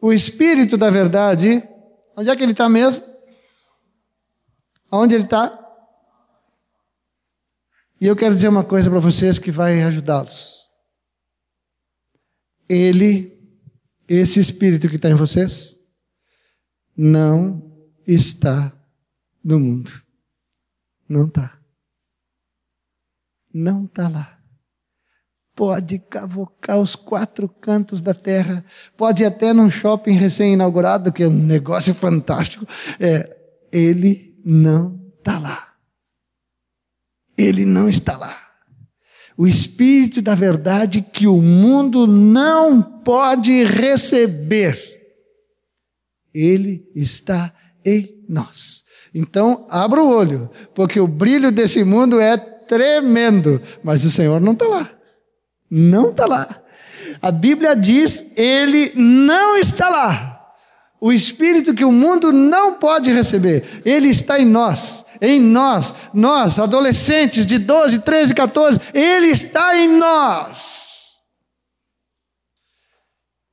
O 0.00 0.12
Espírito 0.12 0.76
da 0.76 0.90
Verdade, 0.90 1.62
onde 2.16 2.30
é 2.30 2.36
que 2.36 2.42
ele 2.42 2.52
está 2.52 2.68
mesmo? 2.68 3.04
Onde 4.90 5.14
ele 5.14 5.24
está? 5.24 5.58
E 8.00 8.06
eu 8.06 8.14
quero 8.14 8.34
dizer 8.34 8.48
uma 8.48 8.64
coisa 8.64 8.88
para 8.88 9.00
vocês 9.00 9.38
que 9.38 9.50
vai 9.50 9.82
ajudá-los. 9.82 10.70
Ele, 12.68 13.36
esse 14.06 14.38
Espírito 14.38 14.88
que 14.88 14.96
está 14.96 15.10
em 15.10 15.14
vocês, 15.14 15.76
não 16.96 17.62
está 18.06 18.72
no 19.42 19.58
mundo. 19.58 19.90
Não 21.08 21.26
está. 21.26 21.58
Não 23.52 23.84
está 23.84 24.08
lá 24.08 24.37
pode 25.58 25.98
cavocar 25.98 26.78
os 26.78 26.94
quatro 26.94 27.48
cantos 27.48 28.00
da 28.00 28.14
terra, 28.14 28.64
pode 28.96 29.24
ir 29.24 29.26
até 29.26 29.52
num 29.52 29.68
shopping 29.68 30.12
recém-inaugurado, 30.12 31.12
que 31.12 31.24
é 31.24 31.26
um 31.26 31.32
negócio 31.32 31.92
fantástico. 31.92 32.64
É, 33.00 33.36
ele 33.72 34.38
não 34.44 35.00
está 35.18 35.36
lá. 35.36 35.74
Ele 37.36 37.64
não 37.64 37.88
está 37.88 38.16
lá. 38.16 38.40
O 39.36 39.48
Espírito 39.48 40.22
da 40.22 40.36
verdade 40.36 41.02
que 41.02 41.26
o 41.26 41.42
mundo 41.42 42.06
não 42.06 42.80
pode 42.80 43.64
receber, 43.64 44.78
ele 46.32 46.88
está 46.94 47.52
em 47.84 48.24
nós. 48.28 48.84
Então, 49.12 49.66
abra 49.68 50.00
o 50.00 50.08
olho, 50.08 50.48
porque 50.72 51.00
o 51.00 51.08
brilho 51.08 51.50
desse 51.50 51.82
mundo 51.82 52.20
é 52.20 52.36
tremendo, 52.36 53.60
mas 53.82 54.04
o 54.04 54.10
Senhor 54.10 54.40
não 54.40 54.52
está 54.52 54.68
lá. 54.68 54.97
Não 55.70 56.10
está 56.10 56.26
lá. 56.26 56.60
A 57.20 57.30
Bíblia 57.30 57.74
diz: 57.74 58.24
ele 58.36 58.92
não 58.94 59.56
está 59.56 59.88
lá. 59.88 60.38
O 61.00 61.12
Espírito 61.12 61.74
que 61.74 61.84
o 61.84 61.92
mundo 61.92 62.32
não 62.32 62.74
pode 62.74 63.12
receber, 63.12 63.82
ele 63.84 64.08
está 64.08 64.40
em 64.40 64.44
nós, 64.44 65.06
em 65.20 65.40
nós, 65.40 65.94
nós, 66.12 66.58
adolescentes 66.58 67.46
de 67.46 67.56
12, 67.56 68.00
13, 68.00 68.34
14, 68.34 68.80
ele 68.92 69.28
está 69.28 69.76
em 69.76 69.96
nós. 69.96 70.87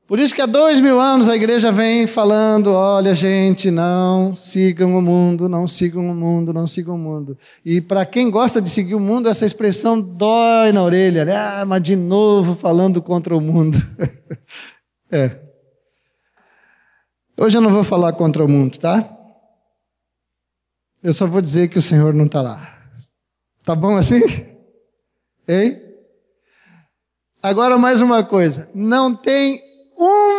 Por 0.08 0.20
isso 0.20 0.36
que 0.36 0.42
há 0.42 0.46
dois 0.46 0.80
mil 0.80 1.00
anos 1.00 1.28
a 1.28 1.36
igreja 1.36 1.72
vem 1.72 2.06
falando: 2.06 2.72
olha, 2.72 3.16
gente, 3.16 3.72
não 3.72 4.36
sigam 4.36 4.96
o 4.96 5.02
mundo, 5.02 5.50
não 5.50 5.68
sigam 5.68 6.12
o 6.12 6.14
mundo, 6.14 6.54
não 6.54 6.68
sigam 6.68 6.94
o 6.94 6.98
mundo. 6.98 7.36
E 7.66 7.82
para 7.82 8.06
quem 8.06 8.30
gosta 8.30 8.62
de 8.62 8.70
seguir 8.70 8.94
o 8.94 9.00
mundo, 9.00 9.28
essa 9.28 9.46
expressão 9.46 10.00
dói 10.00 10.72
na 10.72 10.84
orelha. 10.84 11.26
Né? 11.26 11.36
Ah, 11.36 11.66
mas 11.66 11.82
de 11.82 11.96
novo 11.96 12.54
falando 12.54 13.02
contra 13.02 13.36
o 13.36 13.42
mundo. 13.42 13.80
é. 15.12 15.42
Hoje 17.36 17.58
eu 17.58 17.62
não 17.62 17.72
vou 17.72 17.84
falar 17.84 18.14
contra 18.14 18.46
o 18.46 18.48
mundo, 18.48 18.78
tá? 18.78 19.10
Eu 21.02 21.14
só 21.14 21.26
vou 21.26 21.42
dizer 21.42 21.68
que 21.68 21.80
o 21.80 21.82
Senhor 21.82 22.14
não 22.14 22.26
está 22.28 22.44
lá. 22.44 22.78
Tá 23.64 23.76
bom 23.76 23.98
assim? 23.98 24.22
Ei? 25.48 25.84
Agora 27.42 27.76
mais 27.80 28.02
uma 28.02 28.24
coisa: 28.24 28.70
não 28.74 29.16
tem 29.16 29.65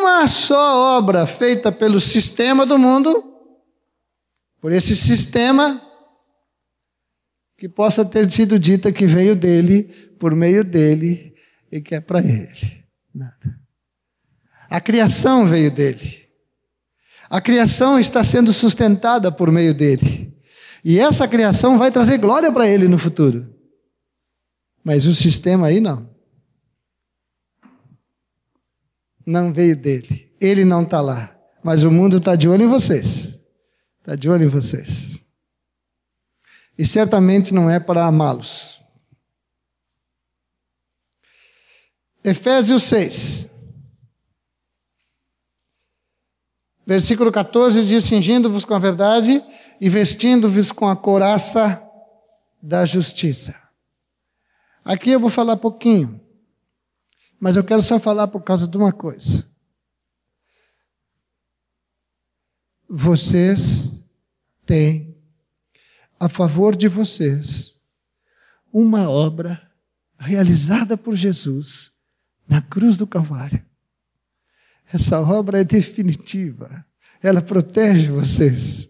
uma 0.06 0.28
só 0.28 0.96
obra 0.98 1.26
feita 1.26 1.72
pelo 1.72 2.00
sistema 2.00 2.64
do 2.64 2.78
mundo, 2.78 3.24
por 4.60 4.72
esse 4.72 4.94
sistema, 4.94 5.82
que 7.58 7.68
possa 7.68 8.04
ter 8.04 8.30
sido 8.30 8.58
dita 8.58 8.92
que 8.92 9.06
veio 9.06 9.34
dele, 9.34 9.84
por 10.18 10.34
meio 10.34 10.62
dele 10.62 11.34
e 11.72 11.80
que 11.80 11.94
é 11.94 12.00
para 12.00 12.20
ele. 12.20 12.84
Nada. 13.14 13.60
A 14.68 14.80
criação 14.80 15.46
veio 15.46 15.70
dele. 15.70 16.26
A 17.28 17.40
criação 17.40 17.98
está 17.98 18.22
sendo 18.22 18.52
sustentada 18.52 19.32
por 19.32 19.50
meio 19.50 19.74
dele. 19.74 20.36
E 20.84 21.00
essa 21.00 21.26
criação 21.26 21.78
vai 21.78 21.90
trazer 21.90 22.18
glória 22.18 22.52
para 22.52 22.68
ele 22.68 22.86
no 22.86 22.98
futuro. 22.98 23.52
Mas 24.84 25.06
o 25.06 25.14
sistema 25.14 25.66
aí 25.66 25.80
não. 25.80 26.15
Não 29.26 29.52
veio 29.52 29.76
dele. 29.76 30.32
Ele 30.40 30.64
não 30.64 30.82
está 30.82 31.00
lá. 31.00 31.36
Mas 31.64 31.82
o 31.82 31.90
mundo 31.90 32.18
está 32.18 32.36
de 32.36 32.48
olho 32.48 32.62
em 32.62 32.68
vocês. 32.68 33.40
Está 34.00 34.14
de 34.14 34.30
olho 34.30 34.44
em 34.44 34.48
vocês. 34.48 35.26
E 36.78 36.86
certamente 36.86 37.52
não 37.52 37.68
é 37.68 37.80
para 37.80 38.06
amá-los. 38.06 38.80
Efésios 42.22 42.84
6. 42.84 43.50
Versículo 46.86 47.32
14 47.32 47.84
diz: 47.84 48.04
Cingindo-vos 48.04 48.64
com 48.64 48.74
a 48.74 48.78
verdade 48.78 49.42
e 49.80 49.88
vestindo-vos 49.88 50.70
com 50.70 50.88
a 50.88 50.94
couraça 50.94 51.82
da 52.62 52.84
justiça. 52.84 53.54
Aqui 54.84 55.10
eu 55.10 55.18
vou 55.18 55.30
falar 55.30 55.56
pouquinho. 55.56 56.20
Mas 57.38 57.56
eu 57.56 57.64
quero 57.64 57.82
só 57.82 57.98
falar 57.98 58.28
por 58.28 58.42
causa 58.42 58.66
de 58.66 58.76
uma 58.76 58.92
coisa. 58.92 59.46
Vocês 62.88 64.00
têm 64.64 65.16
a 66.18 66.28
favor 66.28 66.74
de 66.76 66.88
vocês 66.88 67.78
uma 68.72 69.10
obra 69.10 69.70
realizada 70.18 70.96
por 70.96 71.14
Jesus 71.14 71.92
na 72.48 72.62
cruz 72.62 72.96
do 72.96 73.06
Calvário. 73.06 73.64
Essa 74.92 75.20
obra 75.20 75.60
é 75.60 75.64
definitiva. 75.64 76.84
Ela 77.22 77.42
protege 77.42 78.10
vocês. 78.10 78.88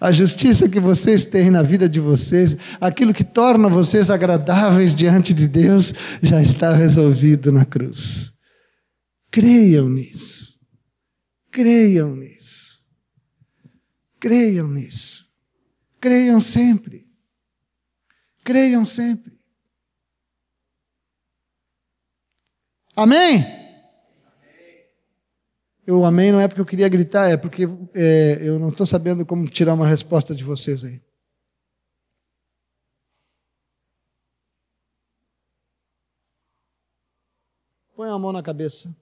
A 0.00 0.12
justiça 0.12 0.68
que 0.68 0.78
vocês 0.78 1.24
têm 1.24 1.50
na 1.50 1.62
vida 1.62 1.88
de 1.88 2.00
vocês, 2.00 2.56
aquilo 2.80 3.14
que 3.14 3.24
torna 3.24 3.68
vocês 3.68 4.10
agradáveis 4.10 4.94
diante 4.94 5.32
de 5.32 5.48
Deus, 5.48 5.94
já 6.22 6.42
está 6.42 6.74
resolvido 6.74 7.50
na 7.50 7.64
cruz. 7.64 8.32
Creiam 9.30 9.88
nisso. 9.88 10.54
Creiam 11.50 12.14
nisso. 12.14 12.78
Creiam 14.18 14.68
nisso. 14.68 15.24
Creiam 16.00 16.40
sempre. 16.40 17.06
Creiam 18.44 18.84
sempre. 18.84 19.38
Amém? 22.96 23.59
O 25.90 26.04
amém 26.04 26.30
não 26.30 26.40
é 26.40 26.46
porque 26.46 26.60
eu 26.60 26.66
queria 26.66 26.88
gritar, 26.88 27.28
é 27.28 27.36
porque 27.36 27.64
é, 27.94 28.38
eu 28.40 28.60
não 28.60 28.68
estou 28.68 28.86
sabendo 28.86 29.26
como 29.26 29.48
tirar 29.48 29.74
uma 29.74 29.86
resposta 29.86 30.34
de 30.34 30.44
vocês 30.44 30.84
aí. 30.84 31.02
Põe 37.96 38.08
a 38.08 38.18
mão 38.18 38.32
na 38.32 38.42
cabeça. 38.42 38.94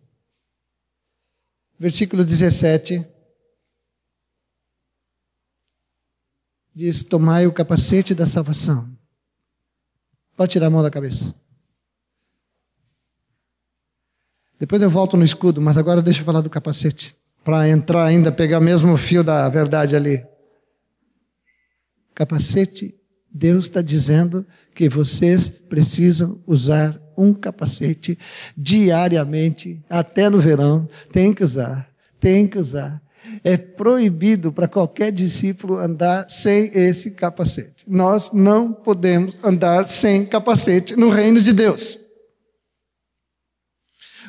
Versículo 1.78 2.24
17. 2.24 3.06
Diz: 6.74 7.04
Tomai 7.04 7.46
o 7.46 7.52
capacete 7.52 8.14
da 8.14 8.26
salvação. 8.26 8.96
Pode 10.34 10.52
tirar 10.52 10.68
a 10.68 10.70
mão 10.70 10.82
da 10.82 10.90
cabeça. 10.90 11.34
Depois 14.58 14.82
eu 14.82 14.90
volto 14.90 15.16
no 15.16 15.24
escudo, 15.24 15.60
mas 15.60 15.78
agora 15.78 16.02
deixa 16.02 16.20
eu 16.20 16.24
falar 16.24 16.40
do 16.40 16.50
capacete. 16.50 17.14
Para 17.44 17.68
entrar 17.68 18.04
ainda, 18.04 18.32
pegar 18.32 18.60
mesmo 18.60 18.92
o 18.92 18.98
fio 18.98 19.22
da 19.22 19.48
verdade 19.48 19.94
ali. 19.94 20.22
Capacete, 22.14 22.94
Deus 23.32 23.66
está 23.66 23.80
dizendo 23.80 24.44
que 24.74 24.88
vocês 24.88 25.48
precisam 25.48 26.40
usar 26.46 27.00
um 27.16 27.32
capacete 27.32 28.18
diariamente, 28.56 29.80
até 29.88 30.28
no 30.28 30.38
verão. 30.38 30.88
Tem 31.12 31.32
que 31.32 31.44
usar, 31.44 31.88
tem 32.18 32.46
que 32.46 32.58
usar. 32.58 33.00
É 33.44 33.56
proibido 33.56 34.52
para 34.52 34.66
qualquer 34.66 35.12
discípulo 35.12 35.76
andar 35.76 36.28
sem 36.28 36.70
esse 36.74 37.12
capacete. 37.12 37.84
Nós 37.86 38.32
não 38.32 38.72
podemos 38.72 39.38
andar 39.44 39.88
sem 39.88 40.24
capacete 40.24 40.96
no 40.96 41.10
reino 41.10 41.40
de 41.40 41.52
Deus. 41.52 41.98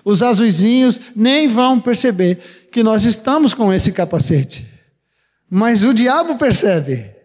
Os 0.04 0.22
azuizinhos 0.22 1.00
nem 1.16 1.48
vão 1.48 1.80
perceber 1.80 2.68
que 2.72 2.84
nós 2.84 3.04
estamos 3.06 3.54
com 3.54 3.74
esse 3.74 3.92
capacete. 3.92 4.68
Mas 5.50 5.84
o 5.84 5.94
diabo 5.94 6.38
percebe. 6.38 7.19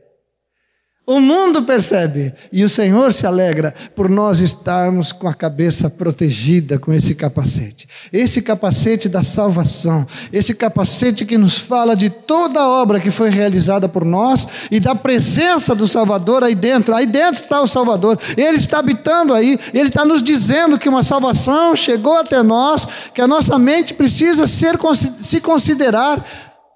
O 1.07 1.21
mundo 1.21 1.63
percebe 1.63 2.33
e 2.51 2.65
o 2.65 2.69
Senhor 2.69 3.13
se 3.13 3.27
alegra 3.27 3.75
por 3.95 4.09
nós 4.09 4.41
estarmos 4.41 5.13
com 5.13 5.29
a 5.29 5.35
cabeça 5.35 5.91
protegida 5.91 6.79
com 6.79 6.95
esse 6.95 7.15
capacete. 7.15 7.87
Esse 8.11 8.41
capacete 8.41 9.07
da 9.07 9.23
salvação, 9.23 10.07
esse 10.33 10.55
capacete 10.55 11.27
que 11.27 11.37
nos 11.37 11.59
fala 11.59 11.95
de 11.95 12.09
toda 12.09 12.59
a 12.59 12.69
obra 12.69 13.01
que 13.01 13.11
foi 13.11 13.29
realizada 13.29 13.87
por 13.87 14.03
nós 14.03 14.49
e 14.71 14.81
da 14.81 14.95
presença 14.95 15.75
do 15.75 15.87
Salvador 15.87 16.43
aí 16.43 16.55
dentro. 16.55 16.95
Aí 16.95 17.05
dentro 17.05 17.43
está 17.43 17.61
o 17.61 17.67
Salvador, 17.67 18.19
ele 18.35 18.57
está 18.57 18.79
habitando 18.79 19.35
aí, 19.35 19.59
ele 19.75 19.89
está 19.89 20.07
nos 20.07 20.23
dizendo 20.23 20.79
que 20.79 20.89
uma 20.89 21.03
salvação 21.03 21.77
chegou 21.77 22.17
até 22.17 22.43
nós, 22.43 22.89
que 23.13 23.21
a 23.21 23.29
nossa 23.29 23.59
mente 23.59 23.93
precisa 23.93 24.47
ser, 24.47 24.79
se 25.21 25.39
considerar 25.43 26.25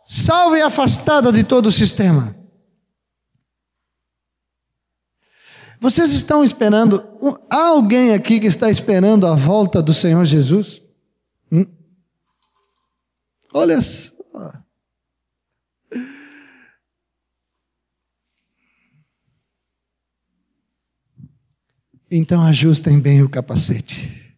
salva 0.04 0.58
e 0.58 0.62
afastada 0.62 1.32
de 1.32 1.42
todo 1.44 1.68
o 1.68 1.72
sistema. 1.72 2.37
Vocês 5.80 6.12
estão 6.12 6.42
esperando? 6.42 7.06
Há 7.48 7.68
alguém 7.68 8.12
aqui 8.12 8.40
que 8.40 8.46
está 8.46 8.68
esperando 8.68 9.26
a 9.26 9.34
volta 9.34 9.80
do 9.80 9.94
Senhor 9.94 10.24
Jesus? 10.24 10.84
Hum? 11.52 11.66
Olha 13.54 13.80
só. 13.80 14.12
Então 22.10 22.42
ajustem 22.42 22.98
bem 22.98 23.22
o 23.22 23.28
capacete. 23.28 24.36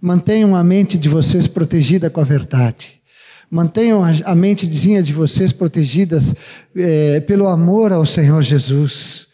Mantenham 0.00 0.54
a 0.54 0.64
mente 0.64 0.98
de 0.98 1.08
vocês 1.08 1.46
protegida 1.46 2.10
com 2.10 2.20
a 2.20 2.24
verdade. 2.24 3.00
Mantenham 3.48 4.02
a 4.04 4.34
mentezinha 4.34 5.02
de 5.02 5.12
vocês 5.12 5.52
protegidas 5.52 6.34
é, 6.74 7.20
pelo 7.20 7.48
amor 7.48 7.92
ao 7.92 8.04
Senhor 8.04 8.42
Jesus 8.42 9.31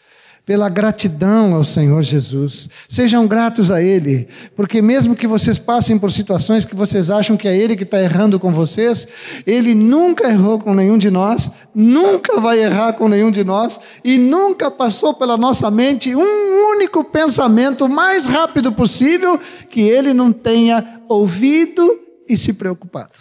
pela 0.48 0.70
gratidão 0.70 1.54
ao 1.54 1.62
Senhor 1.62 2.00
Jesus. 2.00 2.70
Sejam 2.88 3.26
gratos 3.26 3.70
a 3.70 3.82
Ele, 3.82 4.26
porque 4.56 4.80
mesmo 4.80 5.14
que 5.14 5.26
vocês 5.26 5.58
passem 5.58 5.98
por 5.98 6.10
situações 6.10 6.64
que 6.64 6.74
vocês 6.74 7.10
acham 7.10 7.36
que 7.36 7.46
é 7.46 7.54
Ele 7.54 7.76
que 7.76 7.82
está 7.82 8.00
errando 8.00 8.40
com 8.40 8.50
vocês, 8.50 9.06
Ele 9.46 9.74
nunca 9.74 10.26
errou 10.26 10.58
com 10.58 10.74
nenhum 10.74 10.96
de 10.96 11.10
nós, 11.10 11.50
nunca 11.74 12.40
vai 12.40 12.60
errar 12.60 12.94
com 12.94 13.10
nenhum 13.10 13.30
de 13.30 13.44
nós, 13.44 13.78
e 14.02 14.16
nunca 14.16 14.70
passou 14.70 15.12
pela 15.12 15.36
nossa 15.36 15.70
mente 15.70 16.16
um 16.16 16.70
único 16.72 17.04
pensamento 17.04 17.86
mais 17.86 18.24
rápido 18.24 18.72
possível 18.72 19.38
que 19.68 19.82
Ele 19.82 20.14
não 20.14 20.32
tenha 20.32 21.02
ouvido 21.10 22.00
e 22.26 22.38
se 22.38 22.54
preocupado. 22.54 23.18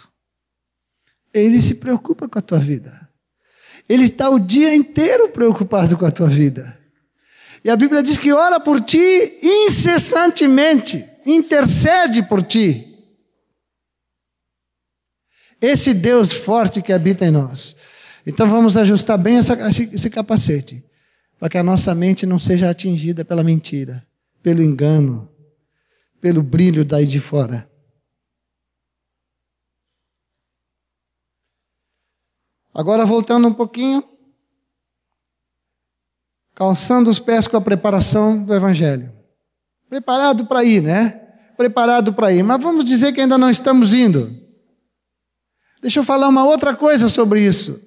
Ele 1.34 1.60
se 1.60 1.74
preocupa 1.74 2.26
com 2.26 2.38
a 2.38 2.42
tua 2.42 2.58
vida. 2.58 3.06
Ele 3.86 4.04
está 4.04 4.30
o 4.30 4.38
dia 4.38 4.74
inteiro 4.74 5.28
preocupado 5.28 5.94
com 5.94 6.06
a 6.06 6.10
tua 6.10 6.26
vida. 6.26 6.77
E 7.64 7.70
a 7.70 7.76
Bíblia 7.76 8.02
diz 8.02 8.18
que 8.18 8.32
ora 8.32 8.60
por 8.60 8.80
ti 8.80 9.38
incessantemente, 9.42 11.08
intercede 11.26 12.22
por 12.22 12.42
ti. 12.42 12.84
Esse 15.60 15.92
Deus 15.92 16.32
forte 16.32 16.80
que 16.80 16.92
habita 16.92 17.24
em 17.24 17.30
nós. 17.30 17.76
Então 18.24 18.46
vamos 18.46 18.76
ajustar 18.76 19.18
bem 19.18 19.38
essa, 19.38 19.56
esse 19.92 20.10
capacete, 20.10 20.84
para 21.38 21.48
que 21.48 21.58
a 21.58 21.62
nossa 21.62 21.94
mente 21.94 22.26
não 22.26 22.38
seja 22.38 22.70
atingida 22.70 23.24
pela 23.24 23.42
mentira, 23.42 24.06
pelo 24.42 24.62
engano, 24.62 25.30
pelo 26.20 26.42
brilho 26.42 26.84
daí 26.84 27.06
de 27.06 27.18
fora. 27.18 27.68
Agora 32.72 33.04
voltando 33.04 33.48
um 33.48 33.54
pouquinho 33.54 34.04
calçando 36.58 37.08
os 37.08 37.20
pés 37.20 37.46
com 37.46 37.56
a 37.56 37.60
preparação 37.60 38.42
do 38.42 38.52
Evangelho. 38.52 39.12
Preparado 39.88 40.44
para 40.44 40.64
ir, 40.64 40.82
né? 40.82 41.10
Preparado 41.56 42.12
para 42.12 42.32
ir. 42.32 42.42
Mas 42.42 42.60
vamos 42.60 42.84
dizer 42.84 43.12
que 43.12 43.20
ainda 43.20 43.38
não 43.38 43.48
estamos 43.48 43.94
indo. 43.94 44.36
Deixa 45.80 46.00
eu 46.00 46.04
falar 46.04 46.26
uma 46.26 46.44
outra 46.44 46.74
coisa 46.74 47.08
sobre 47.08 47.46
isso. 47.46 47.80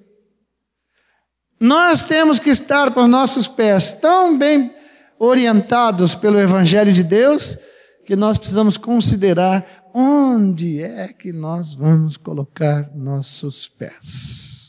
Nós 1.60 2.02
temos 2.02 2.38
que 2.38 2.48
estar 2.48 2.90
com 2.92 3.04
os 3.04 3.10
nossos 3.10 3.46
pés 3.46 3.92
tão 3.92 4.38
bem 4.38 4.74
orientados 5.18 6.14
pelo 6.14 6.40
Evangelho 6.40 6.94
de 6.94 7.04
Deus 7.04 7.58
que 8.06 8.16
nós 8.16 8.38
precisamos 8.38 8.78
considerar 8.78 9.90
onde 9.92 10.80
é 10.80 11.08
que 11.08 11.30
nós 11.30 11.74
vamos 11.74 12.16
colocar 12.16 12.90
nossos 12.94 13.68
pés. 13.68 14.61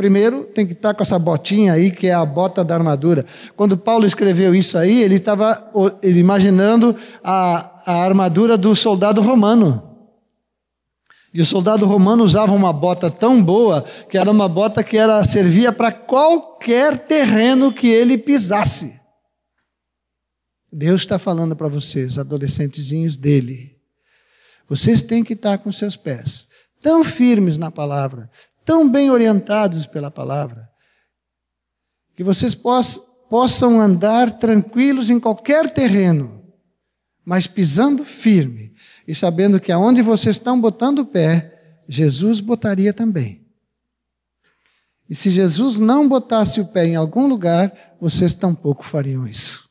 Primeiro, 0.00 0.44
tem 0.44 0.66
que 0.66 0.72
estar 0.72 0.94
com 0.94 1.02
essa 1.02 1.18
botinha 1.18 1.74
aí, 1.74 1.90
que 1.90 2.06
é 2.06 2.14
a 2.14 2.24
bota 2.24 2.64
da 2.64 2.74
armadura. 2.74 3.26
Quando 3.54 3.76
Paulo 3.76 4.06
escreveu 4.06 4.54
isso 4.54 4.78
aí, 4.78 5.02
ele 5.02 5.16
estava 5.16 5.70
imaginando 6.02 6.96
a, 7.22 7.82
a 7.84 8.02
armadura 8.02 8.56
do 8.56 8.74
soldado 8.74 9.20
romano. 9.20 10.08
E 11.34 11.42
o 11.42 11.44
soldado 11.44 11.84
romano 11.84 12.24
usava 12.24 12.50
uma 12.50 12.72
bota 12.72 13.10
tão 13.10 13.44
boa 13.44 13.84
que 14.08 14.16
era 14.16 14.30
uma 14.30 14.48
bota 14.48 14.82
que 14.82 14.96
era 14.96 15.22
servia 15.22 15.70
para 15.70 15.92
qualquer 15.92 16.96
terreno 17.00 17.70
que 17.70 17.86
ele 17.86 18.16
pisasse. 18.16 18.98
Deus 20.72 21.02
está 21.02 21.18
falando 21.18 21.54
para 21.54 21.68
vocês, 21.68 22.18
adolescentezinhos 22.18 23.18
dele. 23.18 23.76
Vocês 24.66 25.02
têm 25.02 25.22
que 25.22 25.34
estar 25.34 25.58
com 25.58 25.70
seus 25.70 25.94
pés 25.94 26.48
tão 26.80 27.04
firmes 27.04 27.58
na 27.58 27.70
palavra, 27.70 28.30
tão 28.64 28.90
bem 28.90 29.10
orientados 29.10 29.86
pela 29.86 30.10
palavra, 30.10 30.70
que 32.14 32.22
vocês 32.22 32.54
possam 32.54 33.80
andar 33.80 34.38
tranquilos 34.38 35.10
em 35.10 35.18
qualquer 35.18 35.72
terreno, 35.72 36.44
mas 37.24 37.46
pisando 37.46 38.04
firme 38.04 38.74
e 39.06 39.14
sabendo 39.14 39.60
que 39.60 39.72
aonde 39.72 40.02
vocês 40.02 40.36
estão 40.36 40.60
botando 40.60 41.00
o 41.00 41.06
pé, 41.06 41.82
Jesus 41.88 42.40
botaria 42.40 42.92
também. 42.92 43.46
E 45.08 45.14
se 45.14 45.30
Jesus 45.30 45.78
não 45.78 46.08
botasse 46.08 46.60
o 46.60 46.66
pé 46.66 46.86
em 46.86 46.94
algum 46.94 47.26
lugar, 47.26 47.96
vocês 48.00 48.32
tampouco 48.34 48.84
fariam 48.84 49.26
isso. 49.26 49.68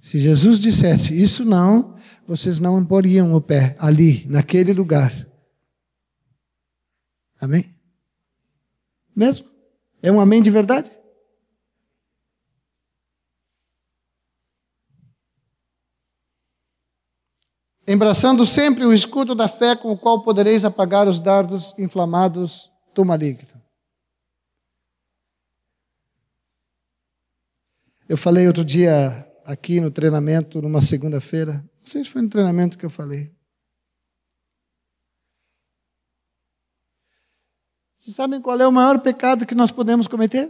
Se 0.00 0.18
Jesus 0.18 0.60
dissesse 0.60 1.20
isso 1.20 1.44
não, 1.44 1.96
vocês 2.26 2.60
não 2.60 2.82
poriam 2.84 3.34
o 3.34 3.40
pé 3.40 3.76
ali, 3.78 4.24
naquele 4.28 4.72
lugar. 4.72 5.12
Amém? 7.40 7.74
Mesmo? 9.14 9.48
É 10.02 10.10
um 10.10 10.20
amém 10.20 10.42
de 10.42 10.50
verdade? 10.50 10.90
Embraçando 17.88 18.44
sempre 18.44 18.84
o 18.84 18.92
escudo 18.92 19.34
da 19.34 19.46
fé 19.46 19.76
com 19.76 19.92
o 19.92 19.98
qual 19.98 20.22
podereis 20.22 20.64
apagar 20.64 21.06
os 21.06 21.20
dardos 21.20 21.72
inflamados 21.78 22.72
do 22.92 23.04
maligno. 23.04 23.46
Eu 28.08 28.16
falei 28.16 28.46
outro 28.46 28.64
dia 28.64 29.24
aqui 29.44 29.80
no 29.80 29.90
treinamento, 29.90 30.60
numa 30.60 30.80
segunda-feira. 30.80 31.54
Não 31.80 31.86
sei 31.86 32.02
se 32.02 32.10
foi 32.10 32.22
no 32.22 32.28
treinamento 32.28 32.76
que 32.76 32.84
eu 32.84 32.90
falei. 32.90 33.35
Vocês 38.06 38.14
sabem 38.14 38.40
qual 38.40 38.60
é 38.60 38.68
o 38.68 38.70
maior 38.70 39.00
pecado 39.00 39.44
que 39.44 39.52
nós 39.52 39.72
podemos 39.72 40.06
cometer? 40.06 40.48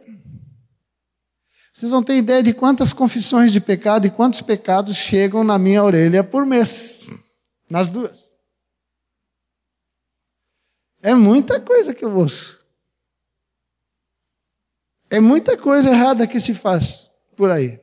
Vocês 1.73 1.91
não 1.91 2.03
têm 2.03 2.19
ideia 2.19 2.43
de 2.43 2.53
quantas 2.53 2.93
confissões 2.93 3.51
de 3.51 3.63
pecado 3.63 4.07
e 4.07 4.11
quantos 4.11 4.43
pecados 4.43 4.95
chegam 4.95 5.43
na 5.43 5.59
minha 5.59 5.83
orelha 5.83 6.23
por 6.23 6.45
mês. 6.45 7.07
Nas 7.71 7.89
duas. 7.89 8.37
É 11.01 11.15
muita 11.15 11.59
coisa 11.59 11.95
que 11.95 12.05
eu 12.05 12.15
ouço. 12.15 12.63
É 15.09 15.19
muita 15.19 15.57
coisa 15.57 15.89
errada 15.89 16.27
que 16.27 16.39
se 16.39 16.53
faz 16.53 17.11
por 17.35 17.51
aí. 17.51 17.81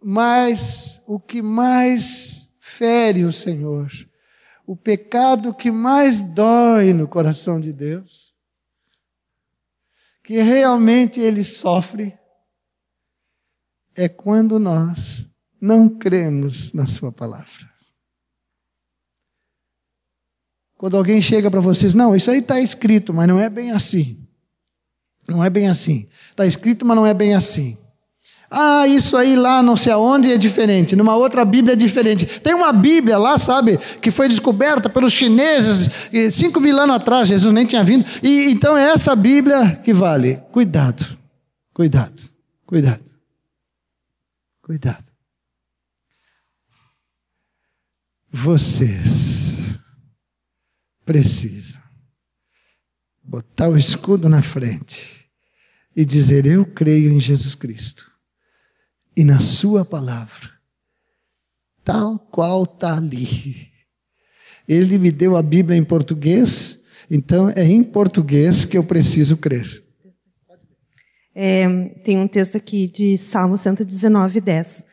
Mas 0.00 1.02
o 1.08 1.18
que 1.18 1.42
mais 1.42 2.54
fere 2.60 3.24
o 3.24 3.32
Senhor, 3.32 3.90
o 4.70 4.76
pecado 4.76 5.52
que 5.52 5.68
mais 5.68 6.22
dói 6.22 6.92
no 6.92 7.08
coração 7.08 7.60
de 7.60 7.72
Deus, 7.72 8.32
que 10.22 10.40
realmente 10.40 11.18
ele 11.18 11.42
sofre, 11.42 12.16
é 13.96 14.08
quando 14.08 14.60
nós 14.60 15.28
não 15.60 15.88
cremos 15.88 16.72
na 16.72 16.86
Sua 16.86 17.10
palavra. 17.10 17.68
Quando 20.78 20.96
alguém 20.96 21.20
chega 21.20 21.50
para 21.50 21.58
vocês, 21.58 21.92
não, 21.92 22.14
isso 22.14 22.30
aí 22.30 22.38
está 22.38 22.60
escrito, 22.60 23.12
mas 23.12 23.26
não 23.26 23.40
é 23.40 23.50
bem 23.50 23.72
assim. 23.72 24.24
Não 25.26 25.42
é 25.44 25.50
bem 25.50 25.68
assim. 25.68 26.08
Está 26.30 26.46
escrito, 26.46 26.86
mas 26.86 26.94
não 26.96 27.04
é 27.04 27.12
bem 27.12 27.34
assim. 27.34 27.76
Ah, 28.50 28.84
isso 28.88 29.16
aí 29.16 29.36
lá 29.36 29.62
não 29.62 29.76
sei 29.76 29.92
aonde 29.92 30.32
é 30.32 30.36
diferente, 30.36 30.96
numa 30.96 31.14
outra 31.14 31.44
Bíblia 31.44 31.74
é 31.74 31.76
diferente. 31.76 32.26
Tem 32.40 32.52
uma 32.52 32.72
Bíblia 32.72 33.16
lá, 33.16 33.38
sabe, 33.38 33.78
que 34.02 34.10
foi 34.10 34.28
descoberta 34.28 34.90
pelos 34.90 35.12
chineses 35.12 35.88
cinco 36.32 36.60
mil 36.60 36.76
anos 36.76 36.96
atrás, 36.96 37.28
Jesus 37.28 37.54
nem 37.54 37.64
tinha 37.64 37.84
vindo. 37.84 38.04
E 38.20 38.50
então 38.50 38.76
é 38.76 38.90
essa 38.90 39.14
Bíblia 39.14 39.76
que 39.76 39.94
vale. 39.94 40.36
Cuidado, 40.50 41.06
cuidado, 41.72 42.20
cuidado, 42.66 43.04
cuidado. 44.60 45.08
Vocês 48.32 49.78
precisam 51.04 51.80
botar 53.22 53.68
o 53.68 53.78
escudo 53.78 54.28
na 54.28 54.42
frente 54.42 55.24
e 55.94 56.04
dizer: 56.04 56.46
Eu 56.46 56.66
creio 56.66 57.12
em 57.12 57.20
Jesus 57.20 57.54
Cristo 57.54 58.09
e 59.16 59.24
na 59.24 59.38
Sua 59.38 59.84
palavra, 59.84 60.50
tal 61.84 62.18
qual 62.18 62.64
está 62.64 62.96
ali. 62.96 63.70
Ele 64.68 64.98
me 64.98 65.10
deu 65.10 65.36
a 65.36 65.42
Bíblia 65.42 65.76
em 65.76 65.84
português, 65.84 66.84
então 67.10 67.50
é 67.56 67.64
em 67.64 67.82
português 67.82 68.64
que 68.64 68.78
eu 68.78 68.84
preciso 68.84 69.36
crer. 69.36 69.82
É, 71.34 71.66
tem 72.04 72.18
um 72.18 72.28
texto 72.28 72.56
aqui 72.56 72.86
de 72.86 73.16
Salmo 73.16 73.56
119, 73.56 74.40
10. 74.40 74.86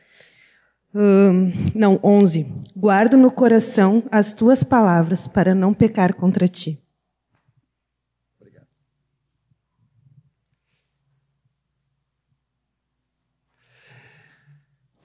Um, 0.95 1.51
não, 1.75 1.99
11. 2.03 2.47
Guardo 2.75 3.17
no 3.17 3.29
coração 3.29 4.03
as 4.11 4.33
tuas 4.33 4.63
palavras 4.63 5.27
para 5.27 5.53
não 5.53 5.73
pecar 5.73 6.15
contra 6.15 6.47
ti. 6.47 6.81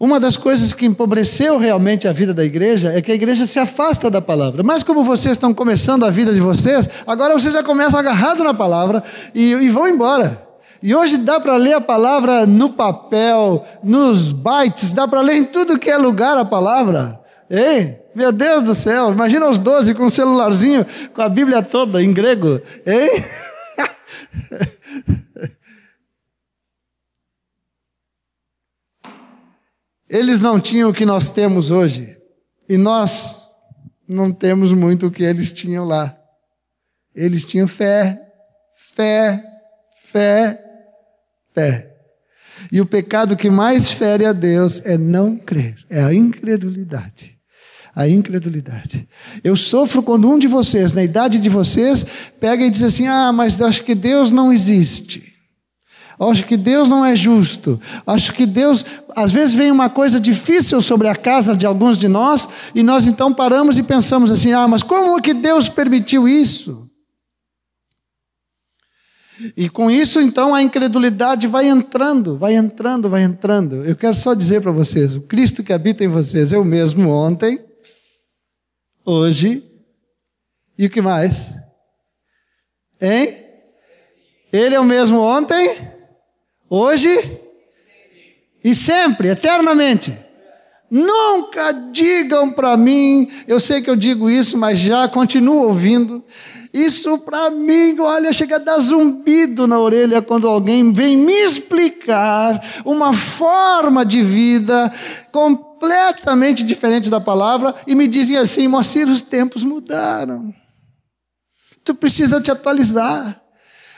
Uma 0.02 0.18
das 0.18 0.36
coisas 0.36 0.72
que 0.72 0.84
empobreceu 0.84 1.58
realmente 1.58 2.08
a 2.08 2.12
vida 2.12 2.34
da 2.34 2.44
igreja 2.44 2.92
é 2.92 3.00
que 3.00 3.12
a 3.12 3.14
igreja 3.14 3.46
se 3.46 3.60
afasta 3.60 4.10
da 4.10 4.20
palavra. 4.20 4.60
Mas 4.64 4.82
como 4.82 5.04
vocês 5.04 5.36
estão 5.36 5.54
começando 5.54 6.04
a 6.04 6.10
vida 6.10 6.34
de 6.34 6.40
vocês, 6.40 6.90
agora 7.06 7.34
vocês 7.34 7.54
já 7.54 7.62
começam 7.62 8.00
agarrados 8.00 8.42
na 8.42 8.52
palavra 8.52 9.00
e, 9.32 9.52
e 9.52 9.68
vão 9.68 9.86
embora. 9.86 10.44
E 10.82 10.92
hoje 10.92 11.18
dá 11.18 11.38
para 11.38 11.54
ler 11.54 11.74
a 11.74 11.80
palavra 11.80 12.44
no 12.46 12.70
papel, 12.70 13.64
nos 13.80 14.32
bytes, 14.32 14.92
dá 14.92 15.06
para 15.06 15.20
ler 15.20 15.36
em 15.36 15.44
tudo 15.44 15.78
que 15.78 15.88
é 15.88 15.96
lugar 15.96 16.36
a 16.36 16.44
palavra. 16.44 17.20
Hein? 17.48 17.96
Meu 18.12 18.32
Deus 18.32 18.64
do 18.64 18.74
céu, 18.74 19.12
imagina 19.12 19.48
os 19.48 19.60
doze 19.60 19.94
com 19.94 20.06
um 20.06 20.10
celularzinho, 20.10 20.84
com 21.14 21.22
a 21.22 21.28
Bíblia 21.28 21.62
toda 21.62 22.02
em 22.02 22.12
grego. 22.12 22.60
Hein? 22.84 23.24
Eles 30.12 30.42
não 30.42 30.60
tinham 30.60 30.90
o 30.90 30.92
que 30.92 31.06
nós 31.06 31.30
temos 31.30 31.70
hoje. 31.70 32.18
E 32.68 32.76
nós 32.76 33.50
não 34.06 34.30
temos 34.30 34.74
muito 34.74 35.06
o 35.06 35.10
que 35.10 35.22
eles 35.22 35.54
tinham 35.54 35.86
lá. 35.86 36.14
Eles 37.14 37.46
tinham 37.46 37.66
fé, 37.66 38.20
fé, 38.94 39.42
fé, 40.04 40.62
fé. 41.54 41.96
E 42.70 42.78
o 42.78 42.84
pecado 42.84 43.38
que 43.38 43.48
mais 43.48 43.90
fere 43.90 44.26
a 44.26 44.34
Deus 44.34 44.82
é 44.84 44.98
não 44.98 45.34
crer, 45.34 45.78
é 45.88 46.02
a 46.02 46.12
incredulidade. 46.12 47.38
A 47.94 48.06
incredulidade. 48.06 49.08
Eu 49.42 49.56
sofro 49.56 50.02
quando 50.02 50.30
um 50.30 50.38
de 50.38 50.46
vocês, 50.46 50.92
na 50.92 51.02
idade 51.02 51.38
de 51.38 51.48
vocês, 51.48 52.06
pega 52.38 52.64
e 52.64 52.70
diz 52.70 52.82
assim: 52.82 53.06
Ah, 53.06 53.32
mas 53.32 53.60
acho 53.60 53.82
que 53.82 53.94
Deus 53.94 54.30
não 54.30 54.52
existe. 54.52 55.31
Acho 56.18 56.44
que 56.44 56.56
Deus 56.56 56.88
não 56.88 57.04
é 57.04 57.16
justo. 57.16 57.80
Acho 58.06 58.32
que 58.32 58.46
Deus, 58.46 58.84
às 59.14 59.32
vezes 59.32 59.54
vem 59.54 59.70
uma 59.70 59.88
coisa 59.88 60.20
difícil 60.20 60.80
sobre 60.80 61.08
a 61.08 61.16
casa 61.16 61.56
de 61.56 61.66
alguns 61.66 61.98
de 61.98 62.08
nós, 62.08 62.48
e 62.74 62.82
nós 62.82 63.06
então 63.06 63.32
paramos 63.32 63.78
e 63.78 63.82
pensamos 63.82 64.30
assim: 64.30 64.52
ah, 64.52 64.68
mas 64.68 64.82
como 64.82 65.18
é 65.18 65.20
que 65.20 65.34
Deus 65.34 65.68
permitiu 65.68 66.28
isso? 66.28 66.88
E 69.56 69.68
com 69.68 69.90
isso, 69.90 70.20
então, 70.20 70.54
a 70.54 70.62
incredulidade 70.62 71.46
vai 71.46 71.66
entrando, 71.66 72.36
vai 72.36 72.54
entrando, 72.54 73.08
vai 73.08 73.22
entrando. 73.22 73.84
Eu 73.84 73.96
quero 73.96 74.14
só 74.14 74.34
dizer 74.34 74.60
para 74.60 74.70
vocês: 74.70 75.16
o 75.16 75.22
Cristo 75.22 75.64
que 75.64 75.72
habita 75.72 76.04
em 76.04 76.08
vocês 76.08 76.52
é 76.52 76.58
o 76.58 76.64
mesmo 76.64 77.08
ontem, 77.08 77.58
hoje 79.04 79.68
e 80.78 80.86
o 80.86 80.90
que 80.90 81.00
mais? 81.00 81.56
Hein? 83.00 83.38
Ele 84.52 84.74
é 84.74 84.80
o 84.80 84.84
mesmo 84.84 85.18
ontem, 85.18 85.91
hoje 86.72 87.38
e 88.64 88.74
sempre, 88.74 89.28
eternamente. 89.28 90.18
Nunca 90.90 91.72
digam 91.92 92.50
para 92.50 92.76
mim, 92.76 93.30
eu 93.46 93.60
sei 93.60 93.82
que 93.82 93.90
eu 93.90 93.96
digo 93.96 94.30
isso, 94.30 94.56
mas 94.56 94.78
já 94.78 95.06
continuo 95.06 95.66
ouvindo. 95.66 96.24
Isso 96.72 97.18
para 97.18 97.50
mim, 97.50 97.98
olha, 97.98 98.32
chega 98.32 98.56
a 98.56 98.58
dar 98.58 98.78
zumbido 98.78 99.66
na 99.66 99.78
orelha 99.78 100.22
quando 100.22 100.48
alguém 100.48 100.92
vem 100.92 101.16
me 101.16 101.44
explicar 101.44 102.62
uma 102.84 103.12
forma 103.12 104.06
de 104.06 104.22
vida 104.22 104.90
completamente 105.30 106.62
diferente 106.62 107.10
da 107.10 107.20
palavra 107.20 107.74
e 107.86 107.94
me 107.94 108.06
dizem 108.06 108.38
assim: 108.38 108.66
Moacir, 108.68 109.08
os 109.08 109.20
tempos 109.20 109.62
mudaram. 109.62 110.54
Tu 111.84 111.94
precisa 111.94 112.40
te 112.40 112.50
atualizar. 112.50 113.38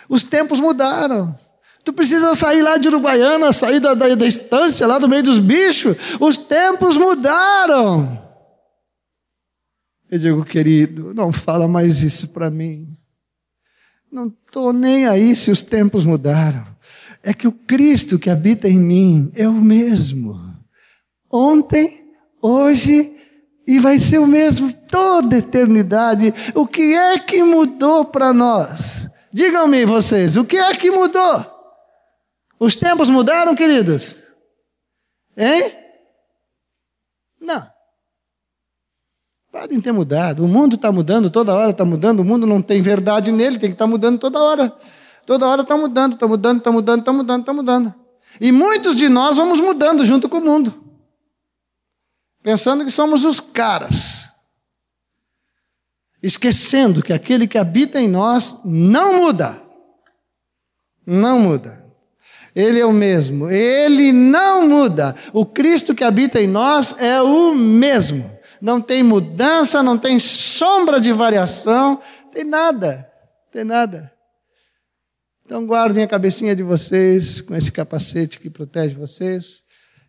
Os 0.08 0.24
tempos 0.24 0.58
mudaram. 0.58 1.43
Tu 1.84 1.92
precisa 1.92 2.34
sair 2.34 2.62
lá 2.62 2.78
de 2.78 2.88
Uruguaiana, 2.88 3.52
sair 3.52 3.78
da, 3.78 3.92
da, 3.92 4.14
da 4.14 4.26
estância, 4.26 4.86
lá 4.86 4.98
do 4.98 5.08
meio 5.08 5.22
dos 5.22 5.38
bichos. 5.38 5.96
Os 6.18 6.38
tempos 6.38 6.96
mudaram. 6.96 8.22
Eu 10.10 10.18
digo, 10.18 10.44
querido, 10.44 11.12
não 11.12 11.30
fala 11.30 11.68
mais 11.68 12.02
isso 12.02 12.28
para 12.28 12.50
mim. 12.50 12.88
Não 14.10 14.28
estou 14.28 14.72
nem 14.72 15.06
aí 15.06 15.36
se 15.36 15.50
os 15.50 15.60
tempos 15.60 16.04
mudaram. 16.04 16.64
É 17.22 17.34
que 17.34 17.46
o 17.46 17.52
Cristo 17.52 18.18
que 18.18 18.30
habita 18.30 18.68
em 18.68 18.78
mim 18.78 19.30
é 19.34 19.46
o 19.46 19.52
mesmo. 19.52 20.40
Ontem, 21.30 22.06
hoje 22.40 23.14
e 23.66 23.78
vai 23.78 23.98
ser 23.98 24.18
o 24.18 24.26
mesmo 24.26 24.72
toda 24.72 25.36
a 25.36 25.38
eternidade. 25.38 26.32
O 26.54 26.66
que 26.66 26.94
é 26.94 27.18
que 27.18 27.42
mudou 27.42 28.04
para 28.04 28.32
nós? 28.32 29.08
Digam-me 29.32 29.84
vocês, 29.84 30.36
o 30.36 30.44
que 30.44 30.56
é 30.56 30.72
que 30.74 30.90
mudou? 30.90 31.53
Os 32.64 32.74
tempos 32.74 33.10
mudaram, 33.10 33.54
queridos? 33.54 34.16
Hein? 35.36 35.70
Não. 37.38 37.70
Podem 39.52 39.82
ter 39.82 39.92
mudado. 39.92 40.42
O 40.42 40.48
mundo 40.48 40.76
está 40.76 40.90
mudando, 40.90 41.28
toda 41.28 41.54
hora 41.54 41.72
está 41.72 41.84
mudando. 41.84 42.20
O 42.20 42.24
mundo 42.24 42.46
não 42.46 42.62
tem 42.62 42.80
verdade 42.80 43.30
nele, 43.30 43.58
tem 43.58 43.68
que 43.68 43.74
estar 43.74 43.84
tá 43.84 43.90
mudando 43.90 44.18
toda 44.18 44.40
hora. 44.40 44.74
Toda 45.26 45.46
hora 45.46 45.60
está 45.60 45.76
mudando, 45.76 46.14
está 46.14 46.26
mudando, 46.26 46.58
está 46.58 46.72
mudando, 46.72 47.00
está 47.00 47.12
mudando, 47.12 47.40
está 47.40 47.52
mudando. 47.52 47.94
E 48.40 48.50
muitos 48.50 48.96
de 48.96 49.10
nós 49.10 49.36
vamos 49.36 49.60
mudando 49.60 50.06
junto 50.06 50.26
com 50.26 50.38
o 50.38 50.44
mundo. 50.44 50.82
Pensando 52.42 52.82
que 52.82 52.90
somos 52.90 53.26
os 53.26 53.40
caras. 53.40 54.30
Esquecendo 56.22 57.02
que 57.02 57.12
aquele 57.12 57.46
que 57.46 57.58
habita 57.58 58.00
em 58.00 58.08
nós 58.08 58.56
não 58.64 59.20
muda. 59.20 59.62
Não 61.06 61.38
muda. 61.38 61.83
Ele 62.54 62.78
é 62.78 62.86
o 62.86 62.92
mesmo. 62.92 63.50
Ele 63.50 64.12
não 64.12 64.68
muda. 64.68 65.14
O 65.32 65.44
Cristo 65.44 65.94
que 65.94 66.04
habita 66.04 66.40
em 66.40 66.46
nós 66.46 66.94
é 66.98 67.20
o 67.20 67.54
mesmo. 67.54 68.30
Não 68.60 68.80
tem 68.80 69.02
mudança, 69.02 69.82
não 69.82 69.98
tem 69.98 70.18
sombra 70.18 71.00
de 71.00 71.12
variação, 71.12 72.00
tem 72.32 72.44
nada. 72.44 73.06
Tem 73.52 73.64
nada. 73.64 74.12
Então 75.44 75.66
guardem 75.66 76.02
a 76.02 76.08
cabecinha 76.08 76.56
de 76.56 76.62
vocês 76.62 77.40
com 77.40 77.54
esse 77.54 77.70
capacete 77.70 78.40
que 78.40 78.48
protege 78.48 78.94
vocês. 78.94 79.64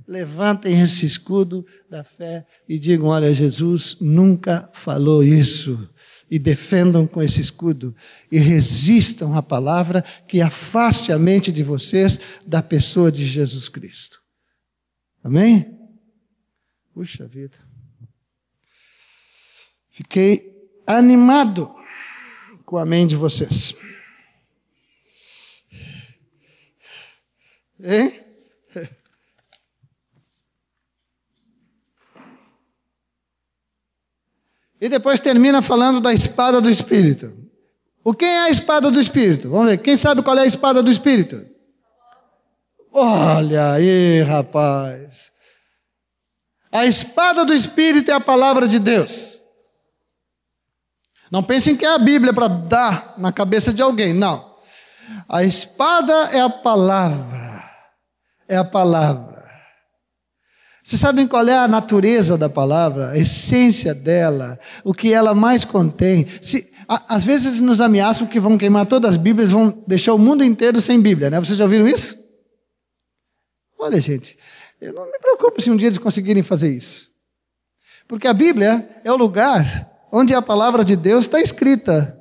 Levantem 0.07 0.81
esse 0.81 1.05
escudo 1.05 1.65
da 1.89 2.03
fé 2.03 2.45
e 2.69 2.77
digam: 2.79 3.07
Olha, 3.07 3.33
Jesus 3.33 3.97
nunca 3.99 4.69
falou 4.71 5.23
isso. 5.23 5.89
E 6.29 6.39
defendam 6.39 7.05
com 7.05 7.21
esse 7.21 7.39
escudo. 7.39 7.95
E 8.31 8.37
resistam 8.37 9.37
à 9.37 9.43
palavra 9.43 10.01
que 10.27 10.41
afaste 10.41 11.11
a 11.11 11.19
mente 11.19 11.51
de 11.51 11.63
vocês 11.63 12.19
da 12.45 12.63
pessoa 12.63 13.11
de 13.11 13.25
Jesus 13.25 13.69
Cristo. 13.69 14.21
Amém? 15.23 15.79
Puxa 16.93 17.27
vida. 17.27 17.57
Fiquei 19.89 20.53
animado 20.85 21.73
com 22.65 22.77
a 22.77 22.85
mente 22.85 23.09
de 23.09 23.15
vocês. 23.15 23.73
Hein? 27.79 28.24
E 34.85 34.89
depois 34.89 35.19
termina 35.19 35.63
falando 35.63 35.99
da 35.99 36.13
espada 36.13 36.61
do 36.61 36.69
Espírito. 36.69 37.35
O 38.03 38.13
que 38.13 38.23
é 38.23 38.41
a 38.41 38.49
espada 38.51 38.91
do 38.91 38.99
Espírito? 38.99 39.49
Vamos 39.49 39.65
ver. 39.65 39.79
Quem 39.79 39.97
sabe 39.97 40.21
qual 40.21 40.37
é 40.37 40.41
a 40.41 40.45
espada 40.45 40.83
do 40.83 40.91
Espírito? 40.91 41.43
Olha 42.93 43.71
aí, 43.71 44.21
rapaz. 44.21 45.33
A 46.71 46.85
espada 46.85 47.43
do 47.43 47.51
Espírito 47.51 48.11
é 48.11 48.13
a 48.13 48.19
palavra 48.19 48.67
de 48.67 48.77
Deus. 48.77 49.39
Não 51.31 51.41
pensem 51.41 51.75
que 51.75 51.83
é 51.83 51.95
a 51.95 51.97
Bíblia 51.97 52.31
para 52.31 52.47
dar 52.47 53.15
na 53.17 53.31
cabeça 53.31 53.73
de 53.73 53.81
alguém, 53.81 54.13
não. 54.13 54.55
A 55.27 55.43
espada 55.43 56.13
é 56.31 56.41
a 56.41 56.49
palavra. 56.49 57.71
É 58.47 58.55
a 58.55 58.63
palavra. 58.63 59.34
Vocês 60.85 61.01
sabem 61.01 61.27
qual 61.27 61.47
é 61.47 61.57
a 61.57 61.67
natureza 61.67 62.37
da 62.37 62.47
palavra, 62.47 63.09
a 63.09 63.17
essência 63.17 63.91
dela, 63.91 64.59
o 64.83 64.93
que 64.93 65.11
ela 65.11 65.33
mais 65.33 65.65
contém? 65.65 66.27
Se, 66.39 66.71
a, 66.87 67.15
às 67.15 67.23
vezes 67.25 67.59
nos 67.59 67.81
ameaçam 67.81 68.27
que 68.27 68.39
vão 68.39 68.55
queimar 68.55 68.85
todas 68.85 69.15
as 69.15 69.17
Bíblias, 69.17 69.49
vão 69.49 69.83
deixar 69.87 70.13
o 70.13 70.19
mundo 70.19 70.43
inteiro 70.43 70.79
sem 70.79 71.01
Bíblia, 71.01 71.31
né? 71.31 71.39
Vocês 71.39 71.57
já 71.57 71.63
ouviram 71.63 71.87
isso? 71.87 72.15
Olha, 73.79 73.99
gente, 73.99 74.37
eu 74.79 74.93
não 74.93 75.07
me 75.07 75.17
preocupo 75.17 75.59
se 75.59 75.71
um 75.71 75.75
dia 75.75 75.87
eles 75.87 75.97
conseguirem 75.97 76.43
fazer 76.43 76.69
isso. 76.69 77.09
Porque 78.07 78.27
a 78.27 78.33
Bíblia 78.33 78.87
é 79.03 79.11
o 79.11 79.17
lugar 79.17 79.89
onde 80.11 80.35
a 80.35 80.41
palavra 80.41 80.85
de 80.85 80.95
Deus 80.95 81.25
está 81.25 81.41
escrita. 81.41 82.15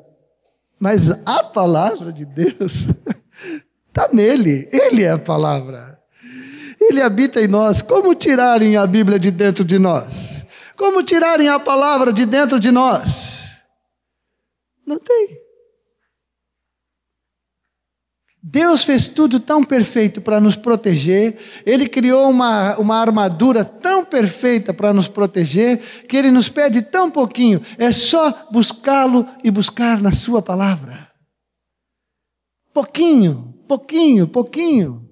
Mas 0.81 1.11
a 1.11 1.43
palavra 1.45 2.11
de 2.11 2.25
Deus 2.25 2.89
está 3.89 4.09
nele, 4.11 4.71
ele 4.73 5.03
é 5.03 5.11
a 5.11 5.19
palavra. 5.19 6.03
Ele 6.89 7.03
habita 7.03 7.41
em 7.41 7.49
nós. 7.49 7.83
Como 7.83 8.15
tirarem 8.15 8.77
a 8.77 8.87
Bíblia 8.87 9.19
de 9.19 9.31
dentro 9.31 9.65
de 9.65 9.79
nós? 9.79 10.47
Como 10.77 11.03
tirarem 11.03 11.49
a 11.49 11.59
palavra 11.59 12.13
de 12.13 12.27
dentro 12.27 12.59
de 12.59 12.71
nós? 12.71 13.49
Não 14.87 14.99
tem. 14.99 15.45
Deus 18.47 18.85
fez 18.85 19.09
tudo 19.09 19.41
tão 19.41 19.65
perfeito 19.65 20.21
para 20.21 20.39
nos 20.39 20.55
proteger, 20.55 21.39
Ele 21.65 21.89
criou 21.89 22.29
uma, 22.29 22.77
uma 22.77 22.99
armadura 22.99 23.65
tão 23.65 24.05
perfeita 24.05 24.75
para 24.75 24.93
nos 24.93 25.09
proteger, 25.09 25.79
que 26.07 26.15
Ele 26.15 26.31
nos 26.31 26.51
pede 26.51 26.83
tão 26.83 27.11
pouquinho, 27.11 27.63
é 27.79 27.91
só 27.91 28.47
buscá-lo 28.53 29.27
e 29.43 29.51
buscar 29.51 30.03
na 30.03 30.13
Sua 30.13 30.43
palavra. 30.43 31.11
Pouquinho, 32.75 33.55
pouquinho, 33.67 34.29
pouquinho. 34.29 35.04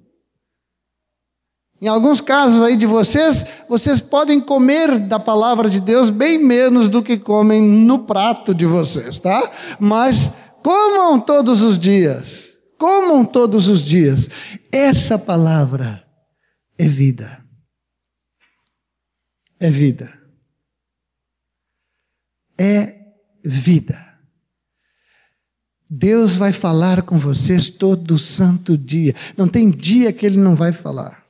Em 1.82 1.88
alguns 1.88 2.20
casos 2.20 2.62
aí 2.62 2.76
de 2.76 2.86
vocês, 2.86 3.44
vocês 3.68 4.00
podem 4.00 4.40
comer 4.40 5.00
da 5.00 5.18
palavra 5.18 5.68
de 5.68 5.80
Deus 5.80 6.10
bem 6.10 6.38
menos 6.38 6.88
do 6.88 7.02
que 7.02 7.18
comem 7.18 7.60
no 7.60 8.04
prato 8.04 8.54
de 8.54 8.64
vocês, 8.64 9.18
tá? 9.18 9.50
Mas 9.80 10.30
comam 10.62 11.18
todos 11.18 11.60
os 11.60 11.80
dias. 11.80 12.56
Comam 12.78 13.24
todos 13.24 13.66
os 13.66 13.82
dias. 13.82 14.28
Essa 14.70 15.18
palavra 15.18 16.06
é 16.78 16.86
vida. 16.86 17.44
É 19.58 19.68
vida. 19.68 20.16
É 22.56 22.94
vida. 23.44 24.06
Deus 25.90 26.36
vai 26.36 26.52
falar 26.52 27.02
com 27.02 27.18
vocês 27.18 27.68
todo 27.68 28.20
santo 28.20 28.78
dia. 28.78 29.16
Não 29.36 29.48
tem 29.48 29.68
dia 29.68 30.12
que 30.12 30.24
Ele 30.24 30.38
não 30.38 30.54
vai 30.54 30.72
falar 30.72 31.21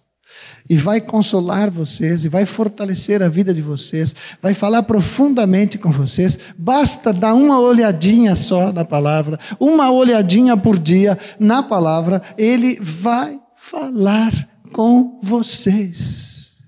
e 0.68 0.76
vai 0.76 1.00
consolar 1.00 1.70
vocês, 1.70 2.24
e 2.24 2.28
vai 2.28 2.46
fortalecer 2.46 3.22
a 3.22 3.28
vida 3.28 3.52
de 3.52 3.62
vocês, 3.62 4.14
vai 4.40 4.54
falar 4.54 4.82
profundamente 4.82 5.78
com 5.78 5.90
vocês. 5.90 6.38
Basta 6.56 7.12
dar 7.12 7.34
uma 7.34 7.58
olhadinha 7.58 8.36
só 8.36 8.72
na 8.72 8.84
palavra, 8.84 9.38
uma 9.58 9.90
olhadinha 9.90 10.56
por 10.56 10.78
dia 10.78 11.18
na 11.38 11.62
palavra, 11.62 12.22
ele 12.36 12.78
vai 12.80 13.40
falar 13.56 14.48
com 14.72 15.20
vocês. 15.22 16.64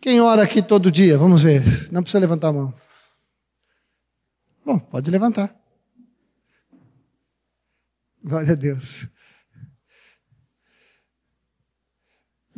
Quem 0.00 0.20
ora 0.20 0.42
aqui 0.42 0.62
todo 0.62 0.92
dia? 0.92 1.18
Vamos 1.18 1.42
ver. 1.42 1.62
Não 1.90 2.02
precisa 2.02 2.20
levantar 2.20 2.48
a 2.48 2.52
mão. 2.52 2.74
Bom, 4.64 4.78
pode 4.78 5.10
levantar. 5.10 5.54
Glória 8.22 8.52
a 8.52 8.56
Deus. 8.56 9.08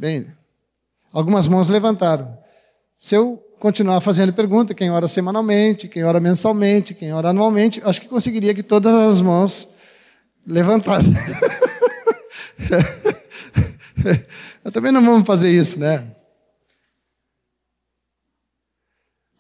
Bem, 0.01 0.27
algumas 1.13 1.47
mãos 1.47 1.69
levantaram. 1.69 2.39
Se 2.99 3.15
eu 3.15 3.37
continuar 3.59 4.01
fazendo 4.01 4.33
pergunta, 4.33 4.73
quem 4.73 4.91
ora 4.91 5.07
semanalmente, 5.07 5.89
quem 5.89 6.05
ora 6.05 6.19
mensalmente, 6.19 6.95
quem 6.95 7.13
ora 7.13 7.29
anualmente, 7.29 7.83
acho 7.85 8.01
que 8.01 8.09
conseguiria 8.09 8.55
que 8.55 8.63
todas 8.63 8.95
as 8.95 9.21
mãos 9.21 9.69
levantassem. 10.47 11.13
Mas 14.65 14.73
também 14.73 14.91
não 14.91 15.05
vamos 15.05 15.27
fazer 15.27 15.51
isso, 15.51 15.79
né? 15.79 16.03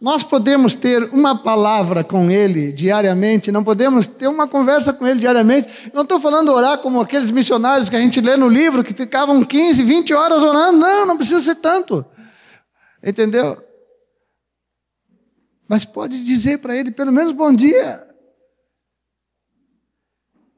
Nós 0.01 0.22
podemos 0.22 0.74
ter 0.74 1.03
uma 1.12 1.36
palavra 1.36 2.03
com 2.03 2.30
Ele 2.30 2.72
diariamente, 2.72 3.53
não 3.53 3.62
podemos 3.62 4.07
ter 4.07 4.28
uma 4.28 4.48
conversa 4.48 4.94
com 4.94 5.07
Ele 5.07 5.20
diariamente. 5.20 5.90
Não 5.92 6.03
estou 6.03 6.18
falando 6.18 6.51
orar 6.51 6.78
como 6.78 7.01
aqueles 7.01 7.30
missionários 7.30 7.90
que 7.90 7.96
a 7.96 8.01
gente 8.01 8.18
lê 8.18 8.34
no 8.34 8.48
livro, 8.48 8.82
que 8.82 8.94
ficavam 8.94 9.44
15, 9.44 9.82
20 9.82 10.14
horas 10.14 10.42
orando. 10.42 10.78
Não, 10.78 11.05
não 11.05 11.16
precisa 11.18 11.40
ser 11.42 11.57
tanto. 11.57 12.05
Entendeu? 13.05 13.62
Mas 15.68 15.84
pode 15.84 16.24
dizer 16.24 16.59
para 16.59 16.74
Ele 16.74 16.90
pelo 16.90 17.12
menos 17.12 17.34
bom 17.34 17.55
dia. 17.55 18.03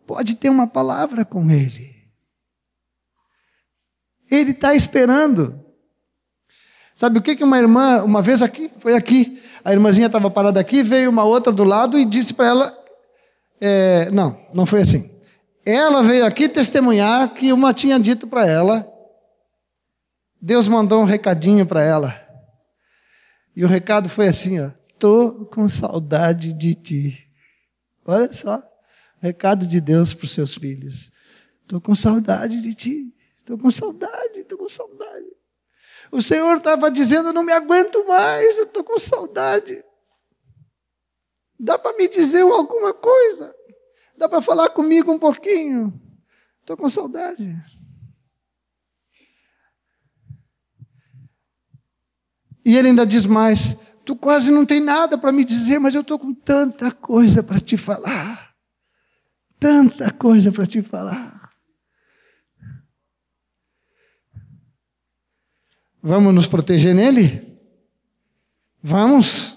Pode 0.07 0.37
ter 0.37 0.51
uma 0.51 0.69
palavra 0.69 1.25
com 1.25 1.51
Ele. 1.51 1.93
Ele 4.31 4.53
está 4.53 4.73
esperando. 4.75 5.62
Sabe 6.95 7.19
o 7.19 7.23
que, 7.23 7.37
que 7.37 7.45
uma 7.45 7.59
irmã, 7.59 8.03
uma 8.03 8.21
vez 8.21 8.43
aqui, 8.43 8.71
foi 8.79 8.95
aqui, 8.95 9.43
a 9.65 9.73
irmãzinha 9.73 10.07
estava 10.07 10.31
parada 10.31 10.61
aqui, 10.61 10.83
veio 10.83 11.11
uma 11.11 11.25
outra 11.25 11.53
do 11.53 11.65
lado 11.65 11.99
e 11.99 12.05
disse 12.05 12.35
para 12.35 12.47
ela: 12.47 12.85
é, 13.61 14.11
não, 14.11 14.39
não 14.53 14.67
foi 14.67 14.83
assim. 14.83 15.11
Ela 15.65 16.03
veio 16.03 16.27
aqui 16.27 16.49
testemunhar 16.49 17.33
que 17.33 17.53
uma 17.53 17.73
tinha 17.73 17.99
dito 17.99 18.27
para 18.27 18.47
ela, 18.47 18.87
Deus 20.41 20.67
mandou 20.67 21.01
um 21.01 21.07
recadinho 21.07 21.65
para 21.65 21.83
ela. 21.83 22.21
E 23.55 23.65
o 23.65 23.69
recado 23.69 24.09
foi 24.09 24.29
assim: 24.29 24.61
ó, 24.61 24.71
tô 24.99 25.47
com 25.47 25.69
saudade 25.69 26.53
de 26.53 26.75
ti. 26.75 27.29
Olha 28.05 28.33
só, 28.33 28.63
recado 29.21 29.67
de 29.67 29.81
Deus 29.81 30.13
para 30.13 30.25
os 30.25 30.33
seus 30.33 30.55
filhos. 30.57 31.11
Tô 31.69 31.81
com 31.81 31.95
saudade 31.95 32.61
de 32.61 32.75
ti. 32.75 33.15
Tô 33.47 33.57
com 33.57 33.71
saudade, 33.71 34.45
tô 34.45 34.59
com 34.59 34.69
saudade. 34.69 35.32
O 36.13 36.21
Senhor 36.21 36.59
estava 36.59 36.91
dizendo: 36.91 37.31
eu 37.31 37.33
não 37.33 37.43
me 37.43 37.53
aguento 37.53 38.07
mais, 38.07 38.59
eu 38.59 38.65
estou 38.65 38.85
com 38.85 38.99
saudade. 38.99 39.83
Dá 41.59 41.79
para 41.79 41.97
me 41.97 42.07
dizer 42.07 42.43
alguma 42.43 42.93
coisa? 42.93 43.55
Dá 44.17 44.29
para 44.29 44.43
falar 44.43 44.69
comigo 44.69 45.11
um 45.11 45.19
pouquinho? 45.19 45.99
Estou 46.61 46.77
com 46.77 46.89
saudade. 46.91 47.57
E 52.63 52.77
ele 52.77 52.89
ainda 52.89 53.07
diz 53.07 53.25
mais: 53.25 53.79
Tu 54.05 54.15
quase 54.15 54.51
não 54.51 54.67
tem 54.67 54.81
nada 54.81 55.17
para 55.17 55.33
me 55.33 55.45
dizer, 55.45 55.79
mas 55.79 55.95
eu 55.95 56.03
estou 56.03 56.19
com 56.19 56.35
tanta 56.35 56.91
coisa 56.91 57.43
para 57.43 57.59
te 57.59 57.79
falar. 57.79 58.53
Tanta 59.59 60.11
coisa 60.13 60.53
para 60.53 60.67
te 60.67 60.83
falar. 60.83 61.42
Vamos 66.03 66.35
nos 66.35 66.49
proteger 66.49 66.95
nele? 66.95 67.57
Vamos? 68.83 69.57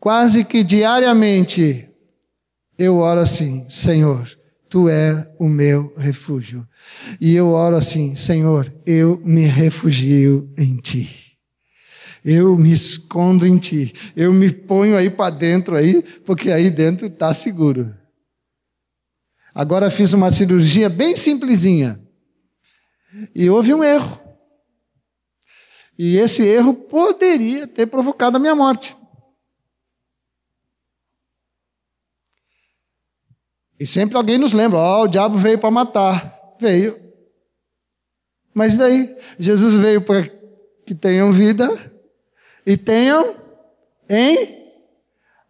Quase 0.00 0.44
que 0.44 0.64
diariamente 0.64 1.88
eu 2.76 2.96
oro 2.96 3.20
assim: 3.20 3.64
Senhor, 3.68 4.28
tu 4.68 4.88
é 4.88 5.32
o 5.38 5.48
meu 5.48 5.94
refúgio. 5.96 6.66
E 7.20 7.32
eu 7.36 7.50
oro 7.50 7.76
assim: 7.76 8.16
Senhor, 8.16 8.74
eu 8.84 9.22
me 9.24 9.42
refugio 9.42 10.52
em 10.58 10.76
ti. 10.78 11.38
Eu 12.24 12.56
me 12.58 12.72
escondo 12.72 13.46
em 13.46 13.56
ti. 13.56 13.94
Eu 14.16 14.32
me 14.32 14.50
ponho 14.50 14.96
aí 14.96 15.10
para 15.10 15.30
dentro 15.30 15.76
aí, 15.76 16.02
porque 16.24 16.50
aí 16.50 16.70
dentro 16.70 17.06
está 17.06 17.32
seguro. 17.32 17.94
Agora 19.54 19.90
fiz 19.90 20.12
uma 20.12 20.32
cirurgia 20.32 20.88
bem 20.88 21.14
simplesinha. 21.14 22.01
E 23.34 23.50
houve 23.50 23.74
um 23.74 23.84
erro. 23.84 24.20
E 25.98 26.16
esse 26.16 26.42
erro 26.42 26.74
poderia 26.74 27.66
ter 27.66 27.86
provocado 27.86 28.36
a 28.36 28.40
minha 28.40 28.54
morte. 28.54 28.96
E 33.78 33.86
sempre 33.86 34.16
alguém 34.16 34.38
nos 34.38 34.52
lembra: 34.52 34.78
ó, 34.78 35.00
oh, 35.00 35.04
o 35.04 35.08
diabo 35.08 35.36
veio 35.36 35.58
para 35.58 35.70
matar. 35.70 36.56
Veio. 36.58 37.00
Mas 38.54 38.76
daí? 38.76 39.16
Jesus 39.38 39.74
veio 39.74 40.02
para 40.02 40.28
que 40.86 40.94
tenham 40.94 41.32
vida 41.32 41.68
e 42.66 42.76
tenham 42.76 43.34
em 44.08 44.70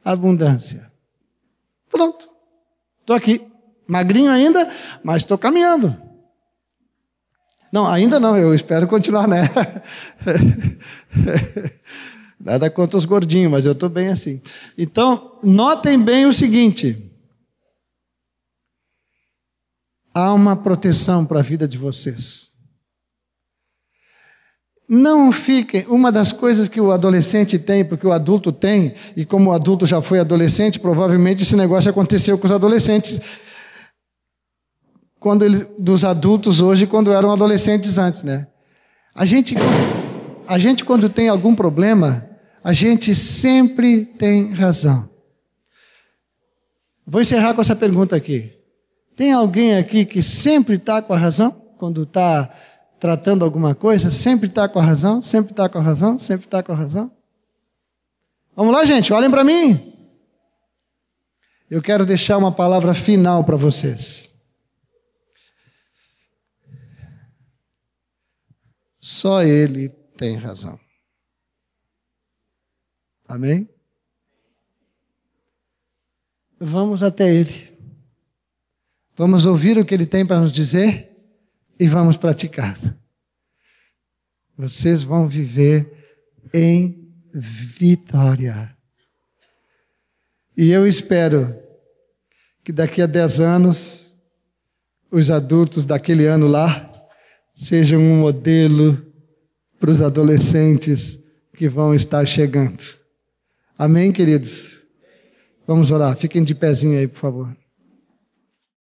abundância. 0.05 0.91
Pronto. 1.89 2.29
Estou 3.01 3.17
aqui. 3.17 3.47
Magrinho 3.87 4.31
ainda, 4.31 4.71
mas 5.03 5.23
estou 5.23 5.37
caminhando. 5.37 6.12
Não, 7.73 7.87
ainda 7.91 8.21
não, 8.21 8.37
eu 8.37 8.55
espero 8.55 8.87
continuar, 8.87 9.27
né? 9.27 9.49
Nada 12.39 12.69
contra 12.69 12.99
os 12.99 13.07
gordinhos, 13.07 13.51
mas 13.51 13.65
eu 13.65 13.73
estou 13.73 13.89
bem 13.89 14.09
assim. 14.09 14.43
Então, 14.77 15.39
notem 15.43 15.99
bem 15.99 16.27
o 16.27 16.35
seguinte: 16.35 17.11
há 20.13 20.35
uma 20.35 20.55
proteção 20.55 21.25
para 21.25 21.39
a 21.39 21.43
vida 21.43 21.67
de 21.67 21.79
vocês. 21.79 22.53
Não 24.87 25.33
fiquem. 25.33 25.87
Uma 25.89 26.13
das 26.13 26.33
coisas 26.33 26.69
que 26.69 26.79
o 26.79 26.93
adolescente 26.93 27.59
tem, 27.59 27.83
porque 27.83 28.07
o 28.07 28.13
adulto 28.13 28.53
tem, 28.53 28.95
e 29.17 29.25
como 29.25 29.49
o 29.49 29.53
adulto 29.55 29.87
já 29.87 30.03
foi 30.03 30.19
adolescente, 30.19 30.79
provavelmente 30.79 31.43
esse 31.43 31.57
negócio 31.57 31.89
aconteceu 31.89 32.37
com 32.37 32.45
os 32.45 32.53
adolescentes 32.53 33.19
quando 35.23 35.45
eles, 35.45 35.65
dos 35.79 36.03
adultos 36.03 36.61
hoje 36.61 36.85
quando 36.85 37.13
eram 37.13 37.31
adolescentes 37.31 37.97
antes, 37.97 38.25
né? 38.25 38.49
A 39.15 39.25
gente, 39.25 39.55
a 40.49 40.59
gente 40.59 40.85
quando 40.85 41.09
tem 41.09 41.29
algum 41.29 41.55
problema, 41.55 42.29
a 42.63 42.73
gente 42.73 43.15
sempre 43.15 44.05
tem 44.05 44.53
razão. 44.53 45.09
Vou 47.07 47.21
encerrar 47.21 47.55
com 47.55 47.61
essa 47.61 47.77
pergunta 47.77 48.17
aqui. 48.17 48.53
Tem 49.15 49.33
alguém 49.33 49.77
aqui 49.77 50.05
que 50.05 50.21
sempre 50.21 50.75
está 50.75 51.01
com 51.01 51.13
a 51.13 51.19
razão 51.19 51.53
quando 51.79 52.03
está 52.03 52.51
tratando 52.99 53.45
alguma 53.45 53.77
coisa? 53.77 54.11
Sempre 54.11 54.49
está 54.49 54.69
com 54.69 54.81
a 54.81 54.83
razão? 54.83 55.23
Sempre 55.23 55.53
está 55.53 55.69
com 55.69 55.79
a 55.79 55.83
razão? 55.83 56.19
Sempre 56.19 56.47
está 56.47 56.65
com 56.65 56.73
a 56.73 56.77
razão? 56.77 57.13
Vamos 58.57 58.73
lá, 58.73 58.85
gente, 58.85 59.13
olhem 59.13 59.31
para 59.31 59.45
mim. 59.45 59.93
Eu 61.71 61.81
quero 61.81 62.05
deixar 62.05 62.39
uma 62.39 62.51
palavra 62.51 62.93
final 62.93 63.45
para 63.45 63.57
vocês. 63.57 64.32
Só 69.03 69.43
Ele 69.43 69.89
tem 70.17 70.37
razão. 70.37 70.79
Amém? 73.27 73.69
Vamos 76.61 77.03
até 77.03 77.29
Ele. 77.35 77.77
Vamos 79.17 79.45
ouvir 79.45 79.77
o 79.77 79.85
que 79.85 79.93
Ele 79.93 80.07
tem 80.07 80.25
para 80.25 80.41
nos 80.41 80.53
dizer 80.53 81.11
e 81.81 81.89
vamos 81.89 82.17
praticar. 82.17 82.79
Vocês 84.57 85.03
vão 85.03 85.27
viver 85.27 86.21
em 86.55 87.13
vitória. 87.35 88.77
E 90.57 90.71
eu 90.71 90.87
espero 90.87 91.61
que 92.63 92.71
daqui 92.71 93.03
a 93.03 93.07
dez 93.07 93.41
anos, 93.41 94.17
os 95.11 95.29
adultos 95.29 95.85
daquele 95.85 96.27
ano 96.27 96.47
lá, 96.47 96.92
sejam 97.55 98.01
um 98.01 98.17
modelo 98.17 99.01
para 99.79 99.91
os 99.91 100.01
adolescentes 100.01 101.21
que 101.57 101.69
vão 101.69 101.95
estar 101.95 102.25
chegando. 102.27 102.83
Amém, 103.77 104.13
queridos? 104.13 104.83
Vamos 105.67 105.91
orar. 105.91 106.17
Fiquem 106.17 106.43
de 106.45 106.55
pezinho 106.55 106.99
aí, 106.99 107.09
por 107.09 107.19
favor. 107.19 107.62